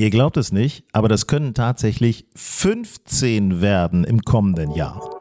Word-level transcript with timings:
Ihr 0.00 0.08
glaubt 0.08 0.38
es 0.38 0.50
nicht, 0.50 0.82
aber 0.92 1.08
das 1.08 1.26
können 1.26 1.52
tatsächlich 1.52 2.24
15 2.34 3.60
werden 3.60 4.04
im 4.04 4.22
kommenden 4.22 4.72
Jahr. 4.72 5.20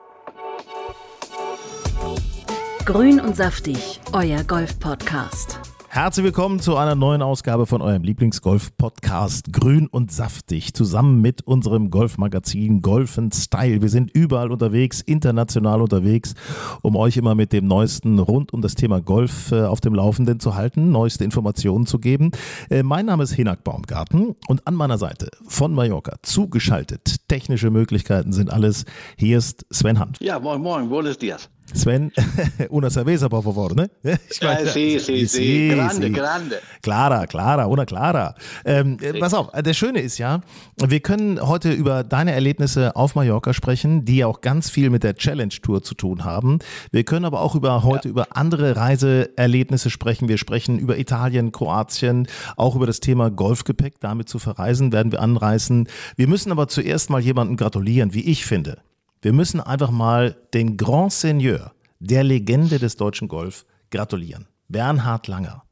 Grün 2.86 3.20
und 3.20 3.36
saftig, 3.36 4.00
euer 4.14 4.46
Golf-Podcast. 4.46 5.69
Herzlich 5.92 6.24
willkommen 6.24 6.60
zu 6.60 6.78
einer 6.78 6.94
neuen 6.94 7.24
Ausgabe 7.24 7.66
von 7.66 7.82
eurem 7.82 8.04
Lieblingsgolf-Podcast 8.04 9.52
Grün 9.52 9.88
und 9.88 10.12
Saftig, 10.12 10.76
zusammen 10.76 11.20
mit 11.20 11.48
unserem 11.48 11.90
Golfmagazin 11.90 12.84
Golf 12.84 13.20
Style. 13.34 13.82
Wir 13.82 13.90
sind 13.90 14.12
überall 14.12 14.52
unterwegs, 14.52 15.02
international 15.02 15.82
unterwegs, 15.82 16.36
um 16.84 16.96
euch 16.96 17.18
immer 17.18 17.34
mit 17.34 17.54
dem 17.54 17.66
Neuesten 17.66 18.20
rund 18.20 18.54
um 18.54 18.62
das 18.62 18.76
Thema 18.76 19.02
Golf 19.02 19.52
äh, 19.52 19.64
auf 19.64 19.82
dem 19.82 19.96
Laufenden 19.96 20.40
zu 20.40 20.54
halten, 20.54 20.92
neueste 20.92 21.24
Informationen 21.24 21.88
zu 21.88 21.98
geben. 21.98 22.34
Äh, 22.70 22.84
mein 22.84 23.08
Name 23.08 23.24
ist 23.24 23.34
Hinak 23.34 23.64
Baumgarten 23.64 24.36
und 24.48 24.68
an 24.68 24.76
meiner 24.76 25.00
Seite 25.00 25.32
von 25.48 25.74
Mallorca 25.74 26.18
zugeschaltet. 26.22 27.28
Technische 27.28 27.72
Möglichkeiten 27.72 28.32
sind 28.32 28.54
alles. 28.54 28.86
Hier 29.18 29.40
ist 29.40 29.66
Sven 29.74 29.98
Hand. 29.98 30.18
Ja, 30.22 30.38
moin, 30.38 30.62
moin, 30.62 30.88
buenos 30.88 31.18
dias. 31.18 31.50
Sven, 31.74 32.12
una 32.70 32.90
cerveza, 32.90 33.30
por 33.30 33.44
favor, 33.44 33.76
ne? 33.76 33.90
Ich 34.30 34.42
meine, 34.42 34.66
ja, 34.66 34.72
sí, 34.72 35.00
sí, 35.00 35.28
sí, 35.28 35.70
grande, 35.70 36.08
sí. 36.08 36.14
grande. 36.14 36.60
Clara, 36.82 37.28
Clara, 37.28 37.68
una 37.68 37.86
Clara. 37.86 38.36
Ähm, 38.66 38.98
sí. 39.00 39.20
Pass 39.20 39.34
auf, 39.34 39.50
das 39.52 39.78
Schöne 39.78 40.02
ist 40.02 40.18
ja, 40.18 40.42
wir 40.78 41.00
können 41.00 41.40
heute 41.42 41.72
über 41.72 42.04
deine 42.04 42.32
Erlebnisse 42.32 42.96
auf 42.96 43.16
Mallorca 43.16 43.54
sprechen, 43.54 44.06
die 44.06 44.18
ja 44.18 44.28
auch 44.28 44.42
ganz 44.42 44.70
viel 44.70 44.90
mit 44.90 45.04
der 45.04 45.16
Challenge 45.16 45.54
Tour 45.62 45.84
zu 45.84 45.96
tun 45.96 46.24
haben. 46.24 46.60
Wir 46.92 47.04
können 47.04 47.26
aber 47.26 47.42
auch 47.42 47.56
über 47.56 47.84
heute 47.84 48.08
ja. 48.08 48.12
über 48.12 48.28
andere 48.32 48.76
Reiseerlebnisse 48.76 49.90
sprechen. 49.90 50.28
Wir 50.28 50.38
sprechen 50.38 50.80
über 50.80 50.98
Italien, 50.98 51.52
Kroatien, 51.52 52.28
auch 52.58 52.76
über 52.76 52.88
das 52.88 53.00
Thema 53.00 53.30
Golfgepäck, 53.30 54.00
damit 54.00 54.30
zu 54.30 54.40
verreisen, 54.40 54.92
werden 54.92 55.12
wir 55.12 55.22
anreißen. 55.22 55.88
Wir 56.16 56.28
müssen 56.28 56.52
aber 56.52 56.68
zuerst 56.68 57.10
mal 57.10 57.22
jemandem 57.22 57.58
gratulieren, 57.58 58.14
wie 58.14 58.22
ich 58.22 58.46
finde. 58.46 58.82
Wir 59.22 59.34
müssen 59.34 59.60
einfach 59.60 59.92
mal 59.92 60.38
den 60.54 60.78
Grand 60.78 61.12
Seigneur, 61.12 61.74
der 62.00 62.24
Legende 62.24 62.80
des 62.80 62.96
deutschen 62.96 63.28
Golf, 63.28 63.66
gratulieren. 63.92 64.48
Bernhard 64.70 65.28
Langer. 65.28 65.64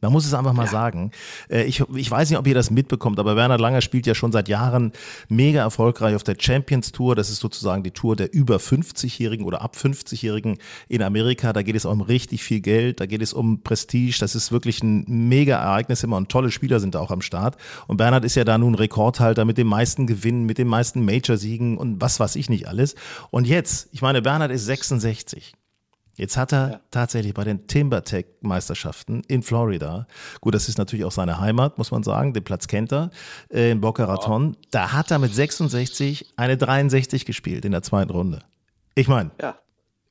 Man 0.00 0.12
muss 0.12 0.26
es 0.26 0.34
einfach 0.34 0.52
mal 0.52 0.64
ja. 0.64 0.70
sagen. 0.70 1.10
Äh, 1.48 1.64
ich, 1.64 1.82
ich 1.94 2.10
weiß 2.10 2.30
nicht, 2.30 2.38
ob 2.38 2.46
ihr 2.46 2.54
das 2.54 2.70
mitbekommt, 2.70 3.18
aber 3.18 3.34
Bernhard 3.34 3.60
Langer 3.60 3.80
spielt 3.80 4.06
ja 4.06 4.14
schon 4.14 4.32
seit 4.32 4.48
Jahren 4.48 4.92
mega 5.28 5.60
erfolgreich 5.60 6.14
auf 6.14 6.22
der 6.22 6.36
Champions 6.38 6.92
Tour. 6.92 7.14
Das 7.14 7.28
ist 7.28 7.40
sozusagen 7.40 7.82
die 7.82 7.90
Tour 7.90 8.16
der 8.16 8.32
über 8.32 8.56
50-Jährigen 8.56 9.44
oder 9.44 9.60
ab 9.60 9.76
50-Jährigen 9.76 10.58
in 10.88 11.02
Amerika. 11.02 11.52
Da 11.52 11.62
geht 11.62 11.76
es 11.76 11.84
um 11.84 12.00
richtig 12.00 12.42
viel 12.42 12.60
Geld, 12.60 13.00
da 13.00 13.06
geht 13.06 13.22
es 13.22 13.32
um 13.32 13.62
Prestige. 13.62 14.16
Das 14.20 14.34
ist 14.34 14.52
wirklich 14.52 14.82
ein 14.82 15.04
mega 15.06 15.56
Ereignis 15.56 16.02
immer 16.02 16.16
und 16.16 16.30
tolle 16.30 16.50
Spieler 16.50 16.80
sind 16.80 16.94
da 16.94 17.00
auch 17.00 17.10
am 17.10 17.22
Start. 17.22 17.56
Und 17.86 17.98
Bernhard 17.98 18.24
ist 18.24 18.36
ja 18.36 18.44
da 18.44 18.56
nun 18.56 18.74
Rekordhalter 18.74 19.44
mit 19.44 19.58
den 19.58 19.66
meisten 19.66 20.06
Gewinnen, 20.06 20.44
mit 20.44 20.58
den 20.58 20.68
meisten 20.68 21.04
Major-Siegen 21.04 21.76
und 21.76 22.00
was 22.00 22.20
weiß 22.20 22.36
ich 22.36 22.48
nicht 22.48 22.68
alles. 22.68 22.94
Und 23.30 23.46
jetzt, 23.46 23.88
ich 23.92 24.02
meine, 24.02 24.22
Bernhard 24.22 24.50
ist 24.50 24.64
66. 24.64 25.54
Jetzt 26.20 26.36
hat 26.36 26.52
er 26.52 26.70
ja. 26.70 26.80
tatsächlich 26.90 27.32
bei 27.32 27.44
den 27.44 27.66
TimberTech-Meisterschaften 27.66 29.22
in 29.26 29.42
Florida, 29.42 30.06
gut, 30.42 30.54
das 30.54 30.68
ist 30.68 30.76
natürlich 30.76 31.06
auch 31.06 31.12
seine 31.12 31.40
Heimat, 31.40 31.78
muss 31.78 31.92
man 31.92 32.02
sagen, 32.02 32.34
den 32.34 32.44
Platz 32.44 32.68
kennt 32.68 32.92
er, 32.92 33.10
äh, 33.48 33.70
in 33.70 33.80
Boca 33.80 34.04
Raton, 34.04 34.52
ja. 34.52 34.68
da 34.70 34.92
hat 34.92 35.10
er 35.10 35.18
mit 35.18 35.34
66 35.34 36.34
eine 36.36 36.58
63 36.58 37.24
gespielt 37.24 37.64
in 37.64 37.72
der 37.72 37.82
zweiten 37.82 38.10
Runde. 38.10 38.40
Ich 38.94 39.08
meine, 39.08 39.30
ja. 39.40 39.56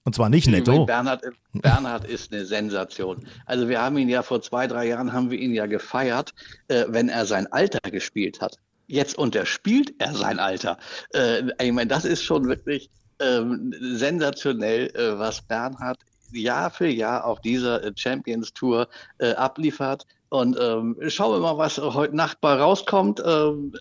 und 0.03 0.15
zwar 0.15 0.29
nicht 0.29 0.47
netto. 0.47 0.87
Bernhard, 0.87 1.21
Bernhard 1.53 2.05
ist 2.05 2.33
eine 2.33 2.43
Sensation. 2.43 3.27
Also 3.45 3.69
wir 3.69 3.79
haben 3.79 3.95
ihn 3.99 4.09
ja 4.09 4.23
vor 4.23 4.41
zwei, 4.41 4.65
drei 4.65 4.87
Jahren 4.87 5.13
haben 5.13 5.29
wir 5.29 5.37
ihn 5.37 5.53
ja 5.53 5.67
gefeiert, 5.67 6.33
äh, 6.69 6.85
wenn 6.87 7.09
er 7.09 7.27
sein 7.27 7.45
Alter 7.51 7.87
gespielt 7.91 8.41
hat. 8.41 8.55
Jetzt 8.87 9.15
unterspielt 9.15 9.93
er 9.99 10.15
sein 10.15 10.39
Alter. 10.39 10.79
Äh, 11.13 11.43
ich 11.61 11.71
meine, 11.71 11.85
das 11.85 12.03
ist 12.03 12.23
schon 12.23 12.47
wirklich 12.47 12.89
ähm, 13.19 13.73
sensationell, 13.79 14.87
äh, 14.95 15.17
was 15.17 15.41
Bernhard 15.41 15.99
Jahr 16.31 16.69
für 16.69 16.87
Jahr 16.87 17.25
auf 17.25 17.41
dieser 17.41 17.83
äh, 17.83 17.91
Champions 17.95 18.53
Tour 18.53 18.87
äh, 19.19 19.33
abliefert. 19.33 20.05
Und 20.29 20.57
ähm, 20.59 20.95
schauen 21.07 21.33
wir 21.33 21.39
mal, 21.39 21.57
was 21.57 21.77
heute 21.77 22.15
Nacht 22.15 22.39
bei 22.41 22.53
rauskommt. 22.53 23.21
Ähm, 23.25 23.73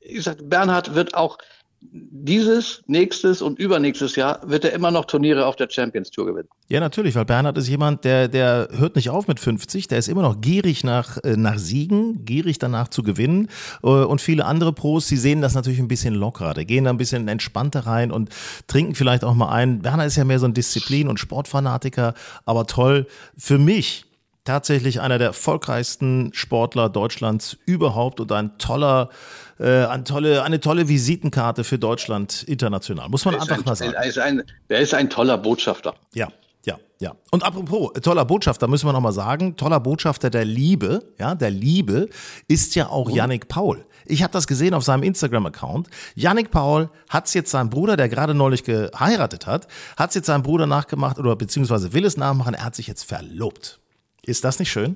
ich 0.00 0.22
sag, 0.22 0.36
Bernhard 0.48 0.94
wird 0.94 1.14
auch 1.14 1.36
dieses, 1.80 2.82
nächstes 2.86 3.40
und 3.40 3.58
übernächstes 3.58 4.16
Jahr 4.16 4.40
wird 4.44 4.64
er 4.64 4.72
immer 4.72 4.90
noch 4.90 5.04
Turniere 5.04 5.46
auf 5.46 5.56
der 5.56 5.68
Champions 5.70 6.10
Tour 6.10 6.26
gewinnen. 6.26 6.48
Ja, 6.68 6.80
natürlich, 6.80 7.14
weil 7.14 7.24
Bernhard 7.24 7.56
ist 7.56 7.68
jemand, 7.68 8.04
der, 8.04 8.28
der 8.28 8.68
hört 8.72 8.96
nicht 8.96 9.10
auf 9.10 9.28
mit 9.28 9.38
50, 9.38 9.88
der 9.88 9.98
ist 9.98 10.08
immer 10.08 10.22
noch 10.22 10.40
gierig 10.40 10.82
nach, 10.82 11.18
äh, 11.24 11.36
nach 11.36 11.58
Siegen, 11.58 12.24
gierig 12.24 12.58
danach 12.58 12.88
zu 12.88 13.02
gewinnen. 13.02 13.48
Äh, 13.82 13.88
und 13.88 14.20
viele 14.20 14.44
andere 14.44 14.72
Pros, 14.72 15.06
die 15.06 15.16
sehen 15.16 15.40
das 15.40 15.54
natürlich 15.54 15.78
ein 15.78 15.88
bisschen 15.88 16.14
lockerer. 16.14 16.54
Die 16.54 16.66
gehen 16.66 16.84
da 16.84 16.90
ein 16.90 16.98
bisschen 16.98 17.28
entspannter 17.28 17.86
rein 17.86 18.10
und 18.10 18.30
trinken 18.66 18.94
vielleicht 18.94 19.24
auch 19.24 19.34
mal 19.34 19.50
ein. 19.50 19.80
Bernhard 19.80 20.08
ist 20.08 20.16
ja 20.16 20.24
mehr 20.24 20.40
so 20.40 20.46
ein 20.46 20.54
Disziplin- 20.54 21.08
und 21.08 21.20
Sportfanatiker, 21.20 22.14
aber 22.44 22.66
toll. 22.66 23.06
Für 23.36 23.58
mich 23.58 24.07
tatsächlich 24.48 25.02
einer 25.02 25.18
der 25.18 25.28
erfolgreichsten 25.28 26.30
Sportler 26.32 26.88
Deutschlands 26.88 27.58
überhaupt 27.66 28.18
und 28.18 28.32
ein 28.32 28.56
toller, 28.56 29.10
äh, 29.58 29.84
eine, 29.84 30.04
tolle, 30.04 30.42
eine 30.42 30.58
tolle 30.58 30.88
Visitenkarte 30.88 31.64
für 31.64 31.78
Deutschland 31.78 32.44
international. 32.44 33.10
Muss 33.10 33.26
man 33.26 33.34
einfach 33.34 33.58
ein, 33.58 33.64
mal 33.64 33.76
sagen. 33.76 33.92
Er 33.92 34.06
ist, 34.06 34.18
ein, 34.18 34.42
er 34.68 34.80
ist 34.80 34.94
ein 34.94 35.10
toller 35.10 35.36
Botschafter. 35.36 35.94
Ja, 36.14 36.28
ja, 36.64 36.78
ja. 36.98 37.12
Und 37.30 37.44
apropos, 37.44 37.92
toller 38.02 38.24
Botschafter, 38.24 38.68
müssen 38.68 38.86
wir 38.86 38.94
nochmal 38.94 39.12
sagen, 39.12 39.56
toller 39.56 39.80
Botschafter 39.80 40.30
der 40.30 40.46
Liebe, 40.46 41.12
ja, 41.18 41.34
der 41.34 41.50
Liebe 41.50 42.08
ist 42.48 42.74
ja 42.74 42.88
auch 42.88 43.10
Yannick 43.10 43.48
Paul. 43.48 43.84
Ich 44.06 44.22
habe 44.22 44.32
das 44.32 44.46
gesehen 44.46 44.72
auf 44.72 44.82
seinem 44.82 45.02
Instagram-Account. 45.02 45.88
Yannick 46.14 46.50
Paul 46.50 46.88
hat 47.10 47.26
es 47.26 47.34
jetzt 47.34 47.50
seinem 47.50 47.68
Bruder, 47.68 47.98
der 47.98 48.08
gerade 48.08 48.32
neulich 48.32 48.64
geheiratet 48.64 49.46
hat, 49.46 49.68
hat 49.98 50.08
es 50.08 50.14
jetzt 50.14 50.26
seinem 50.26 50.42
Bruder 50.42 50.66
nachgemacht 50.66 51.18
oder 51.18 51.36
beziehungsweise 51.36 51.92
will 51.92 52.06
es 52.06 52.16
nachmachen. 52.16 52.54
Er 52.54 52.64
hat 52.64 52.74
sich 52.74 52.86
jetzt 52.86 53.04
verlobt. 53.04 53.78
Ist 54.28 54.44
das 54.44 54.58
nicht 54.58 54.70
schön? 54.70 54.94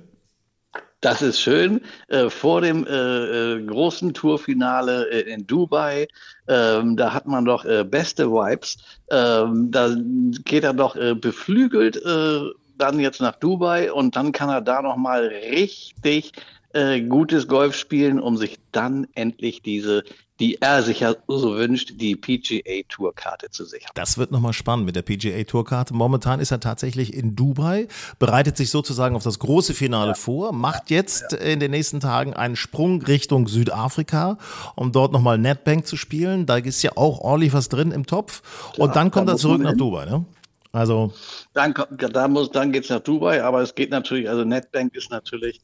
Das 1.00 1.22
ist 1.22 1.41
schön. 1.41 1.81
Äh, 2.09 2.28
vor 2.28 2.60
dem 2.60 2.87
äh, 2.87 2.91
äh 2.91 3.65
großen 3.65 4.12
Tourfinale 4.12 5.09
äh, 5.10 5.32
in 5.32 5.47
Dubai, 5.47 6.06
ähm, 6.48 6.98
da 6.98 7.15
hat 7.15 7.26
man 7.26 7.47
doch 7.47 7.65
äh, 7.65 7.82
beste 7.82 8.31
Vibes. 8.31 8.76
Ähm, 9.10 9.70
da 9.70 9.97
geht 10.44 10.65
er 10.65 10.75
doch 10.75 10.97
beflügelt 11.20 12.03
dann 12.76 13.00
jetzt 13.00 13.20
nach 13.20 13.37
Dubai 13.37 13.93
und 13.93 14.16
dann 14.16 14.32
kann 14.32 14.50
er 14.50 14.60
da 14.60 14.82
noch 14.82 14.97
mal 14.97 15.26
richtig 15.26 16.32
gutes 17.09 17.49
Golf 17.49 17.76
spielen, 17.76 18.19
um 18.19 18.38
sich 18.38 18.59
dann 18.72 19.06
endlich 19.14 19.60
diese 19.60 20.04
die 20.43 20.61
er 20.61 20.83
sich 20.83 20.99
ja 20.99 21.15
so 21.29 21.55
wünscht, 21.55 21.93
die 22.01 22.17
PGA 22.17 22.83
Tourkarte 22.89 23.49
zu 23.51 23.65
sichern. 23.65 23.93
Das 23.95 24.19
wird 24.19 24.33
nochmal 24.33 24.53
spannend 24.53 24.87
mit 24.87 24.97
der 24.97 25.03
PGA 25.03 25.45
Tourkarte. 25.45 25.95
Momentan 25.95 26.41
ist 26.41 26.51
er 26.51 26.59
tatsächlich 26.59 27.15
in 27.15 27.37
Dubai, 27.37 27.87
bereitet 28.19 28.57
sich 28.57 28.73
sozusagen 28.73 29.15
auf 29.15 29.23
das 29.23 29.39
große 29.39 29.73
Finale 29.73 30.11
ja. 30.11 30.15
vor, 30.15 30.53
macht 30.53 30.91
jetzt 30.91 31.31
ja. 31.31 31.39
in 31.39 31.61
den 31.61 31.71
nächsten 31.71 32.01
Tagen 32.01 32.35
einen 32.35 32.56
Sprung 32.56 33.03
Richtung 33.03 33.47
Südafrika, 33.47 34.37
um 34.75 34.91
dort 34.91 35.12
nochmal 35.12 35.39
Netbank 35.39 35.87
zu 35.87 35.97
spielen. 35.97 36.45
Da 36.45 36.56
ist 36.56 36.83
ja 36.83 36.91
auch 36.97 37.21
ordentlich 37.21 37.53
was 37.53 37.69
drin 37.69 37.93
im 37.93 38.05
Topf. 38.06 38.43
Und 38.79 38.88
ja, 38.88 38.95
dann 38.95 39.12
kommt 39.12 39.29
er 39.29 39.37
zurück 39.37 39.62
nach 39.62 39.77
Dubai, 39.77 40.06
ne? 40.06 40.25
Also. 40.73 41.12
Dann, 41.53 41.73
da 41.91 42.27
muss, 42.27 42.50
dann 42.50 42.73
geht's 42.73 42.88
nach 42.88 42.99
Dubai, 42.99 43.45
aber 43.45 43.61
es 43.61 43.77
geht 43.77 43.91
natürlich, 43.91 44.29
also 44.29 44.43
Netbank 44.43 44.97
ist 44.97 45.12
natürlich 45.12 45.61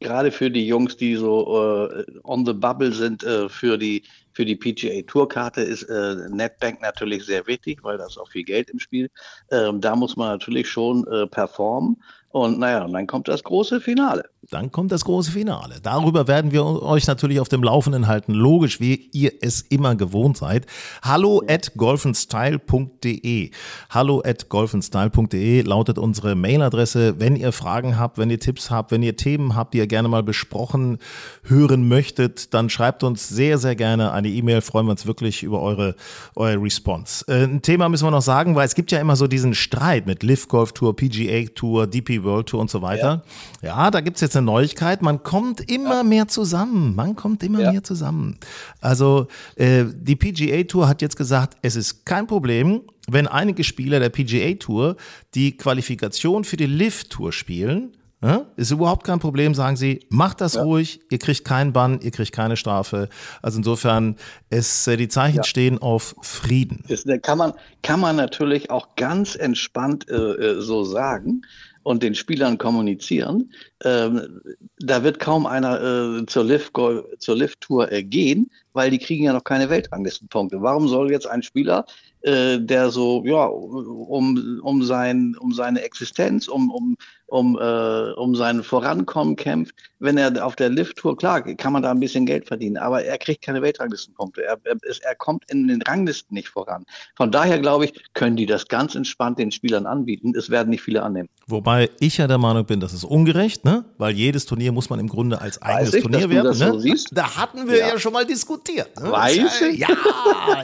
gerade 0.00 0.30
für 0.30 0.50
die 0.50 0.66
Jungs, 0.66 0.96
die 0.96 1.16
so 1.16 1.88
äh, 1.88 2.04
on 2.24 2.46
the 2.46 2.52
bubble 2.52 2.92
sind, 2.92 3.24
äh, 3.24 3.48
für 3.48 3.78
die 3.78 4.02
für 4.32 4.44
die 4.44 4.54
PGA 4.54 5.02
Tourkarte 5.02 5.62
ist 5.62 5.82
äh, 5.84 6.14
Netbank 6.30 6.80
natürlich 6.80 7.24
sehr 7.26 7.46
wichtig, 7.48 7.82
weil 7.82 7.98
da 7.98 8.06
ist 8.06 8.18
auch 8.18 8.30
viel 8.30 8.44
Geld 8.44 8.70
im 8.70 8.78
Spiel. 8.78 9.10
Ähm, 9.50 9.80
da 9.80 9.96
muss 9.96 10.16
man 10.16 10.28
natürlich 10.28 10.68
schon 10.68 11.04
äh, 11.08 11.26
performen. 11.26 12.00
Und 12.28 12.58
naja, 12.60 12.84
und 12.84 12.92
dann 12.92 13.08
kommt 13.08 13.26
das 13.26 13.42
große 13.42 13.80
Finale. 13.80 14.28
Dann 14.50 14.72
kommt 14.72 14.92
das 14.92 15.04
große 15.04 15.30
Finale. 15.30 15.74
Darüber 15.82 16.26
werden 16.26 16.52
wir 16.52 16.64
euch 16.64 17.06
natürlich 17.06 17.38
auf 17.38 17.50
dem 17.50 17.62
Laufenden 17.62 18.06
halten. 18.06 18.32
Logisch, 18.32 18.80
wie 18.80 19.10
ihr 19.12 19.32
es 19.42 19.60
immer 19.60 19.94
gewohnt 19.94 20.38
seid. 20.38 20.64
Hallo 21.02 21.42
at 21.46 21.72
golfenstyle.de. 21.76 23.50
Hallo 23.90 24.22
at 24.24 24.48
golfenstyle.de 24.48 25.60
lautet 25.60 25.98
unsere 25.98 26.34
Mailadresse. 26.34 27.20
Wenn 27.20 27.36
ihr 27.36 27.52
Fragen 27.52 27.98
habt, 27.98 28.16
wenn 28.16 28.30
ihr 28.30 28.40
Tipps 28.40 28.70
habt, 28.70 28.90
wenn 28.90 29.02
ihr 29.02 29.16
Themen 29.16 29.54
habt, 29.54 29.74
die 29.74 29.78
ihr 29.78 29.86
gerne 29.86 30.08
mal 30.08 30.22
besprochen 30.22 30.96
hören 31.42 31.86
möchtet, 31.86 32.54
dann 32.54 32.70
schreibt 32.70 33.04
uns 33.04 33.28
sehr, 33.28 33.58
sehr 33.58 33.76
gerne 33.76 34.12
eine 34.12 34.28
E-Mail. 34.28 34.62
Freuen 34.62 34.86
wir 34.86 34.92
uns 34.92 35.04
wirklich 35.04 35.42
über 35.42 35.60
eure, 35.60 35.94
eure 36.36 36.62
Response. 36.62 37.22
Äh, 37.28 37.44
ein 37.44 37.60
Thema 37.60 37.90
müssen 37.90 38.06
wir 38.06 38.12
noch 38.12 38.22
sagen, 38.22 38.54
weil 38.54 38.64
es 38.64 38.74
gibt 38.74 38.92
ja 38.92 38.98
immer 38.98 39.16
so 39.16 39.26
diesen 39.26 39.54
Streit 39.54 40.06
mit 40.06 40.22
Live 40.22 40.48
Golf 40.48 40.72
Tour, 40.72 40.96
PGA 40.96 41.44
Tour, 41.54 41.86
DP 41.86 42.22
World 42.22 42.46
Tour 42.46 42.62
und 42.62 42.70
so 42.70 42.80
weiter. 42.80 43.22
Ja, 43.60 43.68
ja 43.68 43.90
da 43.90 44.00
gibt's 44.00 44.22
jetzt 44.22 44.37
eine 44.38 44.46
Neuigkeit. 44.46 45.02
Man 45.02 45.22
kommt 45.22 45.70
immer 45.70 45.98
ja. 45.98 46.02
mehr 46.02 46.28
zusammen. 46.28 46.94
Man 46.94 47.16
kommt 47.16 47.42
immer 47.42 47.60
ja. 47.60 47.72
mehr 47.72 47.84
zusammen. 47.84 48.38
Also 48.80 49.28
äh, 49.56 49.84
die 49.94 50.16
PGA 50.16 50.62
Tour 50.64 50.88
hat 50.88 51.02
jetzt 51.02 51.16
gesagt, 51.16 51.56
es 51.62 51.76
ist 51.76 52.06
kein 52.06 52.26
Problem, 52.26 52.82
wenn 53.08 53.26
einige 53.26 53.64
Spieler 53.64 54.00
der 54.00 54.10
PGA 54.10 54.54
Tour 54.54 54.96
die 55.34 55.56
Qualifikation 55.56 56.44
für 56.44 56.56
die 56.56 56.66
Live 56.66 57.04
Tour 57.04 57.32
spielen. 57.32 57.92
Ja, 58.20 58.46
ist 58.56 58.72
überhaupt 58.72 59.06
kein 59.06 59.20
Problem, 59.20 59.54
sagen 59.54 59.76
sie, 59.76 60.00
macht 60.08 60.40
das 60.40 60.54
ja. 60.54 60.62
ruhig, 60.64 61.00
ihr 61.08 61.20
kriegt 61.20 61.44
keinen 61.44 61.72
Bann, 61.72 62.00
ihr 62.00 62.10
kriegt 62.10 62.32
keine 62.32 62.56
Strafe. 62.56 63.08
Also 63.42 63.58
insofern, 63.58 64.16
es, 64.50 64.88
äh, 64.88 64.96
die 64.96 65.06
Zeichen 65.06 65.36
ja. 65.36 65.44
stehen 65.44 65.78
auf 65.78 66.16
Frieden. 66.22 66.82
Das 66.88 67.04
kann 67.22 67.38
man, 67.38 67.52
kann 67.84 68.00
man 68.00 68.16
natürlich 68.16 68.72
auch 68.72 68.96
ganz 68.96 69.36
entspannt 69.36 70.10
äh, 70.10 70.14
äh 70.14 70.60
so 70.60 70.82
sagen 70.82 71.42
und 71.88 72.02
den 72.02 72.14
Spielern 72.14 72.58
kommunizieren. 72.58 73.50
Ähm, 73.82 74.42
da 74.78 75.02
wird 75.04 75.18
kaum 75.18 75.46
einer 75.46 76.20
äh, 76.20 76.26
zur 76.26 76.44
Lift-Tour 76.44 77.14
Lift 77.28 77.66
äh, 77.70 78.02
gehen, 78.02 78.50
weil 78.74 78.90
die 78.90 78.98
kriegen 78.98 79.24
ja 79.24 79.32
noch 79.32 79.44
keine 79.44 79.70
Weltranglistenpunkte. 79.70 80.60
Warum 80.60 80.86
soll 80.86 81.10
jetzt 81.10 81.26
ein 81.26 81.42
Spieler, 81.42 81.86
äh, 82.20 82.58
der 82.60 82.90
so 82.90 83.24
ja 83.24 83.46
um 83.46 84.60
um 84.62 84.82
sein 84.82 85.34
um 85.40 85.54
seine 85.54 85.80
Existenz, 85.80 86.46
um 86.46 86.70
um 86.70 86.98
um, 87.28 87.58
äh, 87.60 88.12
um 88.12 88.34
sein 88.34 88.62
Vorankommen 88.62 89.36
kämpft. 89.36 89.74
Wenn 90.00 90.16
er 90.16 90.44
auf 90.44 90.56
der 90.56 90.70
Lift-Tour, 90.70 91.16
klar, 91.16 91.42
kann 91.42 91.72
man 91.72 91.82
da 91.82 91.90
ein 91.90 92.00
bisschen 92.00 92.24
Geld 92.24 92.46
verdienen, 92.46 92.76
aber 92.76 93.04
er 93.04 93.18
kriegt 93.18 93.42
keine 93.42 93.62
Weltranglistenpunkte. 93.62 94.44
Er, 94.44 94.58
er, 94.64 94.76
er 95.02 95.14
kommt 95.14 95.50
in 95.50 95.68
den 95.68 95.82
Ranglisten 95.82 96.34
nicht 96.34 96.48
voran. 96.48 96.84
Von 97.16 97.30
daher 97.30 97.58
glaube 97.58 97.86
ich, 97.86 97.92
können 98.14 98.36
die 98.36 98.46
das 98.46 98.68
ganz 98.68 98.94
entspannt 98.94 99.38
den 99.38 99.50
Spielern 99.50 99.86
anbieten. 99.86 100.34
Es 100.36 100.50
werden 100.50 100.70
nicht 100.70 100.82
viele 100.82 101.02
annehmen. 101.02 101.28
Wobei 101.46 101.90
ich 102.00 102.16
ja 102.18 102.26
der 102.26 102.38
Meinung 102.38 102.64
bin, 102.64 102.80
das 102.80 102.92
ist 102.92 103.04
ungerecht, 103.04 103.64
ne? 103.64 103.84
weil 103.98 104.14
jedes 104.14 104.46
Turnier 104.46 104.72
muss 104.72 104.88
man 104.88 105.00
im 105.00 105.08
Grunde 105.08 105.40
als 105.40 105.60
eigenes 105.60 105.94
ich, 105.94 106.02
Turnier 106.02 106.30
werden. 106.30 106.58
Ne? 106.58 106.80
So 106.80 107.14
da 107.14 107.36
hatten 107.36 107.68
wir 107.68 107.78
ja. 107.78 107.88
ja. 107.88 107.98
schon 107.98 108.12
mal 108.12 108.24
diskutiert. 108.24 108.98
Ne? 109.00 109.10
Weiß 109.10 109.60
ich? 109.62 109.78
Ja, 109.78 109.88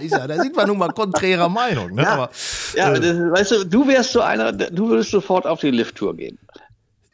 ja, 0.00 0.26
da 0.26 0.36
sind 0.36 0.56
wir 0.56 0.66
nun 0.66 0.78
mal 0.78 0.88
konträrer 0.88 1.48
Meinung. 1.48 1.94
Ne? 1.94 2.02
Ja, 2.02 2.12
aber, 2.12 2.30
ja 2.74 2.94
äh, 2.94 3.00
das, 3.00 3.16
weißt 3.16 3.50
du, 3.50 3.64
du 3.64 3.86
wärst 3.86 4.12
so 4.12 4.20
einer, 4.20 4.52
du 4.52 4.88
würdest 4.88 5.10
sofort 5.10 5.46
auf 5.46 5.60
die 5.60 5.70
Lift-Tour 5.70 6.16
gehen. 6.16 6.38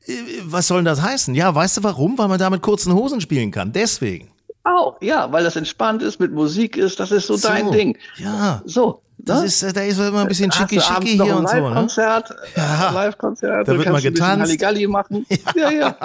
Äh, 0.07 0.13
was 0.45 0.67
soll 0.67 0.79
denn 0.79 0.85
das 0.87 1.03
heißen? 1.03 1.35
Ja, 1.35 1.55
weißt 1.55 1.79
du 1.79 1.83
warum? 1.83 2.19
Weil 2.19 2.29
man 2.29 2.39
da 2.39 2.51
mit 2.51 2.63
kurzen 2.63 2.95
Hosen 2.95 3.21
spielen 3.21 3.51
kann. 3.51 3.73
Deswegen. 3.73 4.31
Auch, 4.63 5.01
ja, 5.01 5.31
weil 5.33 5.43
das 5.43 5.57
entspannt 5.57 6.03
ist, 6.03 6.21
mit 6.21 6.33
Musik 6.33 6.77
ist, 6.77 7.01
das 7.01 7.11
ist 7.11 7.27
so, 7.27 7.37
so 7.37 7.49
dein 7.49 7.71
Ding. 7.73 7.97
Ja. 8.19 8.63
So. 8.67 9.03
Das 9.23 9.41
ne? 9.41 9.47
ist, 9.47 9.77
da 9.77 9.83
ist 9.83 9.99
immer 9.99 10.23
ein 10.23 10.29
bisschen 10.29 10.51
schicki 10.51 10.81
schicki 10.81 11.19
hier 11.19 11.37
und 11.37 11.49
so. 11.49 11.57
Ne? 11.57 11.75
Konzert, 11.75 12.35
ja. 12.57 12.91
Live-Konzert, 12.91 13.69
da 13.69 13.77
wird 13.77 13.91
mal 13.91 14.01
getanzt. 14.01 14.43
Halligalli 14.43 14.87
machen. 14.87 15.27
Ja, 15.55 15.71
ja. 15.71 15.97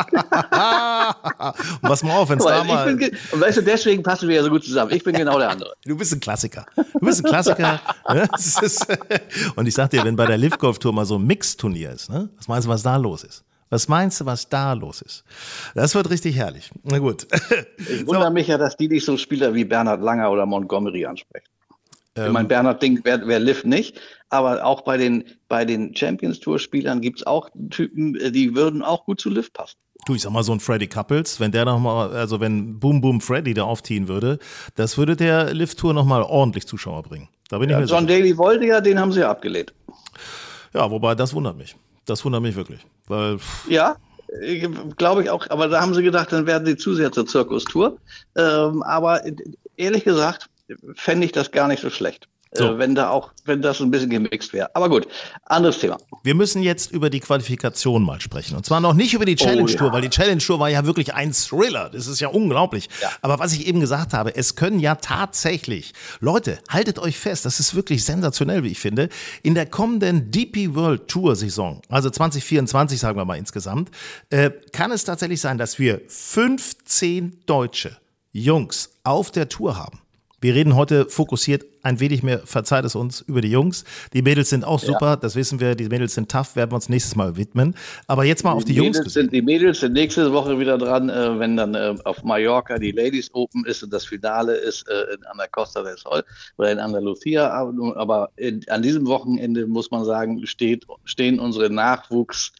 ja. 0.51 1.15
und 1.81 1.81
pass 1.81 2.03
mal 2.03 2.17
auf, 2.17 2.29
wenn 2.29 2.39
es 2.39 2.45
da 2.45 2.63
mal. 2.63 2.87
und 2.87 3.41
weißt 3.41 3.57
du, 3.57 3.61
deswegen 3.61 4.03
passen 4.03 4.27
wir 4.27 4.35
ja 4.35 4.43
so 4.43 4.49
gut 4.49 4.63
zusammen. 4.63 4.91
Ich 4.91 5.03
bin 5.03 5.13
genau 5.15 5.37
der 5.37 5.49
andere. 5.49 5.73
Du 5.85 5.95
bist 5.95 6.13
ein 6.13 6.19
Klassiker. 6.19 6.65
Du 6.75 6.99
bist 6.99 7.23
ein 7.23 7.29
Klassiker. 7.29 7.79
Ne? 8.09 8.27
und 9.55 9.67
ich 9.67 9.73
sag 9.73 9.91
dir, 9.91 10.03
wenn 10.03 10.15
bei 10.15 10.25
der 10.25 10.37
Live 10.37 10.57
Golf 10.57 10.79
Tour 10.79 10.93
mal 10.93 11.05
so 11.05 11.17
ein 11.17 11.25
Mix-Turnier 11.25 11.91
ist, 11.91 12.09
ne? 12.09 12.29
was 12.37 12.47
meinst 12.47 12.67
du, 12.67 12.71
was 12.71 12.83
da 12.83 12.97
los 12.97 13.23
ist? 13.23 13.44
Was 13.69 13.87
meinst 13.87 14.21
du, 14.21 14.25
was 14.25 14.47
da 14.47 14.73
los 14.73 15.01
ist? 15.01 15.23
Das 15.73 15.95
wird 15.95 16.09
richtig 16.09 16.35
herrlich. 16.35 16.71
Na 16.83 16.99
gut. 16.99 17.27
Ich 17.77 18.05
wundere 18.07 18.27
so. 18.27 18.31
mich 18.31 18.47
ja, 18.47 18.57
dass 18.57 18.77
die 18.77 18.87
nicht 18.87 19.05
so 19.05 19.17
Spieler 19.17 19.53
wie 19.53 19.65
Bernhard 19.65 20.01
Langer 20.01 20.31
oder 20.31 20.45
Montgomery 20.45 21.05
ansprechen. 21.05 21.47
Ähm, 22.15 22.27
ich 22.27 22.31
meine, 22.31 22.47
Bernhard 22.47 22.81
Ding 22.81 22.99
wer, 23.03 23.27
wer 23.27 23.39
Lift 23.39 23.65
nicht, 23.65 23.99
aber 24.29 24.65
auch 24.65 24.81
bei 24.81 24.97
den, 24.97 25.25
bei 25.47 25.65
den 25.65 25.95
Champions 25.95 26.39
Tour 26.39 26.59
Spielern 26.59 27.01
gibt 27.01 27.19
es 27.19 27.27
auch 27.27 27.49
Typen, 27.69 28.13
die 28.33 28.55
würden 28.55 28.81
auch 28.81 29.05
gut 29.05 29.19
zu 29.19 29.29
Lift 29.29 29.53
passen. 29.53 29.77
Du, 30.05 30.13
ich 30.13 30.21
sag 30.21 30.31
mal 30.31 30.43
so 30.43 30.51
ein 30.51 30.59
Freddy 30.59 30.87
Couples, 30.87 31.39
wenn 31.39 31.51
der 31.51 31.65
nochmal, 31.65 32.15
also 32.15 32.39
wenn 32.39 32.79
Boom 32.79 33.01
Boom 33.01 33.21
Freddy 33.21 33.53
da 33.53 33.63
aufziehen 33.63 34.07
würde, 34.07 34.39
das 34.75 34.97
würde 34.97 35.15
der 35.15 35.53
Lift 35.53 35.79
Tour 35.79 35.93
nochmal 35.93 36.21
ordentlich 36.21 36.67
Zuschauer 36.67 37.03
bringen. 37.03 37.27
Da 37.49 37.57
bin 37.57 37.69
ja, 37.69 37.79
ich 37.79 37.85
mir 37.85 37.89
John 37.89 38.07
sicher. 38.07 38.19
Daly 38.19 38.37
wollte 38.37 38.65
ja, 38.65 38.81
den 38.81 38.99
haben 38.99 39.11
sie 39.11 39.21
ja 39.21 39.31
abgelehnt. 39.31 39.73
Ja, 40.73 40.89
wobei 40.91 41.15
das 41.15 41.33
wundert 41.33 41.57
mich. 41.57 41.75
Das 42.05 42.23
wundert 42.23 42.41
mich 42.41 42.55
wirklich. 42.55 42.85
Weil 43.07 43.39
ja, 43.67 43.97
glaube 44.97 45.23
ich 45.23 45.29
auch. 45.29 45.49
Aber 45.49 45.67
da 45.67 45.81
haben 45.81 45.93
sie 45.93 46.03
gedacht, 46.03 46.31
dann 46.31 46.45
werden 46.45 46.65
sie 46.65 46.77
zu 46.77 46.93
sehr 46.93 47.11
zur 47.11 47.25
Zirkustour. 47.25 47.97
Ähm, 48.35 48.83
aber 48.83 49.21
ehrlich 49.77 50.03
gesagt, 50.03 50.49
fände 50.95 51.25
ich 51.25 51.31
das 51.31 51.51
gar 51.51 51.67
nicht 51.67 51.81
so 51.81 51.89
schlecht. 51.89 52.27
So. 52.53 52.75
Äh, 52.75 52.77
wenn 52.77 52.95
da 52.95 53.09
auch, 53.09 53.31
wenn 53.45 53.61
das 53.61 53.79
ein 53.81 53.91
bisschen 53.91 54.09
gemixt 54.09 54.53
wäre. 54.53 54.73
Aber 54.75 54.89
gut, 54.89 55.07
anderes 55.45 55.79
Thema. 55.79 55.97
Wir 56.23 56.35
müssen 56.35 56.61
jetzt 56.61 56.91
über 56.91 57.09
die 57.09 57.19
Qualifikation 57.19 58.03
mal 58.03 58.21
sprechen. 58.21 58.55
Und 58.55 58.65
zwar 58.65 58.79
noch 58.79 58.93
nicht 58.93 59.13
über 59.13 59.25
die 59.25 59.35
Challenge 59.35 59.71
Tour, 59.71 59.87
oh, 59.87 59.87
ja. 59.87 59.93
weil 59.93 60.01
die 60.01 60.09
Challenge 60.09 60.41
Tour 60.41 60.59
war 60.59 60.69
ja 60.69 60.85
wirklich 60.85 61.13
ein 61.13 61.33
Thriller. 61.33 61.89
Das 61.89 62.07
ist 62.07 62.19
ja 62.19 62.29
unglaublich. 62.29 62.89
Ja. 63.01 63.09
Aber 63.21 63.39
was 63.39 63.53
ich 63.53 63.67
eben 63.67 63.79
gesagt 63.79 64.13
habe, 64.13 64.35
es 64.35 64.55
können 64.55 64.79
ja 64.79 64.95
tatsächlich, 64.95 65.93
Leute, 66.19 66.59
haltet 66.69 66.99
euch 66.99 67.17
fest, 67.17 67.45
das 67.45 67.59
ist 67.59 67.75
wirklich 67.75 68.03
sensationell, 68.05 68.63
wie 68.63 68.69
ich 68.69 68.79
finde, 68.79 69.09
in 69.43 69.55
der 69.55 69.65
kommenden 69.65 70.31
DP 70.31 70.75
World 70.75 71.07
Tour 71.07 71.35
Saison, 71.35 71.81
also 71.89 72.09
2024 72.09 72.99
sagen 72.99 73.17
wir 73.17 73.25
mal 73.25 73.37
insgesamt, 73.37 73.89
äh, 74.29 74.51
kann 74.71 74.91
es 74.91 75.03
tatsächlich 75.03 75.41
sein, 75.41 75.57
dass 75.57 75.79
wir 75.79 76.01
15 76.07 77.41
deutsche 77.45 77.97
Jungs 78.31 78.91
auf 79.03 79.31
der 79.31 79.49
Tour 79.49 79.77
haben. 79.77 79.99
Wir 80.45 80.53
reden 80.53 80.75
heute 80.75 81.09
fokussiert 81.09 81.65
ein 81.81 81.99
wenig 81.99 82.21
mehr, 82.21 82.37
verzeiht 82.45 82.85
es 82.85 82.93
uns, 82.93 83.21
über 83.21 83.41
die 83.41 83.49
Jungs. 83.49 83.83
Die 84.13 84.21
Mädels 84.21 84.51
sind 84.51 84.63
auch 84.63 84.77
super, 84.77 85.07
ja. 85.07 85.15
das 85.15 85.35
wissen 85.35 85.59
wir. 85.59 85.73
Die 85.73 85.89
Mädels 85.89 86.13
sind 86.13 86.29
tough, 86.29 86.55
werden 86.55 86.69
wir 86.69 86.75
uns 86.75 86.87
nächstes 86.87 87.15
Mal 87.15 87.35
widmen. 87.35 87.73
Aber 88.05 88.25
jetzt 88.25 88.43
mal 88.43 88.51
die 88.51 88.57
auf 88.57 88.65
die 88.65 88.79
Mädels 88.79 88.97
Jungs. 88.97 89.13
Sind, 89.13 89.33
die 89.33 89.41
Mädels 89.41 89.79
sind 89.79 89.93
nächste 89.93 90.31
Woche 90.31 90.59
wieder 90.59 90.77
dran, 90.77 91.09
äh, 91.09 91.39
wenn 91.39 91.57
dann 91.57 91.73
äh, 91.73 91.95
auf 92.03 92.23
Mallorca 92.23 92.77
die 92.77 92.91
Ladies 92.91 93.33
Open 93.33 93.65
ist 93.65 93.81
und 93.81 93.91
das 93.91 94.05
Finale 94.05 94.53
ist 94.53 94.87
äh, 94.87 95.15
in, 95.15 95.25
an 95.25 95.37
der 95.39 95.47
Costa 95.47 95.81
del 95.81 95.97
Sol 95.97 96.23
oder 96.59 96.71
in 96.71 96.77
Andalusia. 96.77 97.49
Aber, 97.49 97.97
aber 97.97 98.29
in, 98.35 98.61
an 98.69 98.83
diesem 98.83 99.07
Wochenende 99.07 99.65
muss 99.65 99.89
man 99.89 100.05
sagen, 100.05 100.45
steht, 100.45 100.85
stehen 101.05 101.39
unsere 101.39 101.71
Nachwuchs- 101.71 102.51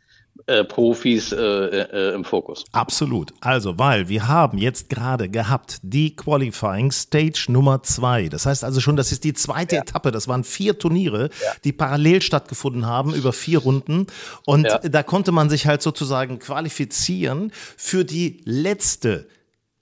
äh, 0.48 0.64
Profis 0.64 1.32
äh, 1.32 1.38
äh, 1.38 2.14
im 2.14 2.24
Fokus. 2.24 2.66
Absolut. 2.72 3.34
Also, 3.42 3.80
weil 3.80 4.10
wir 4.10 4.28
haben 4.28 4.58
jetzt 4.58 4.90
gerade 4.90 5.30
gehabt 5.30 5.80
die 5.82 6.16
Qualifying 6.16 6.92
Stage 6.92 7.46
Nummer 7.50 7.82
zwei. 7.84 8.30
Das 8.30 8.46
heißt 8.46 8.64
also 8.64 8.80
schon, 8.80 8.96
das 8.96 9.12
ist 9.12 9.24
die 9.24 9.34
zweite 9.34 9.76
ja. 9.76 9.82
Etappe. 9.82 10.12
Das 10.12 10.28
waren 10.28 10.44
vier 10.44 10.78
Turniere, 10.78 11.30
ja. 11.44 11.52
die 11.64 11.72
parallel 11.72 12.22
stattgefunden 12.22 12.86
haben 12.86 13.14
über 13.14 13.34
vier 13.34 13.60
Runden. 13.60 14.08
Und 14.46 14.66
ja. 14.66 14.80
da 14.80 15.04
konnte 15.04 15.32
man 15.32 15.50
sich 15.50 15.66
halt 15.66 15.82
sozusagen 15.82 16.38
qualifizieren 16.40 17.52
für 17.78 18.06
die 18.06 18.42
letzte 18.46 19.28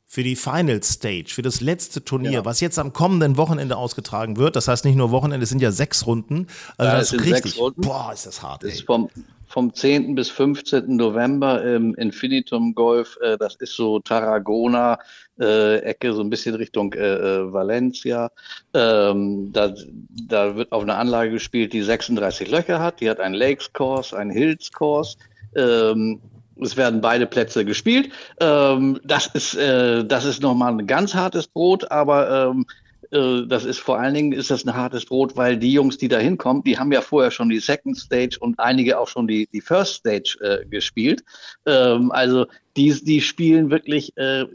für 0.05 0.22
die 0.22 0.36
Final 0.36 0.83
Stage, 0.83 1.31
für 1.33 1.41
das 1.41 1.60
letzte 1.60 2.05
Turnier, 2.05 2.31
ja. 2.31 2.45
was 2.45 2.60
jetzt 2.60 2.77
am 2.77 2.93
kommenden 2.93 3.36
Wochenende 3.36 3.77
ausgetragen 3.77 4.38
wird. 4.38 4.55
Das 4.55 4.67
heißt 4.67 4.86
nicht 4.86 4.95
nur 4.95 5.10
Wochenende, 5.10 5.43
es 5.43 5.50
sind 5.50 5.60
ja 5.60 5.72
sechs 5.72 6.05
Runden. 6.05 6.45
Also 6.77 6.91
ja, 6.91 7.00
das 7.00 7.13
ist 7.13 7.25
richtig. 7.25 7.60
Boah, 7.77 8.13
ist 8.13 8.27
das 8.27 8.43
hart. 8.43 8.63
Das 8.63 8.74
ist 8.74 8.86
vom, 8.86 9.10
vom 9.53 9.72
10. 9.72 10.15
bis 10.15 10.31
15. 10.31 10.95
November 10.95 11.63
im 11.63 11.93
Infinitum 11.93 12.74
Golf. 12.74 13.19
Äh, 13.22 13.38
das 13.38 13.53
ist 13.57 13.75
so 13.75 14.00
Tarragona, 14.00 14.98
äh, 15.39 15.77
Ecke, 15.77 16.12
so 16.13 16.22
ein 16.22 16.31
bisschen 16.31 16.55
Richtung 16.55 16.91
äh, 16.93 16.98
äh, 16.98 17.53
Valencia. 17.53 18.31
Ähm, 18.74 19.53
da, 19.53 19.72
da 20.27 20.55
wird 20.55 20.72
auf 20.72 20.81
einer 20.81 20.98
Anlage 20.98 21.29
gespielt, 21.29 21.72
die 21.72 21.83
36 21.83 22.50
Löcher 22.50 22.79
hat. 22.79 23.00
Die 23.00 23.07
hat 23.07 23.19
einen 23.19 23.36
Lakes 23.36 23.72
Course, 23.72 24.17
einen 24.17 24.31
Hills 24.31 24.72
Course. 24.72 25.17
Ähm, 25.55 26.19
es 26.60 26.75
werden 26.75 27.01
beide 27.01 27.27
Plätze 27.27 27.63
gespielt. 27.63 28.10
Ähm, 28.39 29.00
das 29.03 29.27
ist, 29.27 29.53
äh, 29.53 30.03
das 30.03 30.25
ist 30.25 30.41
nochmal 30.41 30.74
ein 30.74 30.88
ganz 30.88 31.13
hartes 31.13 31.45
Brot, 31.45 31.91
aber 31.91 32.50
ähm, 32.50 32.65
äh, 33.13 33.48
das 33.48 33.65
ist 33.65 33.79
vor 33.79 34.00
allen 34.00 34.13
Dingen 34.13 34.32
ist 34.34 34.51
das 34.51 34.65
ein 34.65 34.74
hartes 34.75 35.05
Brot, 35.05 35.38
weil 35.38 35.58
die 35.58 35.72
Jungs, 35.72 35.98
die 35.98 36.08
da 36.08 36.17
hinkommen, 36.17 36.63
die 36.63 36.77
haben 36.77 36.91
ja 36.91 37.01
vorher 37.01 37.32
schon 37.32 37.50
die 37.50 37.60
Second 37.60 37.98
Stage 37.98 38.38
und 38.39 38.60
einige 38.60 39.00
auch 39.00 39.08
schon 39.08 39.27
die, 39.27 39.48
die 39.53 39.62
First 39.62 39.96
Stage 39.96 40.38
äh, 40.41 40.65
gespielt. 40.65 41.24
Ähm, 41.65 42.12
also 42.12 42.46
die, 42.75 42.93
die 43.03 43.22
spielen 43.22 43.70
wirklich 43.70 44.15
äh, 44.17 44.46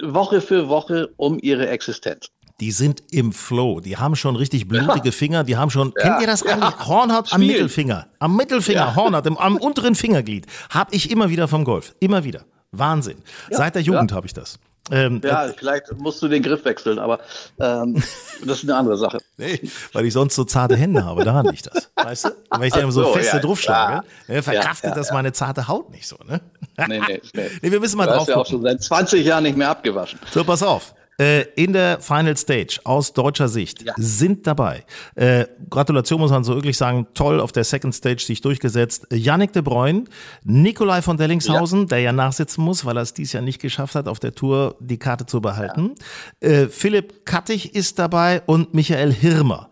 Woche 0.00 0.40
für 0.40 0.68
Woche 0.68 1.10
um 1.16 1.38
ihre 1.42 1.68
Existenz. 1.68 2.28
die 2.60 2.72
sind 2.72 3.02
im 3.10 3.32
Flow. 3.32 3.80
Die 3.80 3.96
haben 3.96 4.16
schon 4.16 4.36
richtig 4.36 4.66
blutige 4.68 5.12
Finger. 5.12 5.44
Die 5.44 5.56
haben 5.56 5.70
schon, 5.70 5.94
kennt 5.94 6.20
ihr 6.20 6.26
das 6.26 6.42
ja. 6.44 6.54
eigentlich? 6.54 6.86
Hornhaut 6.86 7.32
am 7.32 7.40
Spiel. 7.40 7.52
Mittelfinger. 7.52 8.06
Am 8.18 8.36
Mittelfinger, 8.36 8.80
Ja. 8.80 8.96
Hornhaut, 8.96 9.26
im, 9.26 9.36
am 9.38 9.56
unteren 9.56 9.94
Fingerglied. 9.94 10.46
Hab 10.70 10.92
ich 10.92 11.10
immer 11.10 11.30
wieder 11.30 11.46
vom 11.48 11.64
Golf. 11.64 11.94
Immer 12.00 12.24
wieder. 12.24 12.44
Wahnsinn. 12.72 13.18
Seit 13.50 13.74
der 13.74 13.82
Jugend 13.82 14.12
habe 14.12 14.26
ich 14.26 14.34
das. 14.34 14.58
Ähm, 14.90 15.20
Ja, 15.24 15.48
vielleicht 15.56 15.92
musst 15.98 16.22
du 16.22 16.28
den 16.28 16.42
Griff 16.42 16.64
wechseln, 16.64 16.98
aber 16.98 17.20
ähm, 17.60 17.94
das 18.46 18.58
ist 18.58 18.64
eine 18.64 18.76
andere 18.76 18.96
Sache. 18.96 19.18
Nee, 19.36 19.60
weil 19.92 20.06
ich 20.06 20.12
sonst 20.12 20.34
so 20.34 20.44
zarte 20.44 20.76
Hände 20.76 21.04
habe, 21.04 21.24
daran 21.24 21.46
liegt 21.46 21.66
das. 21.66 21.90
Weißt 21.96 22.24
du? 22.24 22.28
Und 22.28 22.60
wenn 22.60 22.68
ich 22.68 22.72
dann 22.74 22.90
so, 22.90 23.02
Ach 23.02 23.06
so, 23.08 23.12
feste 23.14 23.36
ja, 23.36 23.42
draufschlage, 23.42 24.06
ja. 24.28 24.34
ne, 24.34 24.42
verkraftet 24.42 24.84
Ja, 24.84 24.90
ja, 24.90 24.94
das 24.96 25.08
ja. 25.08 25.14
meine 25.14 25.32
zarte 25.32 25.68
Haut 25.68 25.90
nicht 25.90 26.06
so, 26.08 26.16
ne? 26.26 26.40
Nee, 26.88 27.00
nee, 27.06 27.20
nee. 27.34 27.50
Nee, 27.62 27.70
wir 27.72 27.80
müssen 27.80 27.96
mal 27.98 28.06
Du 28.06 28.12
drauf 28.12 28.20
hast 28.20 28.28
ja 28.28 28.36
auch 28.36 28.46
schon 28.46 28.62
seit 28.62 28.82
20 28.82 29.24
Jahren 29.26 29.42
nicht 29.42 29.56
mehr 29.56 29.68
abgewaschen. 29.68 30.18
So, 30.30 30.42
pass 30.44 30.62
auf. 30.62 30.94
Äh, 31.20 31.42
in 31.56 31.72
der 31.72 32.00
Final 32.00 32.36
Stage 32.36 32.78
aus 32.84 33.12
deutscher 33.12 33.48
Sicht 33.48 33.82
Ja. 33.82 33.92
sind 33.96 34.46
dabei. 34.46 34.84
Äh, 35.16 35.46
Gratulation 35.68 36.20
muss 36.20 36.30
man 36.30 36.44
so 36.44 36.54
wirklich 36.54 36.76
sagen, 36.76 37.08
toll 37.14 37.40
auf 37.40 37.50
der 37.50 37.64
Second 37.64 37.94
Stage 37.94 38.22
sich 38.24 38.40
durchgesetzt. 38.40 39.06
Yannick 39.12 39.52
de 39.52 39.62
Bruyne, 39.62 40.04
Nikolai 40.44 41.02
von 41.02 41.16
Dellingshausen, 41.16 41.88
der 41.88 42.00
ja 42.00 42.12
nachsitzen 42.12 42.62
muss, 42.64 42.84
weil 42.84 42.96
er 42.96 43.02
es 43.02 43.14
dies 43.14 43.32
Jahr 43.32 43.42
nicht 43.42 43.60
geschafft 43.60 43.96
hat, 43.96 44.06
auf 44.06 44.20
der 44.20 44.34
Tour 44.34 44.76
die 44.80 44.98
Karte 44.98 45.26
zu 45.26 45.40
behalten. 45.40 45.94
Äh, 46.40 46.66
Philipp 46.66 47.26
Kattig 47.26 47.74
ist 47.74 47.98
dabei 47.98 48.42
und 48.46 48.72
Michael 48.74 49.12
Hirmer. 49.12 49.70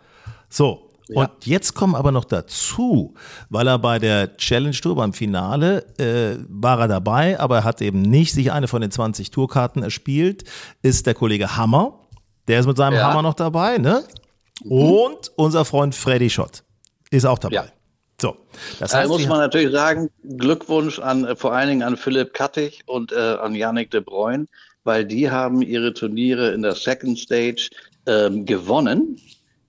So. 0.49 0.86
Und 1.15 1.31
jetzt 1.45 1.75
kommen 1.75 1.95
aber 1.95 2.11
noch 2.11 2.25
dazu, 2.25 3.15
weil 3.49 3.67
er 3.69 3.79
bei 3.79 3.99
der 4.01 4.37
Challenge 4.37 4.75
Tour 4.75 4.97
beim 4.97 5.13
Finale 5.13 5.85
äh, 5.99 6.37
war 6.49 6.81
er 6.81 6.89
dabei, 6.89 7.39
aber 7.39 7.59
er 7.59 7.65
hat 7.65 7.81
eben 7.81 8.03
nicht 8.03 8.33
sich 8.33 8.51
eine 8.51 8.67
von 8.67 8.81
den 8.81 8.91
20 8.91 9.31
Tourkarten 9.31 9.83
erspielt, 9.85 10.45
ist 10.83 11.07
der 11.07 11.15
Kollege 11.15 11.57
Hammer. 11.57 12.01
Der 12.49 12.59
ist 12.61 12.67
mit 12.67 12.77
seinem 12.77 12.95
Ja. 12.95 13.09
Hammer 13.11 13.23
noch 13.23 13.35
dabei, 13.35 13.79
ne? 13.79 14.03
Und 14.65 15.31
unser 15.37 15.65
Freund 15.65 15.95
Freddy 15.95 16.31
Schott 16.31 16.63
ist 17.11 17.25
auch 17.27 17.39
dabei. 17.39 17.55
Ja. 17.57 17.65
So, 18.21 18.37
das 18.81 18.93
Da 18.93 18.99
heißt, 18.99 19.09
muss 19.09 19.21
wir- 19.21 19.29
man 19.29 19.39
natürlich 19.39 19.71
sagen, 19.73 20.09
Glückwunsch 20.39 20.99
an 20.99 21.25
äh, 21.27 21.37
vor 21.37 21.53
allen 21.53 21.69
Dingen 21.69 21.83
an 21.83 21.97
Philipp 21.97 22.33
Kattig 22.33 22.83
und 22.87 23.13
äh, 23.13 23.17
an 23.17 23.55
Yannick 23.55 23.91
de 23.91 24.01
Bruyne, 24.01 24.47
weil 24.85 25.05
die 25.05 25.31
haben 25.31 25.61
ihre 25.61 25.93
Turniere 25.93 26.53
in 26.53 26.63
der 26.63 26.75
Second 26.75 27.19
Stage 27.19 27.69
ähm, 28.07 28.47
gewonnen. 28.47 29.21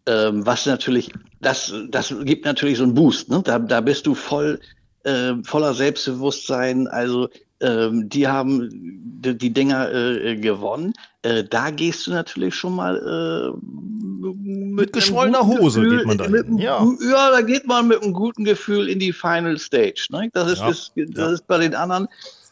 Ähm, 0.07 0.45
was 0.45 0.65
natürlich, 0.65 1.11
das, 1.41 1.73
das 1.89 2.15
gibt 2.23 2.45
natürlich 2.45 2.77
so 2.77 2.83
einen 2.83 2.93
Boost. 2.93 3.29
Ne? 3.29 3.41
Da, 3.43 3.59
da 3.59 3.81
bist 3.81 4.07
du 4.07 4.15
voll 4.15 4.59
äh, 5.03 5.33
voller 5.43 5.73
Selbstbewusstsein. 5.73 6.87
Also 6.87 7.29
ähm, 7.59 8.07
die 8.09 8.27
haben 8.27 8.69
die, 8.71 9.37
die 9.37 9.51
Dinger 9.51 9.91
äh, 9.91 10.35
gewonnen. 10.35 10.93
Äh, 11.23 11.43
da 11.43 11.71
gehst 11.71 12.07
du 12.07 12.11
natürlich 12.11 12.55
schon 12.55 12.75
mal 12.75 12.95
äh, 12.97 13.57
mit, 13.61 14.77
einem 14.77 14.91
geschwollener 14.91 15.45
Hose 15.45 15.81
Gefühl, 15.81 15.97
geht 15.97 16.07
man 16.07 16.17
dahin, 16.17 16.31
mit 16.31 16.61
ja. 16.61 16.85
ja, 17.09 17.31
da 17.31 17.41
geht 17.41 17.67
man 17.67 17.87
mit 17.87 18.01
einem 18.01 18.13
guten 18.13 18.43
Gefühl 18.43 18.89
in 18.89 18.99
die 18.99 19.13
Final 19.13 19.57
Stage. 19.57 20.07
Ne? 20.11 20.29
Das, 20.33 20.51
ist, 20.51 20.59
Ja, 20.59 20.69
ist, 20.69 20.91
das 20.95 21.17
ja. 21.17 21.31
ist 21.31 21.47
bei 21.47 21.57
den 21.57 21.75
anderen. 21.75 22.07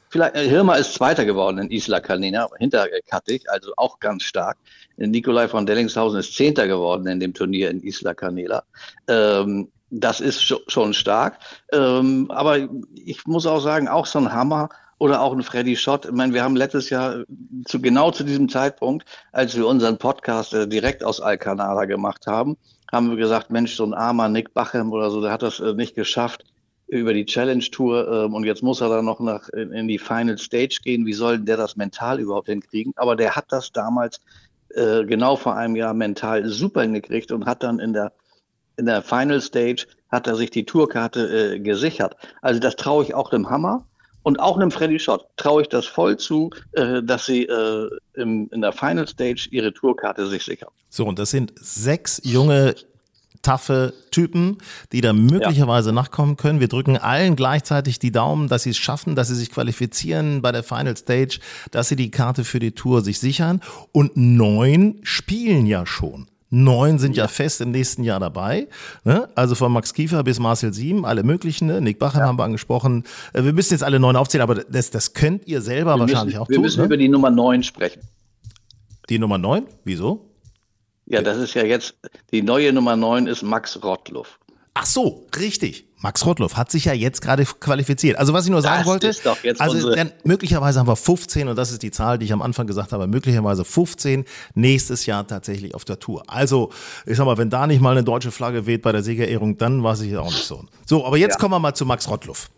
Vielleicht, 0.09 0.35
äh, 0.35 0.47
Hirmer 0.47 0.77
ist 0.77 0.93
Zweiter 0.93 1.25
geworden 1.25 1.57
in 1.57 1.71
Isla 1.71 1.99
Canina, 1.99 2.49
hinter 2.57 2.91
äh, 2.91 3.01
Kattig, 3.05 3.49
also 3.49 3.73
auch 3.77 3.99
ganz 3.99 4.23
stark. 4.23 4.57
Äh, 4.97 5.07
Nikolai 5.07 5.47
von 5.47 5.65
Dellingshausen 5.65 6.19
ist 6.19 6.35
Zehnter 6.35 6.67
geworden 6.67 7.07
in 7.07 7.19
dem 7.19 7.33
Turnier 7.33 7.69
in 7.69 7.81
Isla 7.81 8.13
Canela. 8.13 8.63
Ähm, 9.07 9.69
das 9.89 10.19
ist 10.19 10.41
scho- 10.41 10.61
schon 10.67 10.93
stark. 10.93 11.37
Ähm, 11.71 12.29
aber 12.31 12.67
ich 13.05 13.25
muss 13.25 13.45
auch 13.45 13.59
sagen, 13.59 13.87
auch 13.87 14.05
so 14.05 14.19
ein 14.19 14.33
Hammer 14.33 14.69
oder 14.97 15.21
auch 15.21 15.33
ein 15.33 15.43
Freddy 15.43 15.75
Schott. 15.75 16.05
Ich 16.05 16.11
meine, 16.11 16.33
wir 16.33 16.43
haben 16.43 16.55
letztes 16.55 16.89
Jahr 16.89 17.19
äh, 17.19 17.25
zu 17.65 17.81
genau 17.81 18.11
zu 18.11 18.23
diesem 18.23 18.49
Zeitpunkt, 18.49 19.05
als 19.31 19.55
wir 19.55 19.67
unseren 19.67 19.97
Podcast 19.97 20.53
äh, 20.53 20.67
direkt 20.67 21.03
aus 21.03 21.21
Alcanada 21.21 21.85
gemacht 21.85 22.27
haben, 22.27 22.57
haben 22.91 23.09
wir 23.09 23.17
gesagt, 23.17 23.51
Mensch, 23.51 23.75
so 23.75 23.85
ein 23.85 23.93
armer 23.93 24.29
Nick 24.29 24.53
Bachem 24.53 24.91
oder 24.91 25.09
so, 25.09 25.21
der 25.21 25.31
hat 25.31 25.41
das 25.41 25.59
äh, 25.59 25.73
nicht 25.73 25.95
geschafft 25.95 26.45
über 26.87 27.13
die 27.13 27.25
Challenge 27.25 27.63
Tour 27.71 28.07
ähm, 28.07 28.33
und 28.35 28.43
jetzt 28.43 28.61
muss 28.61 28.79
er 28.79 28.89
dann 28.89 29.05
noch 29.05 29.19
nach 29.19 29.49
in, 29.49 29.71
in 29.71 29.87
die 29.87 29.97
Final 29.97 30.37
Stage 30.37 30.79
gehen. 30.83 31.05
Wie 31.05 31.13
soll 31.13 31.39
der 31.39 31.57
das 31.57 31.75
mental 31.75 32.19
überhaupt 32.19 32.47
hinkriegen? 32.47 32.93
Aber 32.95 33.15
der 33.15 33.35
hat 33.35 33.45
das 33.49 33.71
damals 33.71 34.21
äh, 34.75 35.05
genau 35.05 35.35
vor 35.35 35.55
einem 35.55 35.75
Jahr 35.75 35.93
mental 35.93 36.47
super 36.47 36.81
hingekriegt 36.81 37.31
und 37.31 37.45
hat 37.45 37.63
dann 37.63 37.79
in 37.79 37.93
der 37.93 38.11
in 38.77 38.85
der 38.85 39.01
Final 39.01 39.41
Stage 39.41 39.87
hat 40.09 40.27
er 40.27 40.35
sich 40.35 40.49
die 40.49 40.65
Tourkarte 40.65 41.55
äh, 41.55 41.59
gesichert. 41.59 42.15
Also 42.41 42.59
das 42.59 42.75
traue 42.75 43.03
ich 43.03 43.13
auch 43.13 43.29
dem 43.29 43.49
Hammer 43.49 43.85
und 44.23 44.39
auch 44.39 44.57
einem 44.57 44.71
Freddy 44.71 44.99
Schott 44.99 45.27
traue 45.37 45.61
ich 45.61 45.69
das 45.69 45.85
voll 45.85 46.17
zu, 46.17 46.49
äh, 46.73 47.01
dass 47.03 47.25
sie 47.25 47.43
äh, 47.43 47.89
im, 48.15 48.49
in 48.51 48.61
der 48.61 48.71
Final 48.71 49.07
Stage 49.07 49.47
ihre 49.51 49.71
Tourkarte 49.71 50.27
sich 50.27 50.43
sichern. 50.43 50.69
So, 50.89 51.05
und 51.05 51.19
das 51.19 51.29
sind 51.29 51.53
sechs 51.55 52.21
junge, 52.23 52.75
taffe 53.45 53.93
Typen, 54.11 54.57
die 54.91 55.01
da 55.01 55.13
möglicherweise 55.13 55.93
nachkommen 55.93 56.35
können. 56.35 56.59
Wir 56.59 56.67
drücken 56.67 56.97
allen 56.97 57.35
gleichzeitig 57.35 57.99
die 57.99 58.11
Daumen, 58.11 58.47
dass 58.47 58.63
sie 58.63 58.71
es 58.71 58.77
schaffen, 58.77 59.15
dass 59.15 59.27
sie 59.27 59.35
sich 59.35 59.51
qualifizieren 59.51 60.41
bei 60.41 60.51
der 60.51 60.63
Final 60.63 60.97
Stage, 60.97 61.39
dass 61.71 61.89
sie 61.89 61.95
die 61.95 62.11
Karte 62.11 62.43
für 62.43 62.59
die 62.59 62.71
Tour 62.71 63.01
sich 63.01 63.19
sichern. 63.19 63.61
Und 63.91 64.17
neun 64.17 64.99
spielen 65.03 65.65
ja 65.65 65.85
schon. 65.85 66.27
Neun 66.49 66.99
sind 66.99 67.17
ja 67.17 67.27
fest 67.27 67.59
im 67.61 67.71
nächsten 67.71 68.03
Jahr 68.03 68.19
dabei. 68.19 68.67
Ne? 69.03 69.27
Also 69.35 69.55
von 69.55 69.71
Max 69.71 69.93
Kiefer 69.93 70.23
bis 70.23 70.39
Marcel 70.39 70.73
Sieben, 70.73 71.05
alle 71.05 71.23
möglichen. 71.23 71.67
Ne? 71.67 71.81
Nick 71.81 71.99
Bachem 71.99 72.21
haben 72.21 72.37
wir 72.39 72.43
angesprochen. 72.43 73.03
Äh, 73.33 73.43
Wir 73.43 73.51
müssen 73.53 73.73
jetzt 73.73 73.83
alle 73.83 73.99
neun 73.99 74.15
aufzählen, 74.15 74.41
aber 74.43 74.55
das, 74.55 74.89
das 74.89 75.13
könnt 75.13 75.47
ihr 75.47 75.61
selber 75.61 75.95
Wir 75.95 76.01
wahrscheinlich 76.01 76.35
müssen, 76.35 76.37
auch 76.39 76.49
wir 76.49 76.55
tun. 76.55 76.63
müssen 76.63 76.79
Ne? 76.79 76.85
über 76.85 76.97
die 76.97 77.09
Nummer 77.09 77.29
9 77.29 77.63
sprechen. 77.63 78.01
Die 79.09 79.19
Nummer 79.19 79.37
neun? 79.37 79.65
Wieso? 79.83 80.29
Ja, 81.07 81.21
das 81.21 81.37
ist 81.37 81.53
ja 81.53 81.63
jetzt, 81.63 81.95
die 82.31 82.41
neue 82.41 82.73
Nummer 82.73 82.95
9 82.95 83.27
ist 83.27 83.43
Max 83.43 83.81
Rottluff. 83.83 84.39
Ach 84.73 84.85
so, 84.85 85.27
richtig. 85.37 85.87
Max 85.99 86.25
Rottluff 86.25 86.57
hat 86.57 86.69
sich 86.69 86.85
ja 86.85 86.93
jetzt 86.93 87.21
gerade 87.21 87.45
qualifiziert. 87.45 88.17
Also 88.19 88.33
was 88.33 88.45
ich 88.45 88.51
nur 88.51 88.61
sagen 88.61 88.79
Das 88.79 88.85
wollte, 88.87 89.07
ist 89.07 89.25
doch 89.25 89.41
jetzt 89.43 89.61
also 89.61 89.95
dann, 89.95 90.11
möglicherweise 90.23 90.79
haben 90.79 90.87
wir 90.87 90.95
15 90.97 91.47
und 91.47 91.55
das 91.55 91.71
ist 91.71 91.81
die 91.81 91.89
Zahl, 91.91 92.17
die 92.19 92.25
ich 92.25 92.33
am 92.33 92.41
Anfang 92.41 92.67
gesagt 92.67 92.91
habe, 92.91 93.07
möglicherweise 93.07 93.63
15 93.63 94.25
nächstes 94.53 95.05
Jahr 95.05 95.25
tatsächlich 95.25 95.73
auf 95.73 95.85
der 95.85 95.99
Tour. 95.99 96.23
Also 96.27 96.71
ich 97.05 97.15
sag 97.17 97.25
mal, 97.25 97.37
wenn 97.37 97.49
da 97.49 97.65
nicht 97.65 97.81
mal 97.81 97.91
eine 97.91 98.03
deutsche 98.03 98.31
Flagge 98.31 98.65
weht 98.67 98.81
bei 98.81 98.91
der 98.91 99.01
Siegerehrung, 99.01 99.57
dann 99.57 99.81
weiß 99.83 100.01
ich 100.01 100.15
auch 100.17 100.25
nicht 100.25 100.43
so. 100.45 100.65
So, 100.85 101.05
aber 101.05 101.17
jetzt 101.17 101.33
Ja. 101.35 101.39
kommen 101.39 101.53
wir 101.53 101.59
mal 101.59 101.73
zu 101.73 101.85
Max 101.85 102.09
Rottluff. 102.09 102.49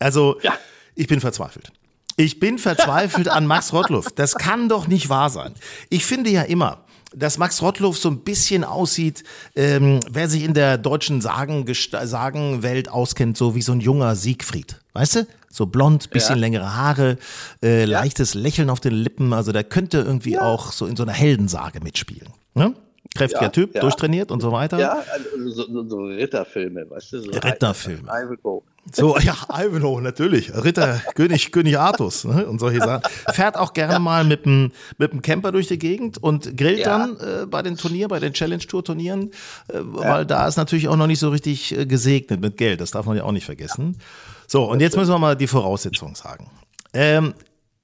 Also 0.00 0.38
Ja. 0.42 0.54
ich 0.94 1.06
bin 1.06 1.20
verzweifelt. 1.20 1.70
Ich 2.16 2.40
bin 2.40 2.58
verzweifelt 2.58 3.28
an 3.28 3.46
Max 3.46 3.72
Rottluff. 3.72 4.06
Das 4.12 4.34
kann 4.34 4.68
doch 4.68 4.88
nicht 4.88 5.08
wahr 5.08 5.30
sein. 5.30 5.54
Ich 5.90 6.04
finde 6.04 6.30
ja 6.30 6.42
immer, 6.42 6.84
dass 7.14 7.38
Max 7.38 7.62
Rottluff 7.62 7.96
so 7.98 8.10
ein 8.10 8.20
bisschen 8.20 8.64
aussieht, 8.64 9.24
ähm, 9.56 10.00
wer 10.10 10.28
sich 10.28 10.44
in 10.44 10.54
der 10.54 10.78
deutschen 10.78 11.20
Sagen, 11.20 11.64
Sagenwelt 12.04 12.88
auskennt, 12.90 13.36
so 13.36 13.54
wie 13.54 13.62
so 13.62 13.72
ein 13.72 13.80
junger 13.80 14.14
Siegfried. 14.16 14.80
Weißt 14.92 15.16
du? 15.16 15.26
So 15.50 15.66
blond, 15.66 16.10
bisschen 16.10 16.36
Ja. 16.36 16.40
längere 16.40 16.76
Haare, 16.76 17.16
äh, 17.62 17.84
leichtes 17.86 18.34
Lächeln 18.34 18.68
auf 18.68 18.80
den 18.80 18.92
Lippen. 18.92 19.32
Also 19.32 19.52
der 19.52 19.64
könnte 19.64 19.98
irgendwie 19.98 20.38
auch 20.38 20.72
so 20.72 20.86
in 20.86 20.96
so 20.96 21.02
einer 21.04 21.12
Heldensage 21.12 21.80
mitspielen. 21.82 22.28
Ne? 22.54 22.74
Kräftiger 23.16 23.42
Ja, 23.42 23.48
Typ, 23.48 23.74
ja. 23.74 23.80
durchtrainiert 23.80 24.30
und 24.30 24.40
so 24.40 24.52
weiter. 24.52 24.78
Ja, 24.78 25.02
also 25.12 25.50
so, 25.66 25.88
so, 25.88 25.96
Ritterfilme, 26.04 26.88
weißt 26.88 27.12
du? 27.14 27.20
So 27.20 27.30
Ritterfilme. 27.30 28.02
Ivanhoe. 28.08 28.62
So, 28.92 29.18
ja, 29.18 29.34
Ivanhoe, 29.52 30.00
natürlich. 30.00 30.54
Ritter, 30.54 31.00
König, 31.14 31.50
König 31.52 31.78
Artus 31.78 32.24
ne? 32.24 32.46
und 32.46 32.58
solche 32.58 32.78
Sachen. 32.78 33.02
Fährt 33.32 33.56
auch 33.56 33.72
gerne 33.74 33.98
mal 33.98 34.24
mit 34.24 34.46
dem 34.46 34.72
mit 34.98 35.12
dem 35.12 35.20
Camper 35.20 35.52
durch 35.52 35.66
die 35.68 35.78
Gegend 35.78 36.16
und 36.22 36.56
grillt 36.56 36.80
Ja. 36.80 36.98
dann 36.98 37.16
äh, 37.42 37.46
bei 37.46 37.62
den 37.62 37.76
Turnieren, 37.76 38.08
bei 38.08 38.18
den 38.20 38.32
Challenge-Tour-Turnieren, 38.32 39.30
äh, 39.68 39.78
weil 39.82 40.24
da 40.24 40.46
ist 40.46 40.56
natürlich 40.56 40.88
auch 40.88 40.96
noch 40.96 41.06
nicht 41.06 41.18
so 41.18 41.28
richtig 41.30 41.76
äh, 41.76 41.86
gesegnet 41.86 42.40
mit 42.40 42.56
Geld. 42.56 42.80
Das 42.80 42.90
darf 42.92 43.04
man 43.06 43.16
ja 43.16 43.24
auch 43.24 43.32
nicht 43.32 43.44
vergessen. 43.46 43.98
So, 44.46 44.64
und 44.70 44.80
jetzt 44.80 44.96
müssen 44.96 45.10
wir 45.10 45.18
mal 45.18 45.36
die 45.36 45.46
Voraussetzungen 45.48 46.14
sagen. 46.14 46.50
Ähm, 46.94 47.34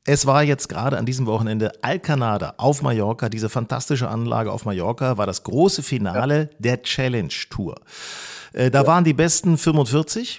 es 0.04 0.26
war 0.26 0.42
jetzt 0.42 0.68
gerade 0.68 0.98
an 0.98 1.06
diesem 1.06 1.26
Wochenende 1.26 1.72
Alcanada 1.82 2.54
auf 2.58 2.82
Mallorca, 2.82 3.28
diese 3.28 3.48
fantastische 3.48 4.08
Anlage 4.08 4.52
auf 4.52 4.66
Mallorca, 4.66 5.16
war 5.16 5.26
das 5.26 5.42
große 5.44 5.82
Finale 5.82 6.50
der 6.58 6.82
Challenge 6.82 7.32
Tour. 7.48 7.76
Äh, 8.52 8.70
da 8.70 8.86
waren 8.86 9.04
die 9.04 9.14
besten 9.14 9.56
45, 9.56 10.38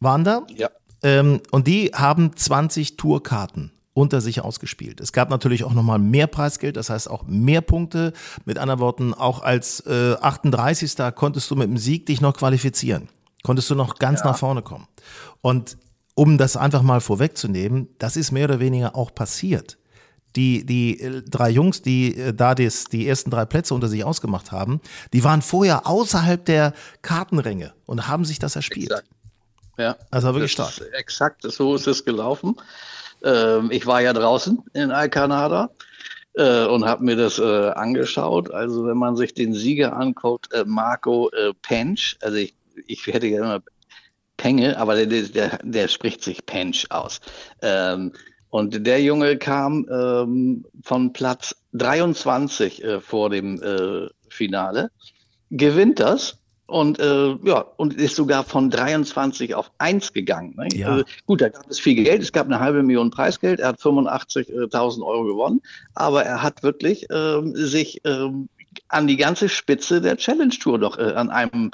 waren 0.00 0.24
da. 0.24 0.42
Ja. 0.54 0.70
Ähm, 1.02 1.40
und 1.50 1.66
die 1.66 1.92
haben 1.94 2.36
20 2.36 2.96
Tourkarten 2.96 3.72
unter 3.94 4.20
sich 4.20 4.42
ausgespielt. 4.42 5.00
Es 5.00 5.12
gab 5.12 5.30
natürlich 5.30 5.64
auch 5.64 5.72
nochmal 5.72 5.98
mehr 5.98 6.26
Preisgeld, 6.26 6.76
das 6.76 6.90
heißt 6.90 7.08
auch 7.08 7.24
mehr 7.26 7.62
Punkte. 7.62 8.12
Mit 8.44 8.58
anderen 8.58 8.80
Worten, 8.80 9.14
auch 9.14 9.42
als 9.42 9.80
äh, 9.86 10.14
38. 10.20 11.14
konntest 11.14 11.50
du 11.50 11.56
mit 11.56 11.68
dem 11.68 11.78
Sieg 11.78 12.04
dich 12.04 12.20
noch 12.20 12.36
qualifizieren. 12.36 13.08
Konntest 13.42 13.70
du 13.70 13.74
noch 13.74 13.94
ganz 13.94 14.22
nach 14.24 14.36
vorne 14.36 14.60
kommen. 14.60 14.86
Und 15.40 15.78
um 16.16 16.38
das 16.38 16.56
einfach 16.56 16.82
mal 16.82 17.00
vorwegzunehmen, 17.00 17.88
das 17.98 18.16
ist 18.16 18.32
mehr 18.32 18.46
oder 18.46 18.60
weniger 18.60 18.96
auch 18.96 19.14
passiert. 19.14 19.78
Die, 20.36 20.66
die 20.66 21.00
äh, 21.00 21.22
drei 21.22 21.50
Jungs, 21.50 21.82
die 21.82 22.16
äh, 22.18 22.34
da 22.34 22.54
des, 22.56 22.86
die 22.86 23.08
ersten 23.08 23.30
drei 23.30 23.44
Plätze 23.46 23.74
unter 23.74 23.88
sich 23.88 24.04
ausgemacht 24.04 24.52
haben, 24.52 24.80
die 25.12 25.24
waren 25.24 25.42
vorher 25.42 25.86
außerhalb 25.86 26.44
der 26.44 26.74
Kartenränge 27.02 27.74
und 27.86 28.08
haben 28.08 28.24
sich 28.24 28.38
das 28.40 28.56
erspielt. 28.56 28.90
Exakt. 28.90 29.08
Ja. 29.78 29.96
Also 30.10 30.34
wirklich 30.34 30.54
Das 30.56 30.74
stark. 30.74 30.74
Exakt, 30.94 31.42
so 31.42 31.74
ist 31.76 31.86
es 31.86 32.04
gelaufen. 32.04 32.56
Ähm, 33.24 33.70
ich 33.70 33.86
war 33.86 34.02
ja 34.02 34.12
draußen 34.14 34.62
in 34.74 34.90
Alcanada. 34.90 35.70
äh, 36.34 36.66
und 36.66 36.84
habe 36.86 37.04
mir 37.04 37.16
das 37.16 37.38
äh, 37.38 37.70
angeschaut. 37.70 38.50
Also 38.52 38.86
wenn 38.86 38.98
man 38.98 39.16
sich 39.16 39.34
den 39.34 39.54
Sieger 39.54 39.96
anguckt, 39.96 40.52
äh, 40.52 40.64
Marco 40.66 41.30
äh, 41.30 41.52
Pench, 41.62 42.16
also 42.22 42.36
ich, 42.38 42.54
ich 42.86 43.06
hätte 43.06 43.26
ja 43.26 43.38
immer 43.40 43.62
Penge, 44.36 44.78
aber 44.78 45.04
der, 45.06 45.22
der, 45.22 45.58
der 45.62 45.88
spricht 45.88 46.22
sich 46.22 46.46
Pench 46.46 46.86
aus. 46.90 47.20
Ähm, 47.62 48.12
und 48.50 48.86
der 48.86 49.02
Junge 49.02 49.36
kam 49.36 49.86
ähm, 49.90 50.64
von 50.82 51.12
Platz 51.12 51.56
23 51.72 52.82
äh, 52.82 53.00
vor 53.00 53.30
dem 53.30 53.62
äh, 53.62 54.08
Finale, 54.28 54.90
gewinnt 55.50 56.00
das 56.00 56.38
und 56.66 56.98
äh, 56.98 57.36
ja 57.44 57.60
und 57.76 57.94
ist 57.94 58.16
sogar 58.16 58.44
von 58.44 58.70
23 58.70 59.54
auf 59.54 59.70
1 59.78 60.12
gegangen. 60.12 60.54
Ne? 60.56 60.68
Ja. 60.72 60.88
Also, 60.88 61.04
gut, 61.26 61.40
da 61.40 61.48
gab 61.48 61.68
es 61.68 61.78
viel 61.78 62.02
Geld, 62.02 62.22
es 62.22 62.32
gab 62.32 62.46
eine 62.46 62.60
halbe 62.60 62.82
Million 62.82 63.10
Preisgeld, 63.10 63.60
er 63.60 63.68
hat 63.68 63.80
85.000 63.80 65.04
Euro 65.04 65.24
gewonnen, 65.24 65.62
aber 65.94 66.24
er 66.24 66.42
hat 66.42 66.62
wirklich 66.62 67.06
ähm, 67.10 67.54
sich 67.54 68.00
ähm, 68.04 68.48
an 68.88 69.06
die 69.06 69.16
ganze 69.16 69.48
Spitze 69.48 70.00
der 70.00 70.16
Challenge 70.16 70.54
Tour 70.58 70.78
doch 70.78 70.98
äh, 70.98 71.12
an 71.12 71.30
einem 71.30 71.70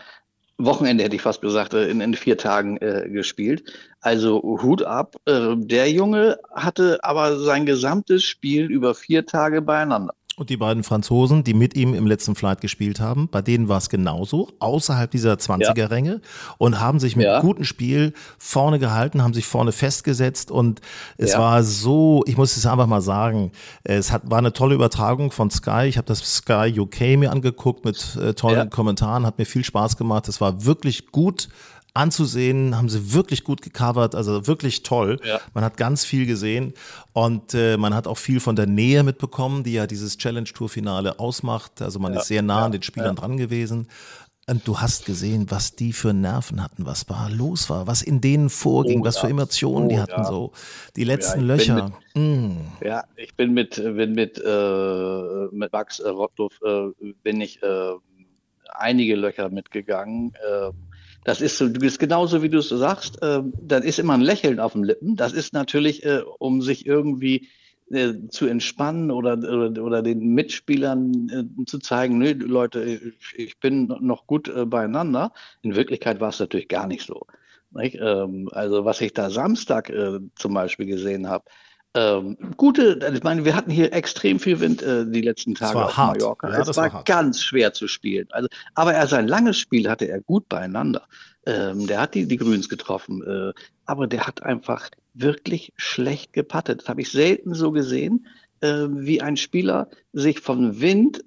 Wochenende 0.64 1.04
hätte 1.04 1.16
ich 1.16 1.22
fast 1.22 1.40
gesagt, 1.40 1.74
äh, 1.74 1.88
in, 1.88 2.00
in 2.00 2.14
vier 2.14 2.36
Tagen 2.36 2.76
äh, 2.78 3.08
gespielt. 3.08 3.64
Also 4.00 4.42
Hut 4.42 4.82
ab. 4.82 5.16
Äh, 5.26 5.56
der 5.56 5.90
Junge 5.90 6.38
hatte 6.52 6.98
aber 7.02 7.38
sein 7.38 7.66
gesamtes 7.66 8.24
Spiel 8.24 8.70
über 8.70 8.94
vier 8.94 9.26
Tage 9.26 9.62
beieinander. 9.62 10.14
Und 10.38 10.48
die 10.48 10.56
beiden 10.56 10.82
Franzosen, 10.82 11.44
die 11.44 11.52
mit 11.52 11.76
ihm 11.76 11.92
im 11.92 12.06
letzten 12.06 12.34
Flight 12.34 12.62
gespielt 12.62 13.00
haben, 13.00 13.28
bei 13.28 13.42
denen 13.42 13.68
war 13.68 13.76
es 13.76 13.90
genauso, 13.90 14.48
außerhalb 14.60 15.10
dieser 15.10 15.34
20er-Ränge 15.34 16.22
und 16.56 16.80
haben 16.80 17.00
sich 17.00 17.16
mit 17.16 17.26
Ja. 17.26 17.40
gutem 17.42 17.64
Spiel 17.64 18.14
vorne 18.38 18.78
gehalten, 18.78 19.22
haben 19.22 19.34
sich 19.34 19.44
vorne 19.44 19.72
festgesetzt 19.72 20.50
und 20.50 20.80
es 21.18 21.32
Ja. 21.32 21.38
war 21.38 21.62
so, 21.62 22.22
ich 22.26 22.38
muss 22.38 22.56
es 22.56 22.64
einfach 22.64 22.86
mal 22.86 23.02
sagen, 23.02 23.52
es 23.84 24.10
hat, 24.10 24.22
war 24.30 24.38
eine 24.38 24.54
tolle 24.54 24.74
Übertragung 24.74 25.32
von 25.32 25.50
Sky. 25.50 25.84
Ich 25.86 25.98
habe 25.98 26.06
das 26.06 26.20
Sky 26.20 26.72
UK 26.80 27.18
mir 27.18 27.30
angeguckt 27.30 27.84
mit 27.84 28.16
äh, 28.16 28.32
tollen 28.32 28.56
Ja. 28.56 28.64
Kommentaren, 28.66 29.26
hat 29.26 29.36
mir 29.38 29.44
viel 29.44 29.64
Spaß 29.64 29.98
gemacht. 29.98 30.28
Es 30.28 30.40
war 30.40 30.64
wirklich 30.64 31.12
gut 31.12 31.50
anzusehen, 31.94 32.76
haben 32.76 32.88
sie 32.88 33.12
wirklich 33.12 33.44
gut 33.44 33.60
gecovert, 33.62 34.14
also 34.14 34.46
wirklich 34.46 34.82
toll. 34.82 35.20
Ja. 35.24 35.40
Man 35.54 35.64
hat 35.64 35.76
ganz 35.76 36.04
viel 36.04 36.26
gesehen 36.26 36.72
und 37.12 37.54
äh, 37.54 37.76
man 37.76 37.94
hat 37.94 38.06
auch 38.06 38.18
viel 38.18 38.40
von 38.40 38.56
der 38.56 38.66
Nähe 38.66 39.02
mitbekommen, 39.02 39.62
die 39.62 39.74
ja 39.74 39.86
dieses 39.86 40.16
Challenge 40.16 40.48
Tour 40.48 40.68
Finale 40.68 41.18
ausmacht. 41.18 41.82
Also 41.82 41.98
man 41.98 42.14
ist 42.14 42.26
sehr 42.26 42.42
nah 42.42 42.64
an 42.64 42.72
den 42.72 42.82
Spielern 42.82 43.16
dran 43.16 43.36
gewesen. 43.36 43.88
Und 44.48 44.66
du 44.66 44.80
hast 44.80 45.06
gesehen, 45.06 45.46
was 45.50 45.76
die 45.76 45.92
für 45.92 46.12
Nerven 46.12 46.62
hatten, 46.62 46.84
was 46.84 47.06
da 47.06 47.28
los 47.28 47.70
war, 47.70 47.86
was 47.86 48.02
in 48.02 48.20
denen 48.20 48.50
vorging, 48.50 49.02
Oh 49.02 49.04
was 49.04 49.18
für 49.18 49.26
ja. 49.26 49.30
Emotionen 49.30 49.88
die 49.88 49.94
Oh 49.94 50.00
hatten 50.00 50.22
ja. 50.22 50.24
so. 50.24 50.50
Die 50.96 51.04
letzten 51.04 51.40
ich 51.42 51.46
bin 51.46 51.46
Löcher. 51.46 51.92
Mm. 52.14 52.56
Ja, 52.84 53.04
ich 53.16 53.36
bin 53.36 53.54
mit, 53.54 53.76
bin 53.76 54.12
mit, 54.14 54.42
äh, 54.44 55.46
mit 55.52 55.72
Max 55.72 56.00
äh, 56.00 56.08
Rottluff, 56.08 56.58
äh, 56.64 56.88
bin 57.22 57.40
ich 57.40 57.62
äh, 57.62 57.92
einige 58.74 59.14
Löcher 59.14 59.48
mitgegangen. 59.48 60.32
Das 61.24 61.40
ist 61.40 61.58
so, 61.58 61.68
du 61.68 61.80
bist 61.80 61.98
genauso, 61.98 62.42
wie 62.42 62.48
du 62.48 62.58
es 62.58 62.68
so 62.68 62.76
sagst. 62.76 63.22
Äh, 63.22 63.42
dann 63.60 63.82
ist 63.82 63.98
immer 63.98 64.14
ein 64.14 64.20
Lächeln 64.20 64.58
auf 64.58 64.72
den 64.72 64.84
Lippen. 64.84 65.16
Das 65.16 65.32
ist 65.32 65.52
natürlich, 65.52 66.04
äh, 66.04 66.22
um 66.38 66.62
sich 66.62 66.86
irgendwie 66.86 67.48
äh, 67.90 68.28
zu 68.28 68.46
entspannen 68.46 69.10
oder, 69.10 69.34
oder, 69.34 69.82
oder 69.82 70.02
den 70.02 70.34
Mitspielern 70.34 71.28
äh, 71.60 71.64
zu 71.64 71.78
zeigen, 71.78 72.18
nö, 72.18 72.32
Leute, 72.32 72.82
ich, 72.82 73.38
ich 73.38 73.60
bin 73.60 73.86
noch 74.00 74.26
gut 74.26 74.48
äh, 74.48 74.64
beieinander. 74.64 75.32
In 75.62 75.76
Wirklichkeit 75.76 76.20
war 76.20 76.30
es 76.30 76.40
natürlich 76.40 76.68
gar 76.68 76.86
nicht 76.86 77.06
so. 77.06 77.26
Nicht? 77.70 77.98
Ähm, 78.00 78.48
also 78.52 78.84
was 78.84 79.00
ich 79.00 79.12
da 79.12 79.30
Samstag 79.30 79.90
äh, 79.90 80.20
zum 80.34 80.54
Beispiel 80.54 80.86
gesehen 80.86 81.28
habe, 81.28 81.44
ähm, 81.94 82.38
gute, 82.56 82.98
ich 83.14 83.22
meine, 83.22 83.44
wir 83.44 83.54
hatten 83.54 83.70
hier 83.70 83.92
extrem 83.92 84.40
viel 84.40 84.60
Wind 84.60 84.82
äh, 84.82 85.04
die 85.06 85.20
letzten 85.20 85.54
Tage 85.54 85.84
auf 85.84 85.96
hart. 85.96 86.18
Mallorca. 86.18 86.48
Ja, 86.48 86.60
es 86.60 86.66
das 86.66 86.76
war, 86.76 86.92
war 86.92 87.04
ganz 87.04 87.42
schwer 87.42 87.74
zu 87.74 87.86
spielen. 87.86 88.28
Also, 88.30 88.48
aber 88.74 88.94
er 88.94 89.06
sein 89.06 89.28
langes 89.28 89.58
Spiel 89.58 89.90
hatte 89.90 90.08
er 90.08 90.20
gut 90.20 90.48
beieinander. 90.48 91.06
Ähm, 91.44 91.86
der 91.86 92.00
hat 92.00 92.14
die, 92.14 92.26
die 92.26 92.38
Grüns 92.38 92.68
getroffen, 92.68 93.22
äh, 93.22 93.52
aber 93.84 94.06
der 94.06 94.26
hat 94.26 94.42
einfach 94.42 94.88
wirklich 95.12 95.72
schlecht 95.76 96.32
gepattet. 96.32 96.82
Das 96.82 96.88
habe 96.88 97.02
ich 97.02 97.10
selten 97.10 97.54
so 97.54 97.72
gesehen, 97.72 98.26
äh, 98.60 98.86
wie 98.88 99.20
ein 99.20 99.36
Spieler 99.36 99.88
sich 100.12 100.40
vom 100.40 100.80
Wind 100.80 101.22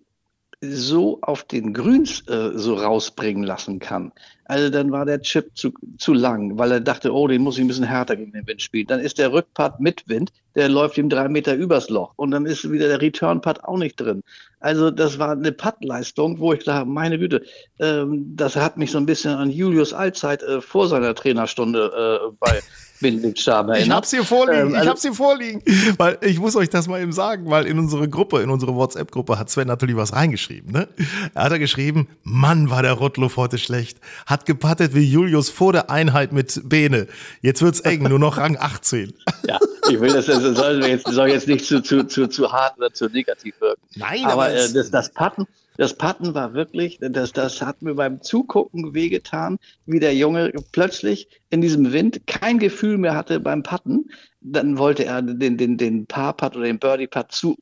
so 0.61 1.19
auf 1.21 1.43
den 1.43 1.73
Grüns 1.73 2.27
äh, 2.27 2.51
so 2.55 2.75
rausbringen 2.75 3.43
lassen 3.43 3.79
kann. 3.79 4.13
Also 4.45 4.69
dann 4.69 4.91
war 4.91 5.05
der 5.05 5.21
Chip 5.21 5.51
zu, 5.55 5.71
zu 5.97 6.13
lang, 6.13 6.57
weil 6.57 6.71
er 6.71 6.79
dachte, 6.79 7.13
oh, 7.13 7.27
den 7.27 7.41
muss 7.41 7.57
ich 7.57 7.61
ein 7.63 7.67
bisschen 7.67 7.83
härter 7.85 8.15
gegen 8.15 8.31
den 8.31 8.45
Wind 8.47 8.61
spielen. 8.61 8.87
Dann 8.87 8.99
ist 8.99 9.17
der 9.17 9.33
Rückpart 9.33 9.79
mit 9.79 10.07
Wind, 10.07 10.31
der 10.55 10.69
läuft 10.69 10.97
ihm 10.97 11.09
drei 11.09 11.27
Meter 11.27 11.55
übers 11.55 11.89
Loch 11.89 12.13
und 12.15 12.31
dann 12.31 12.45
ist 12.45 12.71
wieder 12.71 12.87
der 12.87 13.01
Return-Putt 13.01 13.63
auch 13.63 13.77
nicht 13.77 13.95
drin. 13.99 14.21
Also 14.59 14.89
das 14.91 15.19
war 15.19 15.31
eine 15.31 15.51
Puttleistung, 15.51 16.39
wo 16.39 16.53
ich 16.53 16.63
dachte, 16.63 16.85
meine 16.85 17.19
Güte, 17.19 17.43
ähm, 17.79 18.33
das 18.35 18.55
hat 18.55 18.77
mich 18.77 18.91
so 18.91 18.97
ein 18.97 19.05
bisschen 19.05 19.35
an 19.35 19.49
Julius 19.49 19.93
Allzeit 19.93 20.41
äh, 20.43 20.61
vor 20.61 20.87
seiner 20.87 21.13
Trainerstunde 21.13 22.21
äh, 22.23 22.35
bei 22.39 22.59
Windlichtstaben 23.01 23.69
erinnert. 23.71 23.87
Ich 23.87 23.93
hab's 23.93 24.11
hier 24.11 24.23
vorliegen, 24.23 24.61
Ähm, 24.61 24.69
ich 24.69 24.77
also- 24.77 24.89
hab's 24.89 25.01
hier 25.01 25.13
vorliegen. 25.13 25.61
Weil 25.97 26.17
ich 26.21 26.39
muss 26.39 26.55
euch 26.55 26.69
das 26.69 26.87
mal 26.87 27.01
eben 27.01 27.11
sagen, 27.11 27.49
weil 27.49 27.65
in 27.67 27.77
unsere 27.77 28.07
Gruppe, 28.07 28.41
in 28.41 28.49
unsere 28.49 28.73
WhatsApp-Gruppe 28.75 29.37
hat 29.37 29.49
Sven 29.49 29.67
natürlich 29.67 29.95
was 29.97 30.13
reingeschrieben. 30.13 30.71
Ne? 30.71 30.87
Er 31.33 31.43
hat 31.43 31.51
da 31.51 31.57
geschrieben, 31.57 32.07
Mann, 32.23 32.69
war 32.69 32.81
der 32.83 32.93
Rottluff 32.93 33.37
heute 33.37 33.57
schlecht. 33.57 33.99
Hat 34.25 34.34
gepattet 34.43 34.93
wie 34.95 35.03
Julius 35.03 35.49
vor 35.49 35.73
der 35.73 35.89
Einheit 35.89 36.31
mit 36.31 36.61
Bene. 36.65 37.07
Jetzt 37.41 37.61
wird's 37.61 37.79
eng, 37.81 38.03
nur 38.03 38.19
noch 38.19 38.37
Rang 38.37 38.57
18. 38.57 39.13
Ja, 39.47 39.59
ich 39.87 40.01
will 40.01 40.11
das, 40.11 40.25
das 40.25 40.41
soll 40.41 40.83
jetzt, 40.83 41.07
soll 41.07 41.29
jetzt 41.29 41.47
nicht 41.47 41.65
zu, 41.65 41.79
zu, 41.79 42.03
zu, 42.07 42.25
zu 42.27 42.51
hart 42.51 42.79
oder 42.79 42.91
zu 42.91 43.05
negativ 43.05 43.53
wirken. 43.61 43.79
Nein, 43.95 44.25
aber 44.25 44.45
aber 44.45 44.53
äh, 44.53 44.71
das, 44.73 44.91
das 44.91 45.09
Patten, 45.09 45.47
das 45.77 45.93
Patten 45.93 46.33
war 46.33 46.53
wirklich, 46.53 46.99
das, 47.01 47.31
das 47.33 47.61
hat 47.61 47.81
mir 47.81 47.95
beim 47.95 48.21
Zugucken 48.21 48.93
wehgetan, 48.93 49.57
wie 49.85 49.99
der 49.99 50.15
Junge 50.15 50.51
plötzlich 50.71 51.27
in 51.49 51.61
diesem 51.61 51.91
Wind 51.91 52.27
kein 52.27 52.59
Gefühl 52.59 52.97
mehr 52.97 53.15
hatte 53.15 53.39
beim 53.39 53.63
Patten. 53.63 54.09
Dann 54.41 54.77
wollte 54.77 55.05
er 55.05 55.21
den, 55.21 55.57
den, 55.57 55.77
den 55.77 56.05
Paar-Putt 56.05 56.55
oder 56.55 56.65
den 56.65 56.79
Birdie-Putt 56.79 57.31
zu, 57.31 57.57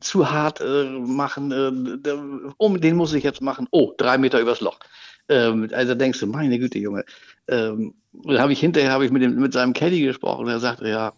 zu 0.00 0.30
hart 0.30 0.60
äh, 0.60 0.84
machen. 0.84 1.52
Äh, 1.52 2.10
um, 2.56 2.80
den 2.80 2.96
muss 2.96 3.12
ich 3.12 3.24
jetzt 3.24 3.42
machen. 3.42 3.68
Oh, 3.70 3.92
drei 3.96 4.18
Meter 4.18 4.40
übers 4.40 4.60
Loch. 4.60 4.78
Ähm, 5.28 5.68
also 5.72 5.94
denkst 5.94 6.20
du, 6.20 6.26
meine 6.26 6.58
Güte, 6.58 6.78
Junge. 6.78 7.04
Ähm, 7.48 7.94
dann 8.24 8.38
habe 8.38 8.52
ich 8.52 8.60
hinterher 8.60 8.92
habe 8.92 9.04
ich 9.04 9.10
mit, 9.10 9.22
dem, 9.22 9.36
mit 9.36 9.52
seinem 9.52 9.72
Caddy 9.72 10.00
gesprochen. 10.00 10.48
Er 10.48 10.60
sagte, 10.60 10.88
ja, 10.88 11.12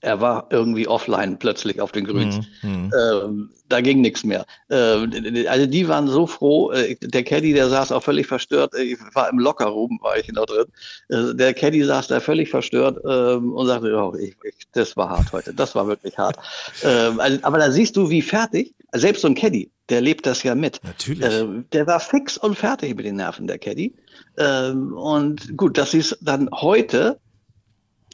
er 0.00 0.20
war 0.20 0.46
irgendwie 0.50 0.86
offline 0.86 1.38
plötzlich 1.38 1.80
auf 1.80 1.90
den 1.90 2.04
Grüns. 2.04 2.40
Mhm. 2.62 2.92
Ähm, 2.94 3.50
da 3.68 3.80
ging 3.80 4.00
nichts 4.00 4.22
mehr. 4.22 4.46
Ähm, 4.70 5.10
also 5.48 5.66
die 5.66 5.88
waren 5.88 6.06
so 6.06 6.26
froh. 6.26 6.70
Äh, 6.70 6.94
der 7.00 7.24
Caddy, 7.24 7.52
der 7.52 7.68
saß 7.68 7.90
auch 7.90 8.02
völlig 8.02 8.26
verstört. 8.26 8.74
Ich 8.76 8.96
war 9.14 9.28
im 9.28 9.40
Lockerroom, 9.40 9.98
war 10.00 10.16
ich 10.16 10.28
noch 10.28 10.46
drin. 10.46 10.66
Äh, 11.08 11.34
der 11.34 11.52
Caddy 11.52 11.82
saß 11.82 12.06
da 12.08 12.20
völlig 12.20 12.48
verstört 12.48 13.00
ähm, 13.04 13.52
und 13.52 13.66
sagte, 13.66 13.92
oh, 13.94 14.14
ich, 14.14 14.36
ich, 14.44 14.54
das 14.72 14.96
war 14.96 15.10
hart 15.10 15.32
heute. 15.32 15.52
Das 15.52 15.74
war 15.74 15.88
wirklich 15.88 16.16
hart. 16.16 16.36
ähm, 16.84 17.18
also, 17.18 17.38
aber 17.42 17.58
da 17.58 17.70
siehst 17.72 17.96
du, 17.96 18.08
wie 18.08 18.22
fertig. 18.22 18.74
Selbst 18.92 19.22
so 19.22 19.28
ein 19.28 19.34
Caddy, 19.34 19.70
der 19.88 20.00
lebt 20.00 20.26
das 20.26 20.42
ja 20.42 20.54
mit. 20.54 20.80
Natürlich. 20.82 21.24
Ähm, 21.24 21.66
der 21.72 21.86
war 21.86 22.00
fix 22.00 22.38
und 22.38 22.56
fertig 22.56 22.96
mit 22.96 23.04
den 23.04 23.16
Nerven, 23.16 23.46
der 23.46 23.58
Caddy. 23.58 23.94
Ähm, 24.38 24.94
und 24.94 25.56
gut, 25.56 25.76
dass 25.76 25.90
sie 25.90 25.98
es 25.98 26.16
dann 26.20 26.48
heute 26.52 27.18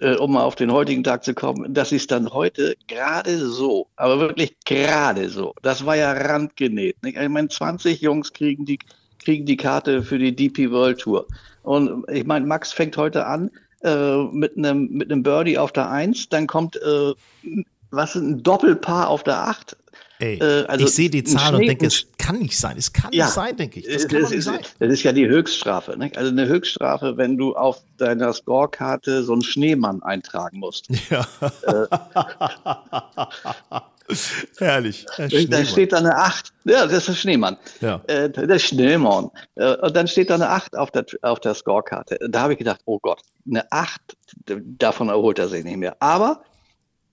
äh, 0.00 0.16
um 0.16 0.32
mal 0.32 0.42
auf 0.42 0.56
den 0.56 0.72
heutigen 0.72 1.04
Tag 1.04 1.24
zu 1.24 1.34
kommen, 1.34 1.72
dass 1.72 1.90
sie 1.90 1.96
es 1.96 2.06
dann 2.06 2.32
heute 2.32 2.74
gerade 2.88 3.38
so, 3.38 3.88
aber 3.96 4.18
wirklich 4.18 4.56
gerade 4.64 5.28
so, 5.28 5.54
das 5.62 5.86
war 5.86 5.96
ja 5.96 6.12
randgenäht. 6.12 7.02
Nicht? 7.02 7.16
Ich 7.16 7.28
meine, 7.28 7.48
20 7.48 8.00
Jungs 8.00 8.32
kriegen 8.32 8.64
die, 8.64 8.78
kriegen 9.18 9.46
die 9.46 9.56
Karte 9.56 10.02
für 10.02 10.18
die 10.18 10.34
DP 10.34 10.70
World 10.70 10.98
Tour. 10.98 11.26
Und 11.62 12.08
ich 12.10 12.26
meine, 12.26 12.46
Max 12.46 12.72
fängt 12.72 12.96
heute 12.96 13.26
an 13.26 13.50
äh, 13.82 14.16
mit 14.32 14.56
einem 14.56 14.88
mit 14.90 15.10
einem 15.10 15.22
Birdie 15.22 15.58
auf 15.58 15.72
der 15.72 15.90
1, 15.90 16.28
dann 16.28 16.46
kommt 16.46 16.76
äh, 16.76 17.12
was 17.90 18.16
ein 18.16 18.42
Doppelpaar 18.42 19.08
auf 19.08 19.22
der 19.22 19.46
8. 19.46 19.76
Ey, 20.20 20.38
äh, 20.38 20.64
also 20.66 20.86
ich 20.86 20.92
sehe 20.92 21.10
die 21.10 21.24
Zahl 21.24 21.54
und 21.56 21.66
denke, 21.66 21.86
es 21.86 22.06
kann 22.18 22.38
nicht 22.38 22.56
sein. 22.58 22.76
Es 22.78 22.92
kann 22.92 23.12
Ja. 23.12 23.24
nicht 23.24 23.34
sein, 23.34 23.56
denke 23.56 23.80
ich. 23.80 23.86
Das 23.86 24.02
Das, 24.02 24.08
kann 24.08 24.22
nicht 24.22 24.32
ist, 24.32 24.44
sein. 24.44 24.60
das 24.78 24.92
ist 24.92 25.02
ja 25.02 25.12
die 25.12 25.26
Höchststrafe. 25.26 25.96
Ne? 25.98 26.12
Also 26.14 26.30
eine 26.30 26.46
Höchststrafe, 26.46 27.16
wenn 27.16 27.36
du 27.36 27.54
auf 27.56 27.78
deiner 27.98 28.32
Scorekarte 28.32 29.24
so 29.24 29.32
einen 29.32 29.42
Schneemann 29.42 30.02
eintragen 30.02 30.58
musst. 30.58 30.88
Ja. 31.10 31.26
Herrlich. 34.58 35.06
Herr 35.16 35.28
Da 35.28 35.64
steht 35.64 35.92
da 35.92 35.96
eine 35.98 36.14
8. 36.16 36.52
Ja, 36.64 36.86
das 36.86 37.08
ist 37.08 37.18
Schneemann. 37.18 37.56
Ja. 37.80 38.02
Äh, 38.06 38.28
der 38.30 38.58
Schneemann. 38.58 39.30
Äh, 39.54 39.76
und 39.76 39.96
dann 39.96 40.06
steht 40.08 40.30
da 40.30 40.34
eine 40.34 40.48
8 40.50 40.76
auf 40.76 40.90
der, 40.90 41.06
auf 41.22 41.40
der 41.40 41.54
Scorekarte. 41.54 42.18
Da 42.28 42.42
habe 42.42 42.52
ich 42.52 42.58
gedacht, 42.58 42.80
oh 42.84 42.98
Gott, 43.00 43.22
eine 43.48 43.70
8, 43.72 44.00
davon 44.78 45.08
erholt 45.08 45.38
er 45.38 45.48
sich 45.48 45.64
nicht 45.64 45.78
mehr. 45.78 45.96
Aber 46.00 46.42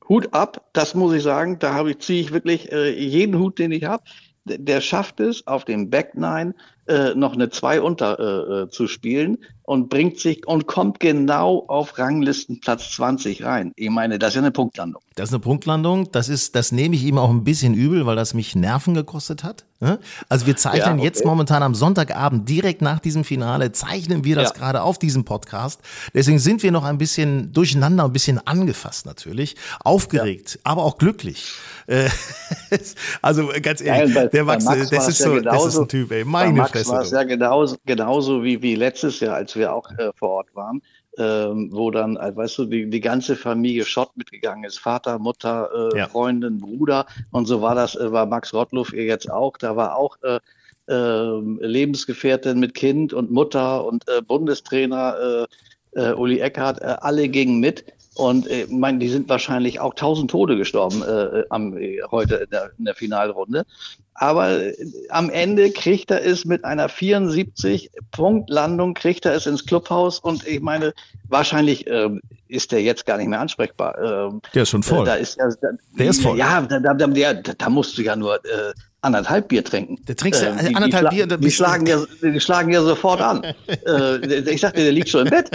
Hut 0.08 0.34
ab, 0.34 0.70
das 0.74 0.96
muss 0.96 1.14
ich 1.14 1.24
sagen, 1.24 1.60
da 1.60 1.74
habe 1.74 1.92
ich, 1.92 2.00
ziehe 2.00 2.22
ich 2.22 2.32
wirklich 2.32 2.72
äh, 2.72 2.92
jeden 2.92 3.38
Hut, 3.40 3.60
den 3.60 3.72
ich 3.72 3.84
habe. 3.84 4.04
Der 4.46 4.82
schafft 4.82 5.20
es 5.20 5.46
auf 5.46 5.66
dem 5.66 5.90
Back 5.90 6.16
Nine, 6.16 6.56
äh, 6.92 7.16
noch 7.16 7.34
eine 7.34 7.50
2 7.50 7.82
unter 7.82 8.20
äh, 8.20 8.64
äh, 8.64 8.70
zu 8.70 8.88
spielen 8.88 9.38
und 9.64 9.90
bringt 9.90 10.20
sich 10.20 10.46
und 10.46 10.68
kommt 10.68 11.00
genau 11.00 11.64
auf 11.68 11.98
Ranglistenplatz 11.98 12.92
20 12.92 13.44
rein. 13.46 13.72
Ich 13.78 13.90
meine, 13.90 14.20
das 14.20 14.30
ist 14.30 14.36
ja 14.36 14.42
eine 14.42 14.52
Punktlandung. 14.52 15.02
Das 15.16 15.30
ist 15.30 15.34
eine 15.34 15.42
Punktlandung. 15.42 16.12
Das 16.12 16.30
ist, 16.30 16.56
das 16.56 16.72
nehme 16.72 16.96
ich 16.96 17.04
ihm 17.04 17.18
auch 17.18 17.30
ein 17.30 17.44
bisschen 17.46 17.74
übel, 17.74 18.06
weil 18.06 18.16
das 18.16 18.34
mich 18.34 18.56
Nerven 18.56 18.94
gekostet 18.94 19.44
hat. 19.44 19.66
Ne? 19.80 20.00
Also 20.30 20.46
wir 20.46 20.56
zeichnen 20.58 20.86
ja, 20.86 20.94
okay. 20.94 21.04
jetzt 21.04 21.26
momentan 21.26 21.64
am 21.64 21.74
Sonntagabend 21.74 22.48
direkt 22.48 22.82
nach 22.82 23.00
diesem 23.00 23.24
Finale 23.24 23.72
zeichnen 23.72 24.24
wir 24.24 24.36
das 24.36 24.50
ja. 24.50 24.56
gerade 24.58 24.84
auf 24.84 25.00
diesem 25.00 25.26
Podcast. 25.26 25.80
Deswegen 26.14 26.38
sind 26.38 26.64
wir 26.64 26.72
noch 26.72 26.84
ein 26.84 26.98
bisschen 26.98 27.52
durcheinander, 27.52 28.06
ein 28.06 28.14
bisschen 28.14 28.46
angefasst 28.46 29.06
natürlich, 29.06 29.56
aufgeregt, 29.84 30.56
ja. 30.56 30.72
aber 30.72 30.84
auch 30.84 30.98
glücklich. 30.98 31.54
Äh, 31.88 32.10
also 33.22 33.50
ganz 33.62 33.82
ehrlich, 33.82 34.14
bei, 34.14 34.28
der 34.28 34.44
Max, 34.44 34.66
Max 34.66 34.90
das 34.90 35.08
ist 35.08 35.18
so, 35.18 35.34
genauso, 35.34 35.66
das 35.66 35.74
ist 35.74 35.80
ein 35.80 35.88
Typ, 35.88 36.12
ey, 36.12 36.26
meine 36.26 36.54
Max 36.54 36.81
Fresse. 36.88 36.92
war 36.92 37.02
es 37.02 37.12
ja 37.12 37.24
genauso, 37.24 37.76
genauso 37.86 38.44
wie, 38.44 38.62
wie 38.62 38.76
letztes 38.76 39.20
Jahr, 39.20 39.36
als 39.36 39.56
wir 39.56 39.74
auch 39.74 39.90
äh, 39.98 40.12
vor 40.16 40.30
Ort 40.30 40.56
waren, 40.56 40.82
ähm, 41.18 41.70
wo 41.72 41.92
dann, 41.92 42.18
äh, 42.18 42.36
weißt 42.36 42.58
du, 42.60 42.66
die, 42.66 42.90
die 42.90 43.02
ganze 43.02 43.36
Familie 43.36 43.86
Schott 43.86 44.16
mitgegangen 44.16 44.64
ist, 44.64 44.80
Vater, 44.80 45.20
Mutter, 45.20 45.70
äh, 45.94 45.98
ja. 46.00 46.08
Freundin, 46.08 46.60
Bruder 46.60 47.06
und 47.32 47.46
so 47.46 47.62
war 47.62 47.76
das, 47.76 47.96
äh, 47.96 48.12
war 48.12 48.26
Max 48.26 48.54
Rottluff 48.54 48.94
jetzt 48.94 49.30
auch, 49.30 49.58
da 49.58 49.76
war 49.76 49.96
auch 49.96 50.18
äh, 50.24 50.40
äh, 50.88 51.40
Lebensgefährtin 51.66 52.60
mit 52.60 52.74
Kind 52.74 53.14
und 53.14 53.32
Mutter 53.32 53.86
und 53.86 54.08
äh, 54.08 54.22
Bundestrainer 54.22 55.48
Uli 55.94 56.40
Eckhardt, 56.40 56.82
alle 56.82 57.28
gingen 57.28 57.60
mit 57.60 57.84
und 58.16 58.48
äh, 58.48 58.68
mein, 58.70 59.00
die 59.00 59.08
sind 59.08 59.30
wahrscheinlich 59.30 59.80
auch 59.80 59.94
tausend 59.94 60.32
Tode 60.32 60.58
gestorben 60.58 61.02
äh, 61.02 61.44
am, 61.50 61.78
äh, 61.78 62.02
heute 62.12 62.36
in 62.36 62.50
der, 62.50 62.72
in 62.78 62.86
der 62.86 62.96
Finalrunde. 62.96 63.66
Aber 64.14 64.62
äh, 64.62 64.76
am 65.10 65.30
Ende 65.30 65.72
kriegt 65.72 66.12
er 66.12 66.24
es 66.24 66.46
mit 66.46 66.64
einer 66.66 66.90
74-Punkt-Landung, 66.90 68.94
kriegt 68.94 69.26
er 69.26 69.34
es 69.34 69.46
ins 69.46 69.66
Clubhaus. 69.66 70.20
Und 70.20 70.48
ich 70.48 70.62
meine, 70.62 70.94
wahrscheinlich 71.28 71.88
äh, 71.88 72.10
ist 72.48 72.72
der 72.72 72.82
jetzt 72.82 73.06
gar 73.06 73.18
nicht 73.18 73.28
mehr 73.28 73.40
ansprechbar. 73.40 74.30
Ähm, 74.30 74.42
der 74.54 74.64
ist 74.64 74.70
schon 74.70 74.84
voll. 74.84 75.06
Da 75.06 75.16
ist, 75.16 75.40
da, 75.40 75.50
der 75.98 76.10
ist 76.10 76.22
voll. 76.22 76.38
Ja, 76.38 76.62
da, 76.62 76.80
da 76.80 77.70
musst 77.70 77.98
du 77.98 78.02
ja 78.02 78.16
nur 78.16 78.36
äh, 78.46 78.74
anderthalb 79.02 79.48
Bier 79.48 79.64
trinken. 79.64 79.98
Der 80.08 80.16
trinkst 80.16 80.42
ja 80.42 80.56
äh, 80.56 80.70
die, 80.70 80.76
anderthalb 80.76 81.10
die, 81.10 81.16
Bier. 81.16 81.28
Die, 81.28 81.38
die 81.38 81.52
schlagen 81.52 81.86
ja, 81.88 81.98
die 82.22 82.40
schlagen 82.40 82.72
ja 82.72 82.82
sofort 82.82 83.22
an. 83.22 83.44
äh, 83.68 84.18
ich 84.50 84.62
sagte, 84.62 84.84
der 84.84 84.92
liegt 84.92 85.10
schon 85.10 85.26
im 85.26 85.32
Bett. 85.32 85.52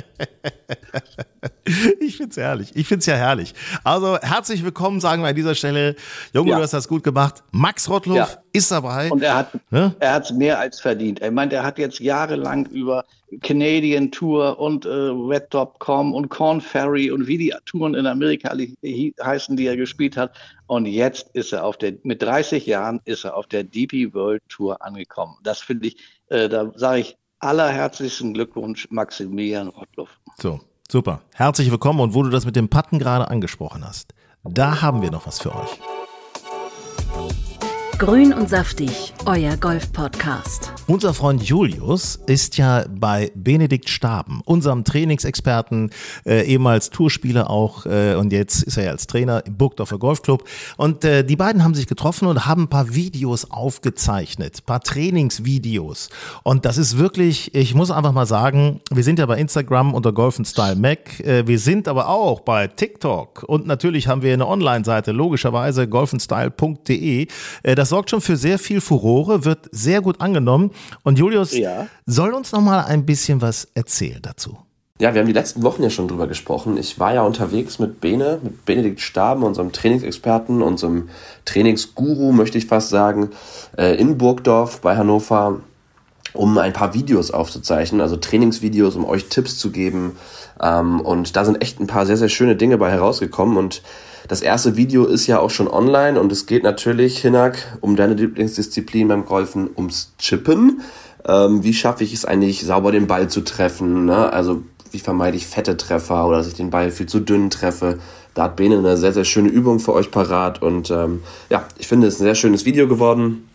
ich 2.00 2.16
find's 2.16 2.36
herrlich. 2.36 2.72
Ich 2.74 2.88
find's 2.88 3.06
ja 3.06 3.14
herrlich. 3.14 3.54
Also 3.84 4.18
herzlich 4.18 4.64
willkommen, 4.64 5.00
sagen 5.00 5.22
wir 5.22 5.28
an 5.28 5.36
dieser 5.36 5.54
Stelle. 5.54 5.94
Junge, 6.34 6.50
ja. 6.50 6.56
du 6.56 6.62
hast 6.62 6.72
das 6.72 6.88
gut 6.88 7.04
gemacht. 7.04 7.44
Max 7.52 7.88
Rottluff 7.88 8.16
ja. 8.16 8.28
ist 8.52 8.70
dabei. 8.72 9.10
Und 9.10 9.22
er 9.22 9.36
hat, 9.36 9.50
ja? 9.70 9.94
er 10.00 10.12
hat's 10.12 10.32
mehr 10.32 10.58
als 10.58 10.80
verdient. 10.80 11.20
Er 11.20 11.30
meint, 11.30 11.52
er 11.52 11.62
hat 11.62 11.78
jetzt 11.78 12.00
jahrelang 12.00 12.66
über 12.66 13.04
Canadian 13.42 14.10
Tour 14.10 14.58
und 14.58 14.84
äh, 14.84 14.88
Red.com 14.88 16.14
und 16.14 16.28
Corn 16.28 16.60
Ferry 16.60 17.10
und 17.10 17.26
wie 17.26 17.38
die 17.38 17.54
Touren 17.64 17.94
in 17.94 18.06
Amerika 18.06 18.56
heißen, 19.22 19.56
die 19.56 19.66
er 19.66 19.76
gespielt 19.76 20.16
hat. 20.16 20.36
Und 20.66 20.86
jetzt 20.86 21.30
ist 21.34 21.52
er 21.52 21.64
auf 21.64 21.76
der, 21.76 21.94
mit 22.04 22.22
30 22.22 22.66
Jahren 22.66 23.00
ist 23.04 23.24
er 23.24 23.36
auf 23.36 23.46
der 23.46 23.64
DP 23.64 24.14
World 24.14 24.42
Tour 24.48 24.82
angekommen. 24.82 25.36
Das 25.42 25.60
finde 25.60 25.88
ich, 25.88 25.96
äh, 26.28 26.48
da 26.48 26.70
sage 26.76 27.00
ich 27.00 27.16
allerherzlichsten 27.40 28.34
Glückwunsch, 28.34 28.88
Maximilian 28.90 29.68
Rottluff. 29.68 30.10
So, 30.38 30.60
super. 30.88 31.22
Herzlich 31.34 31.70
willkommen. 31.70 32.00
Und 32.00 32.14
wo 32.14 32.22
du 32.22 32.30
das 32.30 32.46
mit 32.46 32.56
dem 32.56 32.68
Patten 32.68 32.98
gerade 32.98 33.28
angesprochen 33.28 33.84
hast, 33.84 34.14
da 34.44 34.82
haben 34.82 35.02
wir 35.02 35.10
noch 35.10 35.26
was 35.26 35.40
für 35.40 35.54
euch. 35.54 35.80
Grün 37.98 38.34
und 38.34 38.50
saftig, 38.50 39.14
euer 39.24 39.56
Golf-Podcast. 39.56 40.70
Unser 40.86 41.14
Freund 41.14 41.42
Julius 41.42 42.20
ist 42.26 42.58
ja 42.58 42.84
bei 42.90 43.32
Benedikt 43.34 43.88
Staben, 43.88 44.42
unserem 44.44 44.84
Trainingsexperten, 44.84 45.90
äh, 46.26 46.42
ehemals 46.42 46.90
Tourspieler 46.90 47.48
auch 47.48 47.86
äh, 47.86 48.14
und 48.14 48.34
jetzt 48.34 48.62
ist 48.64 48.76
er 48.76 48.84
ja 48.84 48.90
als 48.90 49.06
Trainer 49.06 49.44
im 49.46 49.56
Burgdorfer 49.56 49.98
Golfclub. 49.98 50.44
Und 50.76 51.04
äh, 51.04 51.24
die 51.24 51.36
beiden 51.36 51.64
haben 51.64 51.72
sich 51.72 51.86
getroffen 51.86 52.28
und 52.28 52.44
haben 52.44 52.64
ein 52.64 52.68
paar 52.68 52.94
Videos 52.94 53.50
aufgezeichnet, 53.50 54.58
ein 54.60 54.66
paar 54.66 54.82
Trainingsvideos. 54.82 56.10
Und 56.42 56.66
das 56.66 56.76
ist 56.76 56.98
wirklich, 56.98 57.54
ich 57.54 57.74
muss 57.74 57.90
einfach 57.90 58.12
mal 58.12 58.26
sagen, 58.26 58.82
wir 58.92 59.04
sind 59.04 59.18
ja 59.18 59.26
bei 59.26 59.38
Instagram 59.38 59.94
unter 59.94 60.12
Golf 60.12 60.38
Style 60.44 60.76
Mac, 60.76 61.18
äh, 61.20 61.46
wir 61.46 61.58
sind 61.58 61.88
aber 61.88 62.10
auch 62.10 62.40
bei 62.40 62.66
TikTok 62.66 63.42
und 63.44 63.66
natürlich 63.66 64.06
haben 64.06 64.20
wir 64.20 64.34
eine 64.34 64.46
Online-Seite, 64.46 65.12
logischerweise 65.12 65.88
golfenstyle.de. 65.88 67.26
Äh, 67.62 67.74
das 67.86 67.90
sorgt 67.90 68.10
schon 68.10 68.20
für 68.20 68.36
sehr 68.36 68.58
viel 68.58 68.80
Furore, 68.80 69.44
wird 69.44 69.68
sehr 69.70 70.00
gut 70.00 70.20
angenommen. 70.20 70.72
Und 71.04 71.20
Julius 71.20 71.56
ja. 71.56 71.86
soll 72.04 72.34
uns 72.34 72.50
noch 72.50 72.60
mal 72.60 72.80
ein 72.80 73.06
bisschen 73.06 73.40
was 73.40 73.68
erzählen 73.74 74.18
dazu. 74.20 74.58
Ja, 74.98 75.14
wir 75.14 75.20
haben 75.20 75.28
die 75.28 75.32
letzten 75.32 75.62
Wochen 75.62 75.84
ja 75.84 75.90
schon 75.90 76.08
drüber 76.08 76.26
gesprochen. 76.26 76.78
Ich 76.78 76.98
war 76.98 77.14
ja 77.14 77.22
unterwegs 77.22 77.78
mit 77.78 78.00
Bene, 78.00 78.40
mit 78.42 78.64
Benedikt 78.64 79.00
Staben, 79.00 79.44
unserem 79.44 79.70
Trainingsexperten, 79.70 80.62
unserem 80.62 81.10
Trainingsguru, 81.44 82.32
möchte 82.32 82.58
ich 82.58 82.66
fast 82.66 82.88
sagen, 82.88 83.30
äh, 83.78 83.94
in 83.94 84.18
Burgdorf 84.18 84.80
bei 84.80 84.96
Hannover, 84.96 85.60
um 86.32 86.58
ein 86.58 86.72
paar 86.72 86.92
Videos 86.92 87.30
aufzuzeichnen, 87.30 88.00
also 88.00 88.16
Trainingsvideos, 88.16 88.96
um 88.96 89.04
euch 89.04 89.28
Tipps 89.28 89.58
zu 89.58 89.70
geben. 89.70 90.16
Ähm, 90.60 91.00
und 91.00 91.36
da 91.36 91.44
sind 91.44 91.62
echt 91.62 91.78
ein 91.78 91.86
paar 91.86 92.04
sehr, 92.04 92.16
sehr 92.16 92.30
schöne 92.30 92.56
Dinge 92.56 92.78
bei 92.78 92.90
herausgekommen. 92.90 93.56
Und 93.56 93.80
das 94.28 94.40
erste 94.40 94.76
Video 94.76 95.04
ist 95.04 95.26
ja 95.26 95.38
auch 95.38 95.50
schon 95.50 95.68
online 95.68 96.20
und 96.20 96.32
es 96.32 96.46
geht 96.46 96.62
natürlich, 96.62 97.18
Hinak, 97.18 97.78
um 97.80 97.96
deine 97.96 98.14
Lieblingsdisziplin 98.14 99.08
beim 99.08 99.24
Golfen, 99.24 99.70
ums 99.76 100.12
Chippen. 100.18 100.80
Ähm, 101.26 101.62
wie 101.62 101.74
schaffe 101.74 102.04
ich 102.04 102.12
es 102.12 102.24
eigentlich, 102.24 102.64
sauber 102.64 102.92
den 102.92 103.06
Ball 103.06 103.28
zu 103.28 103.42
treffen? 103.42 104.04
Ne? 104.06 104.32
Also 104.32 104.62
wie 104.90 104.98
vermeide 104.98 105.36
ich 105.36 105.46
fette 105.46 105.76
Treffer 105.76 106.26
oder 106.26 106.38
dass 106.38 106.48
ich 106.48 106.54
den 106.54 106.70
Ball 106.70 106.90
viel 106.90 107.06
zu 107.06 107.20
dünn 107.20 107.50
treffe? 107.50 107.98
Da 108.34 108.44
hat 108.44 108.56
Bene 108.56 108.78
eine 108.78 108.96
sehr, 108.96 109.12
sehr 109.12 109.24
schöne 109.24 109.48
Übung 109.48 109.80
für 109.80 109.92
euch 109.92 110.10
parat. 110.10 110.62
Und 110.62 110.90
ähm, 110.90 111.22
ja, 111.50 111.66
ich 111.78 111.88
finde 111.88 112.06
es 112.06 112.16
ein 112.20 112.24
sehr 112.24 112.34
schönes 112.34 112.64
Video 112.64 112.86
geworden, 112.86 113.48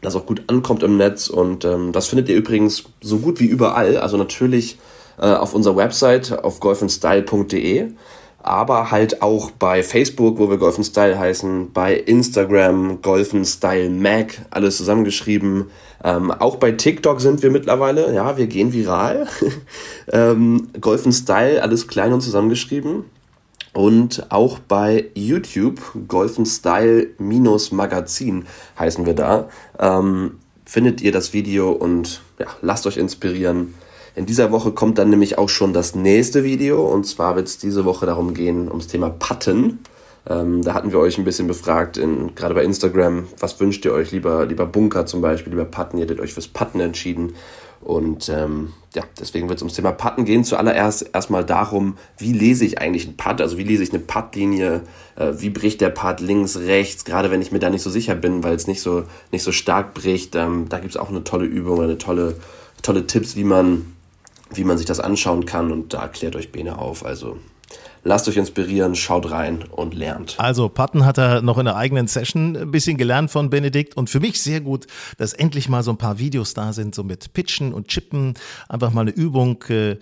das 0.00 0.14
auch 0.14 0.26
gut 0.26 0.42
ankommt 0.46 0.82
im 0.82 0.96
Netz. 0.96 1.28
Und 1.28 1.64
ähm, 1.64 1.92
das 1.92 2.06
findet 2.06 2.28
ihr 2.28 2.36
übrigens 2.36 2.84
so 3.00 3.18
gut 3.18 3.40
wie 3.40 3.46
überall. 3.46 3.96
Also 3.96 4.16
natürlich 4.16 4.78
äh, 5.18 5.26
auf 5.26 5.54
unserer 5.54 5.76
Website 5.76 6.44
auf 6.44 6.60
golfandstyle.de 6.60 7.92
aber 8.42 8.90
halt 8.90 9.20
auch 9.20 9.50
bei 9.50 9.82
Facebook, 9.82 10.38
wo 10.38 10.48
wir 10.48 10.58
Golfen 10.58 10.84
Style 10.84 11.18
heißen, 11.18 11.72
bei 11.72 11.94
Instagram, 11.94 13.02
Golfen 13.02 13.44
Style 13.44 13.90
Mac, 13.90 14.40
alles 14.50 14.76
zusammengeschrieben. 14.76 15.70
Ähm, 16.04 16.30
auch 16.30 16.56
bei 16.56 16.72
TikTok 16.72 17.20
sind 17.20 17.42
wir 17.42 17.50
mittlerweile, 17.50 18.14
ja, 18.14 18.36
wir 18.36 18.46
gehen 18.46 18.72
viral. 18.72 19.26
ähm, 20.12 20.68
Golfen 20.80 21.12
Style, 21.12 21.62
alles 21.62 21.88
klein 21.88 22.12
und 22.12 22.20
zusammengeschrieben. 22.20 23.04
Und 23.74 24.26
auch 24.30 24.58
bei 24.58 25.10
YouTube, 25.14 25.80
Golfen 26.08 26.46
Style 26.46 27.08
minus 27.18 27.70
Magazin 27.70 28.46
heißen 28.78 29.04
wir 29.04 29.14
da, 29.14 29.48
ähm, 29.78 30.38
findet 30.64 31.00
ihr 31.00 31.12
das 31.12 31.32
Video 31.32 31.70
und 31.72 32.22
ja, 32.38 32.46
lasst 32.62 32.86
euch 32.86 32.96
inspirieren. 32.96 33.74
In 34.14 34.26
dieser 34.26 34.50
Woche 34.50 34.72
kommt 34.72 34.98
dann 34.98 35.10
nämlich 35.10 35.38
auch 35.38 35.48
schon 35.48 35.72
das 35.72 35.94
nächste 35.94 36.44
Video 36.44 36.86
und 36.86 37.04
zwar 37.04 37.36
wird 37.36 37.48
es 37.48 37.58
diese 37.58 37.84
Woche 37.84 38.06
darum 38.06 38.34
gehen, 38.34 38.68
ums 38.68 38.86
Thema 38.86 39.10
Patten. 39.10 39.80
Ähm, 40.28 40.62
da 40.62 40.74
hatten 40.74 40.92
wir 40.92 40.98
euch 40.98 41.16
ein 41.18 41.24
bisschen 41.24 41.46
befragt, 41.46 41.96
in, 41.96 42.34
gerade 42.34 42.54
bei 42.54 42.62
Instagram, 42.62 43.28
was 43.38 43.58
wünscht 43.60 43.84
ihr 43.84 43.92
euch? 43.92 44.10
Lieber, 44.10 44.44
lieber 44.44 44.66
Bunker 44.66 45.06
zum 45.06 45.20
Beispiel, 45.20 45.52
lieber 45.52 45.64
Patten, 45.64 45.98
ihr 45.98 46.04
hättet 46.04 46.20
euch 46.20 46.34
fürs 46.34 46.48
Patten 46.48 46.80
entschieden. 46.80 47.34
Und 47.80 48.28
ähm, 48.28 48.72
ja, 48.94 49.04
deswegen 49.18 49.48
wird 49.48 49.58
es 49.58 49.62
ums 49.62 49.74
Thema 49.74 49.92
Patten 49.92 50.24
gehen. 50.24 50.42
Zuallererst 50.42 51.10
erstmal 51.14 51.44
darum, 51.44 51.96
wie 52.18 52.32
lese 52.32 52.64
ich 52.64 52.80
eigentlich 52.80 53.06
einen 53.06 53.16
Putt, 53.16 53.40
also 53.40 53.56
wie 53.56 53.62
lese 53.62 53.84
ich 53.84 53.90
eine 53.90 54.00
Puttlinie, 54.00 54.82
äh, 55.16 55.32
wie 55.38 55.50
bricht 55.50 55.80
der 55.80 55.90
Putt 55.90 56.20
links, 56.20 56.58
rechts, 56.58 57.04
gerade 57.04 57.30
wenn 57.30 57.40
ich 57.40 57.52
mir 57.52 57.60
da 57.60 57.70
nicht 57.70 57.82
so 57.82 57.90
sicher 57.90 58.16
bin, 58.16 58.42
weil 58.42 58.54
es 58.54 58.66
nicht 58.66 58.82
so, 58.82 59.04
nicht 59.30 59.44
so 59.44 59.52
stark 59.52 59.94
bricht. 59.94 60.34
Ähm, 60.34 60.66
da 60.68 60.80
gibt 60.80 60.90
es 60.90 60.96
auch 60.96 61.08
eine 61.08 61.22
tolle 61.24 61.46
Übung, 61.46 61.80
eine 61.80 61.98
tolle, 61.98 62.36
tolle 62.82 63.06
Tipps, 63.06 63.36
wie 63.36 63.44
man 63.44 63.94
wie 64.50 64.64
man 64.64 64.78
sich 64.78 64.86
das 64.86 65.00
anschauen 65.00 65.46
kann 65.46 65.72
und 65.72 65.94
da 65.94 66.08
klärt 66.08 66.36
euch 66.36 66.52
Bene 66.52 66.78
auf. 66.78 67.04
Also 67.04 67.38
lasst 68.04 68.28
euch 68.28 68.36
inspirieren, 68.36 68.94
schaut 68.94 69.30
rein 69.30 69.64
und 69.70 69.94
lernt. 69.94 70.38
Also 70.38 70.68
Patton 70.68 71.04
hat 71.04 71.18
er 71.18 71.42
noch 71.42 71.58
in 71.58 71.66
der 71.66 71.76
eigenen 71.76 72.06
Session 72.06 72.56
ein 72.56 72.70
bisschen 72.70 72.96
gelernt 72.96 73.30
von 73.30 73.50
Benedikt 73.50 73.96
und 73.96 74.10
für 74.10 74.20
mich 74.20 74.40
sehr 74.40 74.60
gut, 74.60 74.86
dass 75.18 75.32
endlich 75.32 75.68
mal 75.68 75.82
so 75.82 75.90
ein 75.90 75.98
paar 75.98 76.18
Videos 76.18 76.54
da 76.54 76.72
sind, 76.72 76.94
so 76.94 77.04
mit 77.04 77.32
Pitchen 77.32 77.72
und 77.72 77.88
Chippen, 77.88 78.34
einfach 78.68 78.92
mal 78.92 79.02
eine 79.02 79.10
Übung. 79.10 79.62
Äh, 79.68 79.96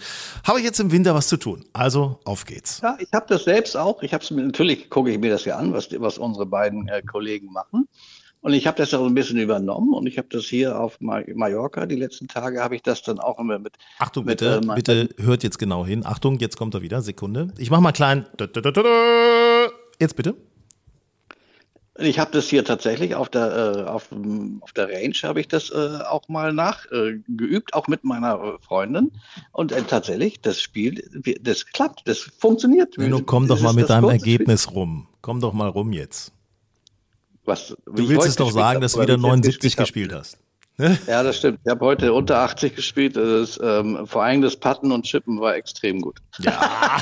habe 0.44 0.58
ich 0.58 0.64
jetzt 0.64 0.80
im 0.80 0.92
Winter 0.92 1.14
was 1.14 1.28
zu 1.28 1.36
tun. 1.36 1.64
Also 1.72 2.20
auf 2.24 2.44
geht's. 2.44 2.80
Ja, 2.82 2.96
ich 3.00 3.08
habe 3.12 3.26
das 3.28 3.44
selbst 3.44 3.76
auch. 3.76 4.02
Ich 4.02 4.12
habe 4.12 4.22
es 4.22 4.30
natürlich 4.30 4.90
gucke 4.90 5.10
ich 5.10 5.18
mir 5.18 5.30
das 5.30 5.44
ja 5.44 5.56
an, 5.56 5.72
was, 5.72 5.88
was 5.98 6.18
unsere 6.18 6.46
beiden 6.46 6.88
äh, 6.88 7.02
Kollegen 7.02 7.52
machen. 7.52 7.88
Und 8.42 8.52
ich 8.52 8.66
habe 8.66 8.76
das 8.76 8.94
auch 8.94 9.04
ein 9.04 9.14
bisschen 9.14 9.38
übernommen 9.38 9.92
und 9.92 10.06
ich 10.06 10.18
habe 10.18 10.28
das 10.30 10.44
hier 10.44 10.78
auf 10.78 10.98
Mallorca, 11.00 11.86
die 11.86 11.96
letzten 11.96 12.28
Tage 12.28 12.62
habe 12.62 12.76
ich 12.76 12.82
das 12.82 13.02
dann 13.02 13.18
auch 13.18 13.40
immer 13.40 13.58
mit. 13.58 13.72
Achtung, 13.98 14.24
mit, 14.24 14.38
bitte, 14.38 14.60
äh, 14.62 14.74
bitte 14.74 15.08
hört 15.18 15.42
jetzt 15.42 15.58
genau 15.58 15.84
hin. 15.84 16.06
Achtung, 16.06 16.38
jetzt 16.38 16.56
kommt 16.56 16.74
er 16.74 16.82
wieder. 16.82 17.02
Sekunde. 17.02 17.52
Ich 17.58 17.70
mache 17.70 17.80
mal 17.80 17.92
klein. 17.92 18.26
Jetzt 19.98 20.16
bitte. 20.16 20.36
Ich 21.98 22.18
habe 22.18 22.30
das 22.30 22.48
hier 22.48 22.64
tatsächlich 22.64 23.14
auf 23.14 23.30
der, 23.30 23.84
äh, 23.86 23.88
auf, 23.88 24.10
auf 24.60 24.72
der 24.72 24.88
Range 24.88 25.14
habe 25.22 25.40
ich 25.40 25.48
das 25.48 25.70
äh, 25.70 25.98
auch 26.08 26.28
mal 26.28 26.52
nachgeübt, 26.52 27.70
äh, 27.72 27.76
auch 27.76 27.88
mit 27.88 28.04
meiner 28.04 28.58
Freundin. 28.60 29.12
Und 29.52 29.72
äh, 29.72 29.82
tatsächlich, 29.82 30.40
das 30.40 30.60
Spiel, 30.60 31.02
das 31.40 31.66
klappt, 31.66 32.06
das 32.06 32.18
funktioniert. 32.38 32.98
Menno, 32.98 33.22
komm 33.24 33.48
doch 33.48 33.60
mal 33.60 33.72
mit 33.72 33.88
deinem 33.88 34.10
Ergebnis 34.10 34.64
Spiel. 34.64 34.74
rum. 34.74 35.08
Komm 35.22 35.40
doch 35.40 35.54
mal 35.54 35.68
rum 35.68 35.92
jetzt. 35.92 36.32
Was, 37.46 37.68
du 37.68 38.08
willst 38.08 38.26
es 38.26 38.36
doch 38.36 38.50
sagen, 38.50 38.80
dass 38.80 38.92
du 38.92 39.00
wieder 39.00 39.16
79 39.16 39.76
gespielt 39.76 40.12
hast. 40.12 40.38
Ja, 41.06 41.22
das 41.22 41.38
stimmt. 41.38 41.60
Ich 41.64 41.70
habe 41.70 41.86
heute 41.86 42.12
unter 42.12 42.36
80 42.40 42.76
gespielt. 42.76 43.16
Das 43.16 43.24
ist, 43.24 43.60
ähm, 43.62 44.06
vor 44.06 44.24
allem 44.24 44.42
das 44.42 44.56
Patten 44.56 44.92
und 44.92 45.06
Chippen 45.06 45.40
war 45.40 45.56
extrem 45.56 46.02
gut. 46.02 46.18
Ja. 46.40 46.52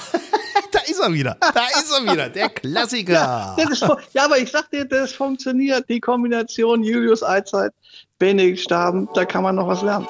da 0.71 0.79
ist 0.87 1.01
er 1.01 1.13
wieder. 1.13 1.37
Da 1.41 1.67
ist 1.77 1.93
er 1.93 2.13
wieder. 2.13 2.29
Der 2.29 2.51
Klassiker. 2.51 3.57
Ja, 3.59 3.69
ist, 3.69 3.85
ja 4.13 4.27
aber 4.27 4.39
ich 4.39 4.53
sag 4.53 4.71
dir, 4.71 4.85
das 4.85 5.11
funktioniert. 5.11 5.89
Die 5.89 5.99
Kombination 5.99 6.85
Julius 6.85 7.25
Eizeit, 7.25 7.73
Benedikt 8.21 8.61
Staben, 8.61 9.09
da 9.15 9.25
kann 9.25 9.43
man 9.43 9.57
noch 9.57 9.67
was 9.67 9.83
lernen. 9.83 10.07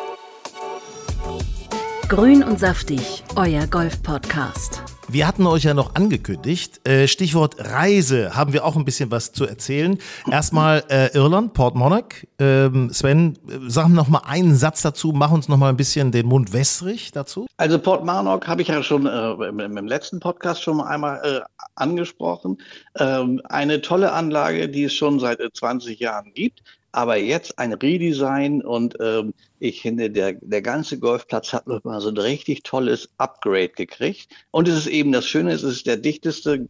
Grün 2.09 2.43
und 2.43 2.61
saftig, 2.61 3.25
euer 3.35 3.67
Golf-Podcast. 3.67 4.83
Wir 5.09 5.27
hatten 5.27 5.47
euch 5.47 5.65
ja 5.65 5.73
noch 5.73 5.95
angekündigt, 5.95 6.87
äh, 6.87 7.09
Stichwort 7.09 7.57
Reise, 7.59 8.37
haben 8.37 8.53
wir 8.53 8.67
auch 8.67 8.77
ein 8.77 8.85
bisschen 8.85 9.11
was 9.11 9.33
zu 9.33 9.47
erzählen. 9.47 9.99
Erstmal 10.31 10.85
äh, 10.91 11.15
Irland, 11.17 11.55
Port 11.55 11.75
Monarch. 11.75 12.27
Ähm, 12.39 12.91
Sven, 12.93 13.39
äh, 13.49 13.59
sag 13.69 13.89
noch 13.89 14.09
mal 14.09 14.23
einen 14.27 14.55
Satz 14.55 14.83
dazu, 14.83 15.13
mach 15.15 15.31
uns 15.31 15.49
noch 15.49 15.57
mal 15.57 15.71
ein 15.71 15.79
bisschen 15.79 16.13
den 16.13 16.27
Mund 16.27 16.53
wässrig 16.53 17.11
dazu. 17.13 17.47
Also 17.57 17.79
Port 17.79 18.05
Monarch 18.05 18.47
habe 18.47 18.61
ich 18.61 18.69
ja 18.69 18.83
schon 18.83 19.07
äh, 19.07 19.33
im, 19.49 19.61
im, 19.61 19.87
letzten 19.87 20.21
Podcast 20.21 20.63
schon 20.63 20.77
mal 20.77 20.89
einmal 20.89 21.21
äh, 21.25 21.41
angesprochen. 21.75 22.59
Ähm, 22.99 23.41
eine 23.45 23.81
tolle 23.81 24.13
Anlage, 24.13 24.69
die 24.69 24.85
es 24.85 24.95
schon 24.95 25.21
seit 25.21 25.41
20 25.55 25.99
Jahren 26.01 26.35
gibt 26.35 26.63
aber 26.95 27.17
jetzt 27.17 27.59
ein 27.59 27.73
Redesign 27.73 28.63
und 28.63 28.97
ähm, 29.01 29.35
ich 29.59 29.83
finde, 29.83 30.11
der, 30.11 30.35
der 30.35 30.63
ganze 30.63 30.99
Golfplatz 30.99 31.53
hat 31.53 31.67
nochmal 31.67 32.01
so 32.01 32.09
ein 32.09 32.17
richtig 32.17 32.63
tolles 32.63 33.09
Upgrade 33.19 33.71
gekriegt. 33.71 34.29
Und 34.51 34.69
es 34.69 34.77
ist 34.77 34.87
eben 34.87 35.11
das 35.11 35.27
Schöne, 35.27 35.53
es 35.53 35.65
ist 35.65 35.87
der 35.87 35.97
dichteste 35.97 36.69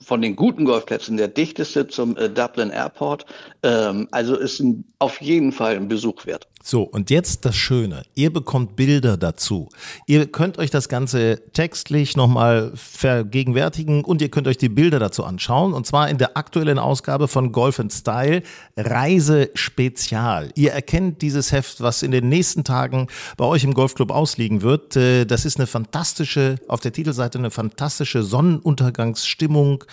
von 0.00 0.20
den 0.20 0.36
guten 0.36 0.64
Golfplätzen 0.64 1.16
der 1.16 1.28
dichteste 1.28 1.86
zum 1.86 2.16
äh, 2.16 2.28
Dublin 2.28 2.70
Airport. 2.70 3.26
Ähm, 3.62 4.08
also 4.10 4.36
ist 4.36 4.60
ein, 4.60 4.84
auf 4.98 5.20
jeden 5.20 5.52
Fall 5.52 5.76
ein 5.76 5.88
Besuch 5.88 6.26
wert. 6.26 6.48
So, 6.68 6.82
und 6.82 7.10
jetzt 7.10 7.44
das 7.44 7.54
Schöne. 7.54 8.02
Ihr 8.16 8.32
bekommt 8.32 8.74
Bilder 8.74 9.16
dazu. 9.16 9.68
Ihr 10.08 10.26
könnt 10.26 10.58
euch 10.58 10.68
das 10.68 10.88
Ganze 10.88 11.40
textlich 11.52 12.16
nochmal 12.16 12.72
vergegenwärtigen 12.74 14.02
und 14.02 14.20
ihr 14.20 14.30
könnt 14.30 14.48
euch 14.48 14.58
die 14.58 14.68
Bilder 14.68 14.98
dazu 14.98 15.22
anschauen. 15.22 15.72
Und 15.74 15.86
zwar 15.86 16.10
in 16.10 16.18
der 16.18 16.36
aktuellen 16.36 16.80
Ausgabe 16.80 17.28
von 17.28 17.52
Golf 17.52 17.80
Style 17.92 18.42
Reise 18.76 19.50
Spezial. 19.54 20.50
Ihr 20.56 20.72
erkennt 20.72 21.22
dieses 21.22 21.52
Heft, 21.52 21.82
was 21.82 22.02
in 22.02 22.10
den 22.10 22.28
nächsten 22.28 22.64
Tagen 22.64 23.06
bei 23.36 23.44
euch 23.44 23.62
im 23.62 23.72
Golfclub 23.72 24.10
ausliegen 24.10 24.62
wird. 24.62 24.96
Äh, 24.96 25.24
das 25.24 25.44
ist 25.44 25.60
eine 25.60 25.68
fantastische, 25.68 26.56
auf 26.66 26.80
der 26.80 26.90
Titelseite 26.92 27.38
eine 27.38 27.52
fantastische 27.52 28.24
Sonnenuntergangsstimmung. 28.24 29.84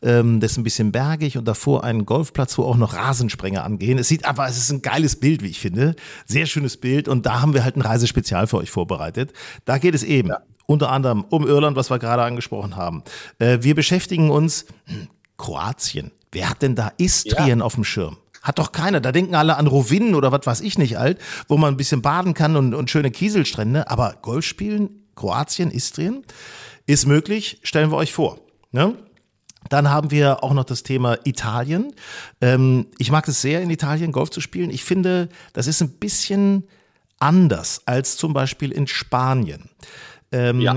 Ähm, 0.00 0.40
das 0.40 0.52
ist 0.52 0.56
ein 0.56 0.64
bisschen 0.64 0.92
bergig 0.92 1.36
und 1.36 1.44
davor 1.44 1.84
ein 1.84 2.06
Golfplatz, 2.06 2.56
wo 2.56 2.62
auch 2.62 2.78
noch 2.78 2.94
Rasensprenger 2.94 3.64
angehen. 3.64 3.98
Es 3.98 4.08
sieht 4.08 4.24
aber, 4.24 4.48
es 4.48 4.56
ist 4.56 4.70
ein 4.70 4.80
geiles 4.80 5.16
Bild, 5.16 5.42
wie 5.42 5.48
ich 5.48 5.60
finde. 5.60 5.94
Sehr 6.26 6.46
schönes 6.46 6.76
Bild 6.76 7.08
und 7.08 7.26
da 7.26 7.40
haben 7.40 7.54
wir 7.54 7.64
halt 7.64 7.76
ein 7.76 7.82
Reisespezial 7.82 8.46
für 8.46 8.58
euch 8.58 8.70
vorbereitet. 8.70 9.32
Da 9.64 9.78
geht 9.78 9.94
es 9.94 10.02
eben 10.02 10.28
ja. 10.28 10.40
unter 10.66 10.90
anderem 10.90 11.24
um 11.28 11.46
Irland, 11.46 11.76
was 11.76 11.90
wir 11.90 11.98
gerade 11.98 12.22
angesprochen 12.22 12.76
haben. 12.76 13.02
Äh, 13.38 13.58
wir 13.62 13.74
beschäftigen 13.74 14.30
uns 14.30 14.66
hm, 14.86 15.08
Kroatien. 15.36 16.12
Wer 16.30 16.48
hat 16.48 16.62
denn 16.62 16.74
da 16.74 16.92
Istrien 16.96 17.58
ja. 17.58 17.64
auf 17.64 17.74
dem 17.74 17.84
Schirm? 17.84 18.16
Hat 18.42 18.58
doch 18.58 18.72
keiner. 18.72 19.00
Da 19.00 19.12
denken 19.12 19.34
alle 19.34 19.56
an 19.56 19.66
Rovinen 19.66 20.14
oder 20.14 20.32
was 20.32 20.46
weiß 20.46 20.60
ich 20.62 20.76
nicht 20.76 20.98
alt, 20.98 21.18
wo 21.46 21.56
man 21.56 21.74
ein 21.74 21.76
bisschen 21.76 22.02
baden 22.02 22.34
kann 22.34 22.56
und, 22.56 22.74
und 22.74 22.90
schöne 22.90 23.10
Kieselstrände. 23.10 23.88
Aber 23.88 24.16
Golf 24.20 24.44
spielen, 24.44 25.06
Kroatien, 25.14 25.70
Istrien, 25.70 26.24
ist 26.86 27.06
möglich, 27.06 27.60
stellen 27.62 27.92
wir 27.92 27.96
euch 27.96 28.12
vor. 28.12 28.40
Ne? 28.72 28.96
Dann 29.72 29.88
haben 29.88 30.10
wir 30.10 30.44
auch 30.44 30.52
noch 30.52 30.64
das 30.64 30.82
Thema 30.82 31.16
Italien. 31.24 31.94
Ähm, 32.42 32.88
ich 32.98 33.10
mag 33.10 33.26
es 33.26 33.40
sehr, 33.40 33.62
in 33.62 33.70
Italien 33.70 34.12
Golf 34.12 34.28
zu 34.28 34.42
spielen. 34.42 34.68
Ich 34.68 34.84
finde, 34.84 35.30
das 35.54 35.66
ist 35.66 35.80
ein 35.80 35.98
bisschen 35.98 36.68
anders 37.18 37.80
als 37.86 38.18
zum 38.18 38.34
Beispiel 38.34 38.70
in 38.70 38.86
Spanien. 38.86 39.70
Ähm, 40.30 40.60
ja. 40.60 40.76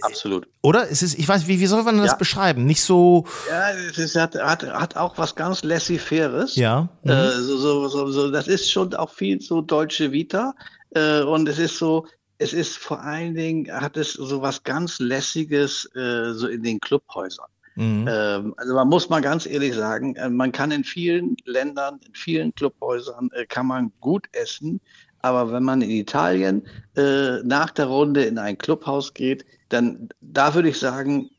Absolut. 0.00 0.48
Oder? 0.62 0.90
Es 0.90 1.02
ist, 1.02 1.16
ich 1.16 1.28
weiß, 1.28 1.46
wie, 1.46 1.60
wie 1.60 1.66
soll 1.66 1.84
man 1.84 1.98
das 1.98 2.12
ja. 2.12 2.16
beschreiben? 2.16 2.66
Nicht 2.66 2.82
so. 2.82 3.26
Ja, 3.48 3.70
es 3.70 3.96
ist, 3.98 4.16
hat, 4.16 4.34
hat, 4.34 4.64
hat 4.64 4.96
auch 4.96 5.16
was 5.18 5.36
ganz 5.36 5.62
laissez-faires. 5.62 6.56
Ja. 6.56 6.88
Mhm. 7.04 7.10
Äh, 7.10 7.30
so, 7.30 7.58
so, 7.58 7.88
so, 7.88 8.10
so, 8.10 8.30
das 8.32 8.48
ist 8.48 8.72
schon 8.72 8.92
auch 8.94 9.10
viel 9.10 9.40
so 9.40 9.60
deutsche 9.60 10.10
Vita. 10.10 10.52
Äh, 10.90 11.20
und 11.20 11.48
es 11.48 11.60
ist 11.60 11.78
so, 11.78 12.08
es 12.38 12.52
ist 12.52 12.76
vor 12.76 13.00
allen 13.00 13.34
Dingen, 13.34 13.70
hat 13.70 13.96
es 13.96 14.14
so 14.14 14.42
was 14.42 14.64
ganz 14.64 14.98
Lässiges 14.98 15.88
äh, 15.94 16.32
so 16.32 16.48
in 16.48 16.64
den 16.64 16.80
Clubhäusern. 16.80 17.46
Mhm. 17.76 18.08
Ähm, 18.10 18.54
also 18.56 18.74
man 18.74 18.88
muss 18.88 19.08
mal 19.10 19.20
ganz 19.20 19.46
ehrlich 19.46 19.74
sagen, 19.74 20.16
äh, 20.16 20.28
man 20.28 20.50
kann 20.50 20.70
in 20.70 20.82
vielen 20.82 21.36
Ländern, 21.44 22.00
in 22.06 22.14
vielen 22.14 22.54
Clubhäusern 22.54 23.30
äh, 23.32 23.44
kann 23.46 23.66
man 23.66 23.92
gut 24.00 24.26
essen, 24.32 24.80
aber 25.20 25.52
wenn 25.52 25.62
man 25.62 25.82
in 25.82 25.90
Italien 25.90 26.66
äh, 26.96 27.42
nach 27.42 27.70
der 27.70 27.86
Runde 27.86 28.24
in 28.24 28.38
ein 28.38 28.56
Clubhaus 28.56 29.12
geht, 29.12 29.44
dann 29.68 30.08
da 30.20 30.54
würde 30.54 30.70
ich 30.70 30.78
sagen, 30.78 31.30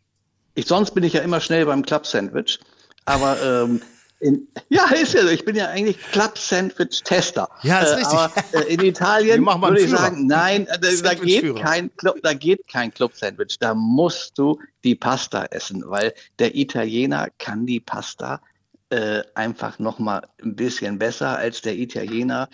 ich, 0.54 0.67
sonst 0.67 0.91
bin 0.91 1.04
ich 1.04 1.13
ja 1.13 1.21
immer 1.21 1.39
schnell 1.39 1.65
beim 1.65 1.84
Club 1.84 2.06
Sandwich, 2.06 2.60
aber 3.06 3.41
ähm, 3.41 3.82
in, 4.19 4.47
ja, 4.69 4.86
ist 4.91 5.13
ja 5.13 5.21
so. 5.21 5.30
Ich 5.30 5.45
bin 5.45 5.56
ja 5.56 5.67
eigentlich 5.67 5.99
Club 6.12 6.38
Sandwich 6.38 7.03
Tester. 7.03 7.47
Ja, 7.62 7.82
ist 7.82 7.91
äh, 7.91 7.95
richtig. 7.95 8.17
Aber 8.17 8.34
äh, 8.53 8.73
in 8.73 8.84
Italien 8.84 9.45
würde 9.45 9.80
ich 9.80 9.89
sagen, 9.89 10.25
nein, 10.25 10.65
äh, 10.67 10.80
da, 10.80 10.89
da 11.03 11.13
geht 11.13 11.56
kein 11.58 11.95
Club, 11.97 12.17
da 12.23 12.34
geht 12.34 12.67
kein 12.67 12.91
Club 12.93 13.13
Sandwich. 13.15 13.58
Da 13.60 13.75
musst 13.75 14.38
du 14.38 14.60
die 14.84 14.95
Pasta 14.95 15.45
essen, 15.45 15.84
weil 15.86 16.13
der 16.39 16.56
Italiener 16.56 17.27
kann 17.38 17.65
die 17.65 17.80
Pasta 17.80 18.41
äh, 18.89 19.21
einfach 19.36 19.77
noch 19.77 19.99
mal 19.99 20.27
ein 20.43 20.56
bisschen 20.56 20.97
besser 20.97 21.38
als 21.38 21.62
der 21.62 21.77
Italiener 21.77 22.49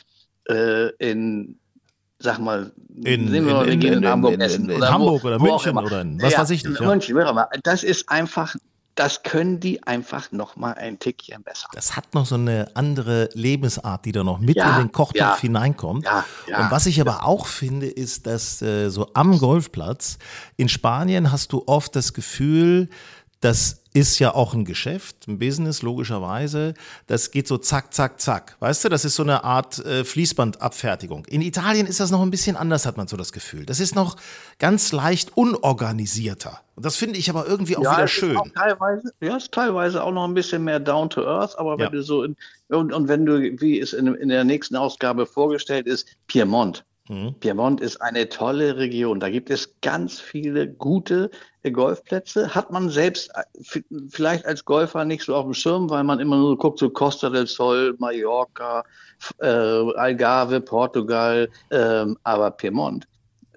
äh, 0.50 0.90
in 0.98 1.60
sag 2.20 2.40
mal, 2.40 2.72
in, 3.04 3.34
in, 3.34 3.48
in, 3.48 3.82
in, 3.82 4.06
Hamburg 4.08 4.40
essen. 4.40 4.70
In, 4.70 4.82
Hamburg 4.82 5.26
oder 5.26 5.40
München 5.40 5.78
oder 5.78 6.02
in 6.02 6.22
was 6.22 6.32
ja, 6.32 6.40
weiß 6.40 6.50
ich 6.52 6.64
nicht. 6.64 6.80
Ja. 6.80 6.88
München, 6.88 7.18
das 7.64 7.84
ist 7.84 8.10
einfach 8.10 8.56
das 8.96 9.24
können 9.24 9.60
die 9.60 9.84
einfach 9.84 10.32
noch 10.32 10.56
mal 10.56 10.74
ein 10.74 11.00
Tickchen 11.00 11.42
besser. 11.44 11.68
Das 11.74 11.96
hat 11.96 12.14
noch 12.14 12.26
so 12.26 12.36
eine 12.36 12.70
andere 12.76 13.30
Lebensart, 13.34 14.06
die 14.06 14.12
da 14.12 14.24
noch 14.24 14.40
mit 14.40 14.56
ja, 14.56 14.76
in 14.76 14.86
den 14.86 14.92
Kochtopf 14.92 15.18
ja, 15.18 15.40
hineinkommt. 15.40 16.06
Ja, 16.06 16.26
Und 16.60 16.72
was 16.72 16.86
ich 16.86 17.02
aber 17.02 17.26
auch 17.26 17.48
finde, 17.48 17.88
ist, 17.88 18.28
dass 18.28 18.62
äh, 18.62 18.90
so 18.90 19.10
am 19.14 19.40
Golfplatz 19.40 20.20
in 20.58 20.70
Spanien 20.70 21.32
hast 21.32 21.54
du 21.54 21.64
oft 21.66 21.96
das 21.96 22.14
Gefühl, 22.14 22.90
dass 23.44 23.84
ist 23.94 24.18
ja 24.20 24.34
auch 24.34 24.54
ein 24.54 24.66
Geschäft, 24.66 25.28
ein 25.28 25.38
Business, 25.38 25.82
logischerweise. 25.82 26.74
Das 27.08 27.32
geht 27.32 27.48
so 27.48 27.58
zack, 27.58 27.94
zack, 27.94 28.20
zack. 28.20 28.56
Weißt 28.60 28.84
du, 28.84 28.90
das 28.90 29.06
ist 29.06 29.16
so 29.16 29.24
eine 29.24 29.44
Art 29.44 29.86
äh, 29.86 30.04
Fließbandabfertigung. 30.04 31.26
In 31.26 31.42
Italien 31.42 31.86
ist 31.86 32.00
das 32.00 32.10
noch 32.10 32.22
ein 32.22 32.32
bisschen 32.32 32.56
anders, 32.56 32.86
hat 32.86 32.98
man 32.98 33.08
so 33.08 33.18
das 33.18 33.32
Gefühl. 33.32 33.66
Das 33.66 33.80
ist 33.80 33.96
noch 33.96 34.18
ganz 34.58 34.92
leicht 34.92 35.38
unorganisierter. 35.38 36.62
Und 36.76 36.86
das 36.86 36.96
finde 36.96 37.20
ich 37.20 37.30
aber 37.30 37.46
irgendwie 37.48 37.78
auch 37.78 37.84
ja, 37.84 37.98
wieder 37.98 38.08
schön. 38.08 38.38
Auch 38.38 38.48
teilweise, 38.56 39.14
ja, 39.22 39.38
ist 39.38 39.52
teilweise 39.52 40.04
auch 40.04 40.12
noch 40.12 40.28
ein 40.28 40.34
bisschen 40.34 40.64
mehr 40.64 40.80
down 40.80 41.10
to 41.10 41.24
earth, 41.24 41.58
aber 41.60 41.78
wenn 41.78 41.86
ja. 41.86 41.92
du 41.92 42.02
so 42.02 42.24
in, 42.24 42.36
und, 42.70 42.92
und 42.92 43.08
wenn 43.08 43.26
du, 43.26 43.40
wie 43.62 43.80
es 43.80 43.94
in, 43.94 44.08
in 44.16 44.30
der 44.30 44.44
nächsten 44.44 44.76
Ausgabe 44.76 45.28
vorgestellt 45.28 45.86
ist, 45.86 46.08
Piemont. 46.28 46.84
Mhm. 47.10 47.36
Piemont 47.40 47.82
ist 47.82 48.02
eine 48.02 48.30
tolle 48.30 48.78
Region. 48.78 49.20
Da 49.20 49.30
gibt 49.30 49.50
es 49.50 49.76
ganz 49.82 50.22
viele 50.22 50.70
gute 50.70 51.32
äh, 51.64 51.72
Golfplätze. 51.72 52.56
Hat 52.56 52.72
man 52.72 52.90
selbst 52.90 53.30
äh, 53.36 53.82
vielleicht 54.10 54.46
als 54.46 54.64
Golfer 54.64 55.04
nicht 55.04 55.24
so 55.24 55.36
auf 55.36 55.44
dem 55.44 55.54
Schirm, 55.54 55.90
weil 55.90 56.06
man 56.06 56.20
immer 56.20 56.38
nur 56.38 56.58
guckt, 56.58 56.80
so 56.80 56.90
Costa 56.90 57.30
del 57.30 57.48
Sol, 57.48 57.96
Mallorca, 58.00 58.84
äh, 59.40 59.48
Algarve, 59.48 60.62
Portugal, 60.62 61.50
ähm, 61.72 62.18
aber 62.24 62.52
Piemont. 62.52 63.06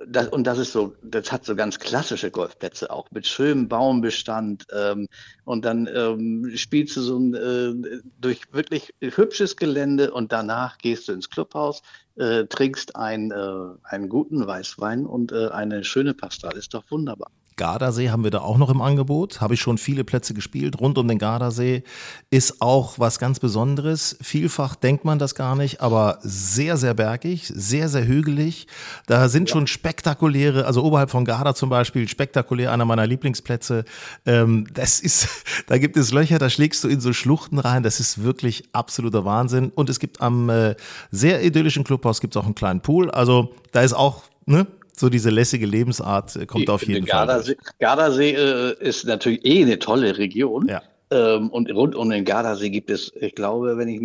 Das, 0.09 0.29
und 0.29 0.45
das 0.47 0.59
ist 0.59 0.73
so, 0.73 0.95
das 1.03 1.33
hat 1.33 1.45
so 1.45 1.57
ganz 1.57 1.81
klassische 1.81 2.31
Golfplätze 2.31 2.90
auch 2.90 3.11
mit 3.11 3.27
schönem 3.27 3.69
Baumbestand. 3.69 4.64
Ähm, 4.73 5.09
und 5.45 5.64
dann 5.64 5.88
ähm, 5.92 6.53
spielst 6.55 6.97
du 6.97 7.01
so 7.01 7.19
ein, 7.19 7.35
äh, 7.35 8.01
durch 8.21 8.53
wirklich 8.53 8.95
hübsches 9.01 9.57
Gelände 9.57 10.12
und 10.12 10.31
danach 10.33 10.79
gehst 10.79 11.09
du 11.09 11.12
ins 11.12 11.29
Clubhaus, 11.29 11.83
äh, 12.14 12.45
trinkst 12.45 12.95
ein, 12.95 13.33
äh, 13.33 13.79
einen 13.83 14.09
guten 14.09 14.47
Weißwein 14.47 15.07
und 15.07 15.33
äh, 15.33 15.49
eine 15.49 15.83
schöne 15.83 16.14
Pasta. 16.14 16.51
Ist 16.51 16.75
doch 16.75 16.85
wunderbar. 16.90 17.33
Gardasee 17.57 18.11
haben 18.11 18.23
wir 18.23 18.31
da 18.31 18.40
auch 18.40 18.59
noch 18.59 18.69
im 18.69 18.83
Angebot. 18.83 19.40
Habe 19.40 19.55
ich 19.55 19.61
schon 19.61 19.79
viele 19.79 20.05
Plätze 20.05 20.35
gespielt. 20.35 20.79
Rund 20.79 20.99
um 20.99 21.09
den 21.09 21.19
Gardasee 21.19 21.85
ist 22.31 22.61
auch 22.61 22.99
was 22.99 23.19
ganz 23.19 23.40
Besonderes. 23.40 24.16
Vielfach 24.21 24.75
denkt 24.75 25.07
man 25.07 25.19
das 25.19 25.35
gar 25.35 25.57
nicht, 25.57 25.81
aber 25.81 26.19
sehr, 26.21 26.77
sehr 26.77 26.92
bergig, 26.92 27.51
sehr, 27.55 27.88
sehr 27.88 28.07
hügelig. 28.07 28.66
Da 29.07 29.29
sind 29.31 29.49
ja. 29.49 29.55
schon 29.55 29.66
spektakuläre, 29.66 30.66
also 30.66 30.85
oberhalb 30.85 31.11
von 31.11 31.25
Garda 31.25 31.55
zum 31.55 31.71
Beispiel, 31.71 32.07
spektakulär 32.09 32.73
einer 32.73 32.85
meiner 32.85 33.07
Lieblingsplätze. 33.07 33.85
Ähm, 34.27 34.66
das 34.75 35.01
ist, 35.01 35.29
da 35.66 35.79
gibt 35.79 35.97
es 35.97 36.12
Löcher, 36.12 36.38
da 36.38 36.51
schlägst 36.51 36.85
du 36.85 36.88
in 36.88 37.01
so 37.01 37.14
Schluchten 37.14 37.59
rein. 37.59 37.83
Das 37.83 38.01
ist 38.01 38.23
wirklich 38.23 38.64
absoluter 38.73 39.25
Wahnsinn. 39.25 39.73
Und 39.75 39.88
es 39.88 39.99
gibt 39.99 40.21
am 40.21 40.51
äh, 40.51 40.75
sehr 41.11 41.42
idyllischen 41.42 41.85
Clubhaus 41.85 42.21
gibt 42.21 42.37
es 42.37 42.40
auch 42.40 42.45
einen 42.45 42.55
kleinen 42.55 42.83
Pool. 42.83 43.11
Also 43.11 43.55
da 43.73 43.81
ist 43.81 43.95
auch, 43.95 44.25
ne, 44.45 44.66
so 44.98 45.09
diese 45.09 45.30
lässige 45.30 45.66
Lebensart 45.66 46.37
äh, 46.37 46.46
kommt 46.46 46.68
die, 46.68 46.70
auf 46.70 46.87
jeden 46.87 47.04
Gardasee, 47.04 47.54
Fall. 47.54 47.72
Gardasee 47.78 48.30
äh, 48.32 48.76
ist 48.80 49.04
natürlich 49.04 49.44
eh 49.44 49.62
eine 49.62 49.78
tolle 49.78 50.16
Region. 50.18 50.68
Ja. 50.68 50.82
Ähm, 51.11 51.50
und 51.50 51.70
rund 51.70 51.94
um 51.94 52.11
den 52.11 52.24
Gardasee 52.24 52.70
gibt 52.70 52.90
es, 52.90 53.12
ich 53.20 53.35
glaube, 53.35 53.76
wenn 53.76 53.88
ich 53.88 54.00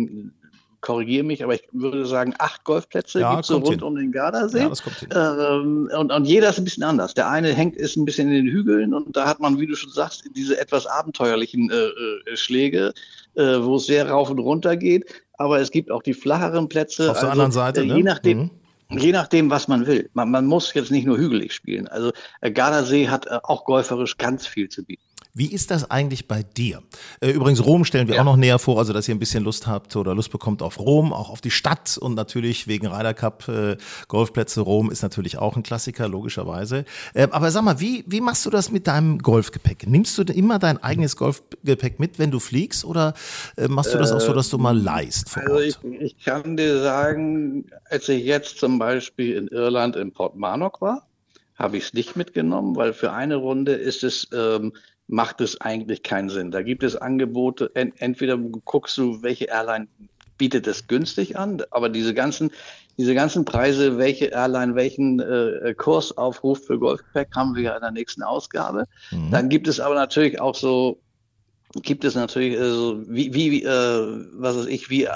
korrigiere 0.82 1.24
mich, 1.24 1.42
aber 1.42 1.54
ich 1.54 1.62
würde 1.72 2.04
sagen, 2.04 2.34
acht 2.38 2.64
Golfplätze 2.64 3.20
ja, 3.20 3.30
gibt 3.30 3.42
es 3.42 3.48
so 3.48 3.56
rund 3.56 3.68
hin. 3.68 3.82
um 3.82 3.94
den 3.94 4.12
Gardasee. 4.12 4.60
Ja, 4.60 4.68
das 4.68 4.82
kommt 4.82 4.96
hin. 4.96 5.08
Ähm, 5.14 5.88
und, 5.96 6.12
und 6.12 6.24
jeder 6.26 6.50
ist 6.50 6.58
ein 6.58 6.64
bisschen 6.64 6.82
anders. 6.82 7.14
Der 7.14 7.30
eine 7.30 7.54
hängt 7.54 7.76
ist 7.76 7.96
ein 7.96 8.04
bisschen 8.04 8.28
in 8.28 8.44
den 8.44 8.52
Hügeln 8.52 8.92
und 8.92 9.16
da 9.16 9.26
hat 9.26 9.40
man, 9.40 9.58
wie 9.58 9.66
du 9.66 9.76
schon 9.76 9.92
sagst, 9.92 10.24
diese 10.36 10.60
etwas 10.60 10.86
abenteuerlichen 10.86 11.70
äh, 11.70 11.74
äh, 11.74 12.36
Schläge, 12.36 12.92
äh, 13.34 13.42
wo 13.60 13.76
es 13.76 13.86
sehr 13.86 14.10
rauf 14.10 14.28
und 14.28 14.40
runter 14.40 14.76
geht. 14.76 15.06
Aber 15.38 15.60
es 15.60 15.70
gibt 15.70 15.90
auch 15.90 16.02
die 16.02 16.14
flacheren 16.14 16.68
Plätze. 16.68 17.10
Auf 17.10 17.20
der 17.20 17.30
also, 17.30 17.42
anderen 17.42 17.52
Seite, 17.52 17.82
äh, 17.82 17.86
ne? 17.86 17.96
je 17.96 18.02
nachdem. 18.02 18.38
Mhm. 18.38 18.50
Je 18.98 19.12
nachdem, 19.12 19.50
was 19.50 19.68
man 19.68 19.86
will. 19.86 20.10
Man, 20.12 20.30
man 20.30 20.46
muss 20.46 20.74
jetzt 20.74 20.90
nicht 20.90 21.06
nur 21.06 21.18
hügelig 21.18 21.52
spielen. 21.52 21.88
Also 21.88 22.12
äh, 22.40 22.50
Gardasee 22.50 23.08
hat 23.08 23.26
äh, 23.26 23.38
auch 23.42 23.64
golferisch 23.64 24.16
ganz 24.16 24.46
viel 24.46 24.68
zu 24.68 24.84
bieten. 24.84 25.02
Wie 25.34 25.50
ist 25.50 25.70
das 25.70 25.90
eigentlich 25.90 26.28
bei 26.28 26.42
dir? 26.42 26.82
Äh, 27.20 27.30
übrigens, 27.30 27.64
Rom 27.64 27.86
stellen 27.86 28.06
wir 28.06 28.16
ja. 28.16 28.20
auch 28.20 28.26
noch 28.26 28.36
näher 28.36 28.58
vor, 28.58 28.78
also 28.78 28.92
dass 28.92 29.08
ihr 29.08 29.14
ein 29.14 29.18
bisschen 29.18 29.42
Lust 29.42 29.66
habt 29.66 29.96
oder 29.96 30.14
Lust 30.14 30.30
bekommt 30.30 30.60
auf 30.60 30.78
Rom, 30.78 31.14
auch 31.14 31.30
auf 31.30 31.40
die 31.40 31.50
Stadt 31.50 31.96
und 31.96 32.14
natürlich 32.14 32.68
wegen 32.68 32.86
Ryder 32.86 33.14
Cup 33.14 33.48
äh, 33.48 33.78
Golfplätze. 34.08 34.60
Rom 34.60 34.90
ist 34.90 35.00
natürlich 35.00 35.38
auch 35.38 35.56
ein 35.56 35.62
Klassiker, 35.62 36.06
logischerweise. 36.06 36.84
Äh, 37.14 37.28
aber 37.30 37.50
sag 37.50 37.62
mal, 37.62 37.80
wie, 37.80 38.04
wie 38.06 38.20
machst 38.20 38.44
du 38.44 38.50
das 38.50 38.70
mit 38.70 38.86
deinem 38.86 39.20
Golfgepäck? 39.20 39.86
Nimmst 39.88 40.18
du 40.18 40.22
immer 40.24 40.58
dein 40.58 40.76
eigenes 40.82 41.16
Golfgepäck 41.16 41.98
mit, 41.98 42.18
wenn 42.18 42.30
du 42.30 42.38
fliegst 42.38 42.84
oder 42.84 43.14
äh, 43.56 43.68
machst 43.68 43.94
du 43.94 43.98
das 43.98 44.12
auch 44.12 44.20
so, 44.20 44.34
dass 44.34 44.50
du 44.50 44.58
mal 44.58 44.78
leist? 44.78 45.30
Vor 45.30 45.42
also 45.44 45.60
ich, 45.60 45.78
ich 45.98 46.22
kann 46.22 46.58
dir 46.58 46.82
sagen, 46.82 47.64
als 47.88 48.06
ich 48.10 48.22
jetzt 48.22 48.58
zum 48.58 48.78
Beispiel 48.78 49.36
in 49.36 49.48
Irland 49.48 49.96
in 49.96 50.12
Port 50.12 50.36
Marnock 50.36 50.82
war, 50.82 51.06
habe 51.54 51.78
ich 51.78 51.84
es 51.84 51.94
nicht 51.94 52.16
mitgenommen, 52.16 52.76
weil 52.76 52.92
für 52.92 53.12
eine 53.12 53.36
Runde 53.36 53.72
ist 53.72 54.04
es 54.04 54.28
ähm, 54.34 54.72
macht 55.12 55.42
es 55.42 55.60
eigentlich 55.60 56.02
keinen 56.02 56.30
Sinn. 56.30 56.50
Da 56.50 56.62
gibt 56.62 56.82
es 56.82 56.96
Angebote, 56.96 57.70
entweder 57.74 58.38
guckst 58.38 58.96
du, 58.96 59.22
welche 59.22 59.44
Airline 59.44 59.86
bietet 60.38 60.66
es 60.66 60.86
günstig 60.86 61.36
an, 61.36 61.62
aber 61.70 61.90
diese 61.90 62.14
ganzen, 62.14 62.50
diese 62.96 63.14
ganzen 63.14 63.44
Preise, 63.44 63.98
welche 63.98 64.32
Airline 64.32 64.74
welchen 64.74 65.20
äh, 65.20 65.74
Kurs 65.76 66.16
aufruft 66.16 66.64
für 66.64 66.78
Golfpack, 66.78 67.28
haben 67.36 67.54
wir 67.54 67.62
ja 67.62 67.74
in 67.74 67.82
der 67.82 67.90
nächsten 67.90 68.22
Ausgabe. 68.22 68.86
Mhm. 69.10 69.30
Dann 69.30 69.48
gibt 69.50 69.68
es 69.68 69.80
aber 69.80 69.94
natürlich 69.94 70.40
auch 70.40 70.54
so, 70.54 70.98
gibt 71.82 72.04
es 72.04 72.14
natürlich 72.14 72.58
äh, 72.58 72.70
so, 72.70 73.02
wie, 73.06 73.34
wie 73.34 73.62
äh, 73.64 74.24
was 74.32 74.56
weiß 74.56 74.66
ich, 74.66 74.88
wie 74.88 75.04
äh, 75.04 75.10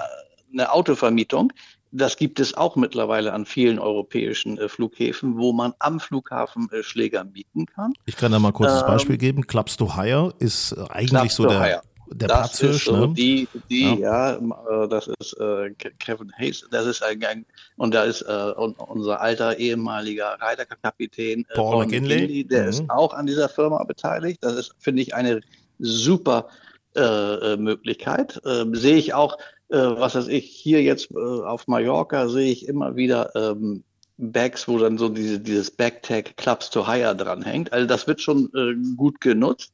eine 0.52 0.72
Autovermietung, 0.72 1.52
das 1.92 2.16
gibt 2.16 2.40
es 2.40 2.54
auch 2.54 2.76
mittlerweile 2.76 3.32
an 3.32 3.46
vielen 3.46 3.78
europäischen 3.78 4.58
äh, 4.58 4.68
Flughäfen, 4.68 5.38
wo 5.38 5.52
man 5.52 5.74
am 5.78 6.00
Flughafen 6.00 6.68
äh, 6.72 6.82
Schläger 6.82 7.24
mieten 7.24 7.66
kann. 7.66 7.92
Ich 8.06 8.16
kann 8.16 8.32
da 8.32 8.38
mal 8.38 8.52
kurz 8.52 8.70
ähm, 8.70 8.76
das 8.76 8.86
Beispiel 8.86 9.18
geben. 9.18 9.46
Clubs 9.46 9.76
to 9.76 9.96
Hire 9.96 10.34
ist 10.38 10.72
eigentlich 10.90 11.32
so 11.32 11.46
der, 11.46 11.82
der 12.10 12.28
das 12.28 12.38
Platzhirsch. 12.38 12.84
So 12.84 13.06
ne? 13.06 13.14
Die, 13.14 13.48
die 13.70 13.98
ja. 14.00 14.38
ja, 14.38 14.84
äh, 14.84 14.88
das 14.88 15.08
ist 15.20 15.34
äh, 15.40 15.70
Kevin 15.98 16.32
Hayes. 16.36 16.66
Das 16.70 16.86
ist 16.86 17.02
ein, 17.02 17.22
ein 17.24 17.46
und 17.76 17.94
da 17.94 18.04
ist 18.04 18.22
äh, 18.22 18.52
unser 18.56 19.20
alter 19.20 19.58
ehemaliger 19.58 20.36
Reiterkapitän 20.40 21.40
äh, 21.40 21.54
Paul, 21.54 21.72
Paul 21.72 21.84
McKinley. 21.84 22.22
McKinley. 22.22 22.44
der 22.44 22.64
mhm. 22.64 22.68
ist 22.68 22.84
auch 22.88 23.14
an 23.14 23.26
dieser 23.26 23.48
Firma 23.48 23.82
beteiligt. 23.84 24.42
Das 24.42 24.54
ist, 24.54 24.74
finde 24.78 25.02
ich, 25.02 25.14
eine 25.14 25.40
super 25.78 26.48
Möglichkeit. 27.56 28.40
Ähm, 28.44 28.74
sehe 28.74 28.96
ich 28.96 29.14
auch 29.14 29.38
äh, 29.68 29.76
was 29.76 30.14
weiß 30.14 30.28
ich, 30.28 30.46
hier 30.46 30.82
jetzt 30.82 31.10
äh, 31.10 31.16
auf 31.16 31.66
Mallorca 31.66 32.28
sehe 32.28 32.50
ich 32.52 32.68
immer 32.68 32.96
wieder 32.96 33.34
ähm, 33.34 33.82
Bags, 34.18 34.66
wo 34.68 34.78
dann 34.78 34.96
so 34.96 35.08
diese, 35.08 35.40
dieses 35.40 35.70
Backtag 35.70 36.36
Clubs 36.36 36.70
to 36.70 36.86
Hire 36.86 37.14
dranhängt. 37.14 37.72
Also 37.72 37.86
das 37.86 38.06
wird 38.06 38.20
schon 38.20 38.50
äh, 38.54 38.74
gut 38.96 39.20
genutzt. 39.20 39.72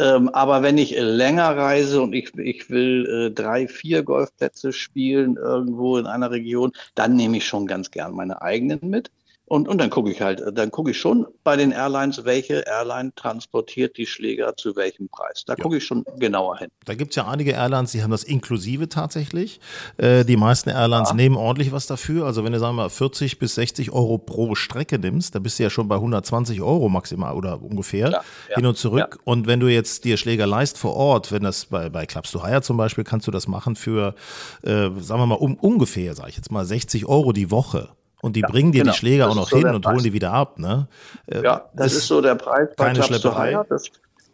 Ähm, 0.00 0.28
aber 0.28 0.62
wenn 0.62 0.78
ich 0.78 0.96
länger 0.98 1.56
reise 1.56 2.02
und 2.02 2.12
ich, 2.12 2.34
ich 2.36 2.68
will 2.70 3.06
äh, 3.06 3.30
drei, 3.30 3.66
vier 3.66 4.02
Golfplätze 4.02 4.72
spielen 4.72 5.36
irgendwo 5.36 5.98
in 5.98 6.06
einer 6.06 6.30
Region, 6.30 6.72
dann 6.94 7.16
nehme 7.16 7.38
ich 7.38 7.46
schon 7.46 7.66
ganz 7.66 7.90
gern 7.90 8.12
meine 8.12 8.42
eigenen 8.42 8.80
mit. 8.82 9.10
Und, 9.48 9.66
und 9.66 9.78
dann 9.78 9.88
gucke 9.88 10.10
ich 10.10 10.20
halt, 10.20 10.42
dann 10.52 10.70
gucke 10.70 10.90
ich 10.90 10.98
schon 10.98 11.26
bei 11.42 11.56
den 11.56 11.72
Airlines, 11.72 12.24
welche 12.24 12.64
Airline 12.66 13.12
transportiert 13.14 13.96
die 13.96 14.06
Schläger 14.06 14.56
zu 14.56 14.76
welchem 14.76 15.08
Preis. 15.08 15.44
Da 15.46 15.54
ja. 15.54 15.62
gucke 15.62 15.78
ich 15.78 15.84
schon 15.84 16.04
genauer 16.18 16.58
hin. 16.58 16.68
Da 16.84 16.94
gibt 16.94 17.12
es 17.12 17.16
ja 17.16 17.26
einige 17.26 17.52
Airlines, 17.52 17.92
die 17.92 18.02
haben 18.02 18.10
das 18.10 18.24
inklusive 18.24 18.90
tatsächlich. 18.90 19.60
Äh, 19.96 20.24
die 20.24 20.36
meisten 20.36 20.68
Airlines 20.68 21.10
ja. 21.10 21.14
nehmen 21.14 21.36
ordentlich 21.36 21.72
was 21.72 21.86
dafür. 21.86 22.26
Also 22.26 22.44
wenn 22.44 22.52
du 22.52 22.58
sagen 22.58 22.76
wir 22.76 22.82
mal 22.82 22.90
40 22.90 23.38
bis 23.38 23.54
60 23.54 23.90
Euro 23.90 24.18
pro 24.18 24.54
Strecke 24.54 24.98
nimmst, 24.98 25.34
da 25.34 25.38
bist 25.38 25.58
du 25.58 25.62
ja 25.62 25.70
schon 25.70 25.88
bei 25.88 25.94
120 25.94 26.60
Euro 26.60 26.90
maximal 26.90 27.34
oder 27.34 27.62
ungefähr 27.62 28.10
ja, 28.10 28.22
hin 28.54 28.66
und 28.66 28.76
zurück. 28.76 29.18
Und 29.24 29.46
wenn 29.46 29.60
du 29.60 29.68
jetzt 29.68 30.04
dir 30.04 30.18
Schläger 30.18 30.46
leist 30.46 30.76
vor 30.76 30.94
Ort, 30.94 31.32
wenn 31.32 31.42
das 31.42 31.66
bei, 31.66 31.88
bei 31.88 32.04
Clubs 32.04 32.32
to 32.32 32.44
Hire 32.44 32.60
zum 32.60 32.76
Beispiel, 32.76 33.04
kannst 33.04 33.26
du 33.26 33.30
das 33.30 33.48
machen 33.48 33.76
für, 33.76 34.14
äh, 34.62 34.90
sagen 35.00 35.20
wir 35.20 35.26
mal, 35.26 35.34
um, 35.36 35.54
ungefähr, 35.54 36.14
sage 36.14 36.30
ich 36.30 36.36
jetzt 36.36 36.52
mal, 36.52 36.66
60 36.66 37.06
Euro 37.06 37.32
die 37.32 37.50
Woche. 37.50 37.88
Und 38.20 38.36
die 38.36 38.40
ja, 38.40 38.48
bringen 38.48 38.72
dir 38.72 38.82
genau. 38.82 38.92
die 38.92 38.98
Schläger 38.98 39.24
das 39.24 39.32
auch 39.32 39.36
noch 39.36 39.48
so 39.48 39.56
hin 39.56 39.68
und 39.68 39.82
Preis. 39.82 39.94
holen 39.94 40.04
die 40.04 40.12
wieder 40.12 40.32
ab, 40.32 40.58
ne? 40.58 40.88
Äh, 41.26 41.42
ja, 41.42 41.64
das, 41.72 41.92
das 41.92 41.92
ist 41.94 42.08
so 42.08 42.20
der 42.20 42.34
Preis 42.34 42.68
bei 42.76 42.86
keine 42.86 43.02
Schlepperei. 43.02 43.52
Das, 43.68 43.90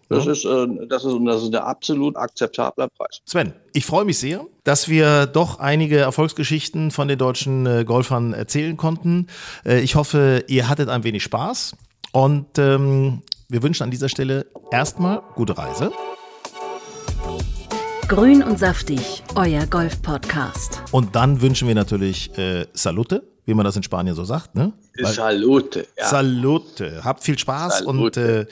das, 0.08 0.24
ja. 0.24 0.32
ist, 0.32 0.44
äh, 0.44 0.86
das, 0.88 1.04
ist, 1.04 1.18
das 1.26 1.42
ist 1.42 1.48
ein 1.48 1.54
absolut 1.56 2.16
akzeptabler 2.16 2.88
Preis. 2.96 3.20
Sven, 3.26 3.52
ich 3.72 3.84
freue 3.84 4.04
mich 4.04 4.18
sehr, 4.18 4.46
dass 4.64 4.88
wir 4.88 5.26
doch 5.26 5.58
einige 5.58 5.98
Erfolgsgeschichten 5.98 6.90
von 6.90 7.08
den 7.08 7.18
deutschen 7.18 7.66
äh, 7.66 7.84
Golfern 7.84 8.32
erzählen 8.32 8.76
konnten. 8.76 9.26
ich 9.64 9.94
hoffe, 9.94 10.44
ihr 10.46 10.68
hattet 10.68 10.88
ein 10.88 11.04
wenig 11.04 11.22
Spaß 11.22 11.76
und 12.12 12.58
ähm, 12.58 13.22
wir 13.48 13.62
wünschen 13.62 13.82
an 13.82 13.90
dieser 13.90 14.08
Stelle 14.08 14.46
erstmal 14.70 15.22
gute 15.34 15.56
Reise. 15.56 15.92
Grün 18.08 18.42
und 18.42 18.58
saftig, 18.58 19.22
euer 19.34 19.66
Golf-Podcast. 19.66 20.82
Und 20.92 21.16
dann 21.16 21.40
wünschen 21.40 21.68
wir 21.68 21.74
natürlich 21.74 22.36
äh, 22.38 22.66
Salute 22.72 23.33
wie 23.46 23.54
man 23.54 23.64
das 23.64 23.76
in 23.76 23.82
Spanien 23.82 24.14
so 24.14 24.24
sagt. 24.24 24.54
Ne? 24.54 24.72
Weil, 24.98 25.12
Salute. 25.12 25.86
Ja. 25.98 26.08
Salute. 26.08 27.00
Habt 27.04 27.22
viel 27.22 27.38
Spaß 27.38 27.80
Salute. 27.80 27.90
und 27.90 28.16
äh, 28.16 28.46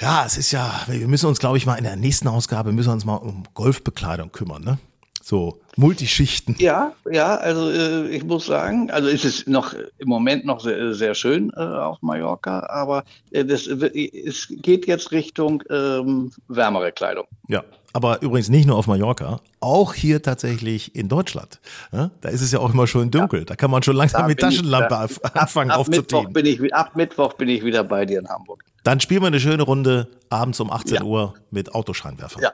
ja, 0.00 0.24
es 0.26 0.36
ist 0.36 0.52
ja, 0.52 0.82
wir 0.86 1.08
müssen 1.08 1.26
uns, 1.26 1.38
glaube 1.38 1.56
ich, 1.56 1.66
mal 1.66 1.76
in 1.76 1.84
der 1.84 1.96
nächsten 1.96 2.28
Ausgabe 2.28 2.72
müssen 2.72 2.88
wir 2.88 2.94
uns 2.94 3.04
mal 3.04 3.16
um 3.16 3.44
Golfbekleidung 3.54 4.32
kümmern, 4.32 4.62
ne? 4.62 4.78
So 5.22 5.58
Multischichten. 5.76 6.54
Ja, 6.60 6.92
ja, 7.10 7.34
also 7.34 7.68
äh, 7.68 8.06
ich 8.10 8.22
muss 8.22 8.46
sagen, 8.46 8.92
also 8.92 9.08
ist 9.08 9.24
es 9.24 9.44
noch 9.48 9.74
im 9.98 10.08
Moment 10.08 10.44
noch 10.44 10.60
sehr, 10.60 10.94
sehr 10.94 11.16
schön 11.16 11.50
äh, 11.56 11.60
auf 11.60 12.00
Mallorca, 12.00 12.60
aber 12.68 13.02
äh, 13.32 13.44
das, 13.44 13.66
es 13.66 14.46
geht 14.48 14.86
jetzt 14.86 15.10
Richtung 15.10 15.64
ähm, 15.68 16.30
wärmere 16.46 16.92
Kleidung. 16.92 17.26
Ja, 17.48 17.64
aber 17.96 18.20
übrigens 18.20 18.50
nicht 18.50 18.66
nur 18.66 18.76
auf 18.76 18.88
Mallorca, 18.88 19.40
auch 19.60 19.94
hier 19.94 20.20
tatsächlich 20.20 20.94
in 20.94 21.08
Deutschland. 21.08 21.60
Da 21.90 22.28
ist 22.28 22.42
es 22.42 22.52
ja 22.52 22.58
auch 22.58 22.70
immer 22.70 22.86
schon 22.86 23.10
dunkel. 23.10 23.40
Ja. 23.40 23.44
Da 23.46 23.56
kann 23.56 23.70
man 23.70 23.82
schon 23.82 23.96
langsam 23.96 24.26
mit 24.26 24.38
Taschenlampe 24.38 25.08
ich, 25.08 25.34
anfangen 25.34 25.70
ab, 25.70 25.80
ab. 25.80 25.88
Mittwoch 25.88 26.28
bin 26.28 26.44
ich, 26.44 26.74
ab 26.74 26.94
Mittwoch 26.94 27.32
bin 27.32 27.48
ich 27.48 27.64
wieder 27.64 27.82
bei 27.84 28.04
dir 28.04 28.18
in 28.18 28.28
Hamburg. 28.28 28.62
Dann 28.84 29.00
spielen 29.00 29.22
wir 29.22 29.28
eine 29.28 29.40
schöne 29.40 29.62
Runde 29.62 30.10
abends 30.28 30.60
um 30.60 30.70
18 30.70 30.96
ja. 30.96 31.02
Uhr 31.04 31.34
mit 31.50 31.74
Autoscheinwerfer. 31.74 32.42
Ja. 32.42 32.52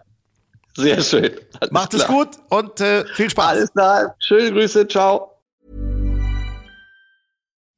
Sehr 0.77 1.03
schön. 1.03 1.33
Alles 1.59 1.73
Macht 1.73 1.91
klar. 1.91 2.03
es 2.03 2.07
gut 2.07 2.29
und 2.49 2.81
äh, 2.81 3.05
viel 3.15 3.29
Spaß. 3.29 3.47
Alles 3.47 3.73
klar. 3.73 4.15
Schöne 4.21 4.53
Grüße. 4.53 4.87
Ciao. 4.87 5.33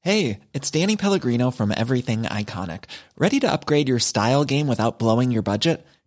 Hey, 0.01 0.41
it's 0.53 0.71
Danny 0.71 0.97
Pellegrino 0.97 1.51
from 1.51 1.71
Everything 1.71 2.25
Iconic. 2.25 2.85
Ready 3.17 3.41
to 3.41 3.51
upgrade 3.51 3.89
your 3.89 4.01
style 4.01 4.45
game 4.45 4.69
without 4.69 4.99
blowing 4.99 5.33
your 5.33 5.43
budget? 5.43 5.83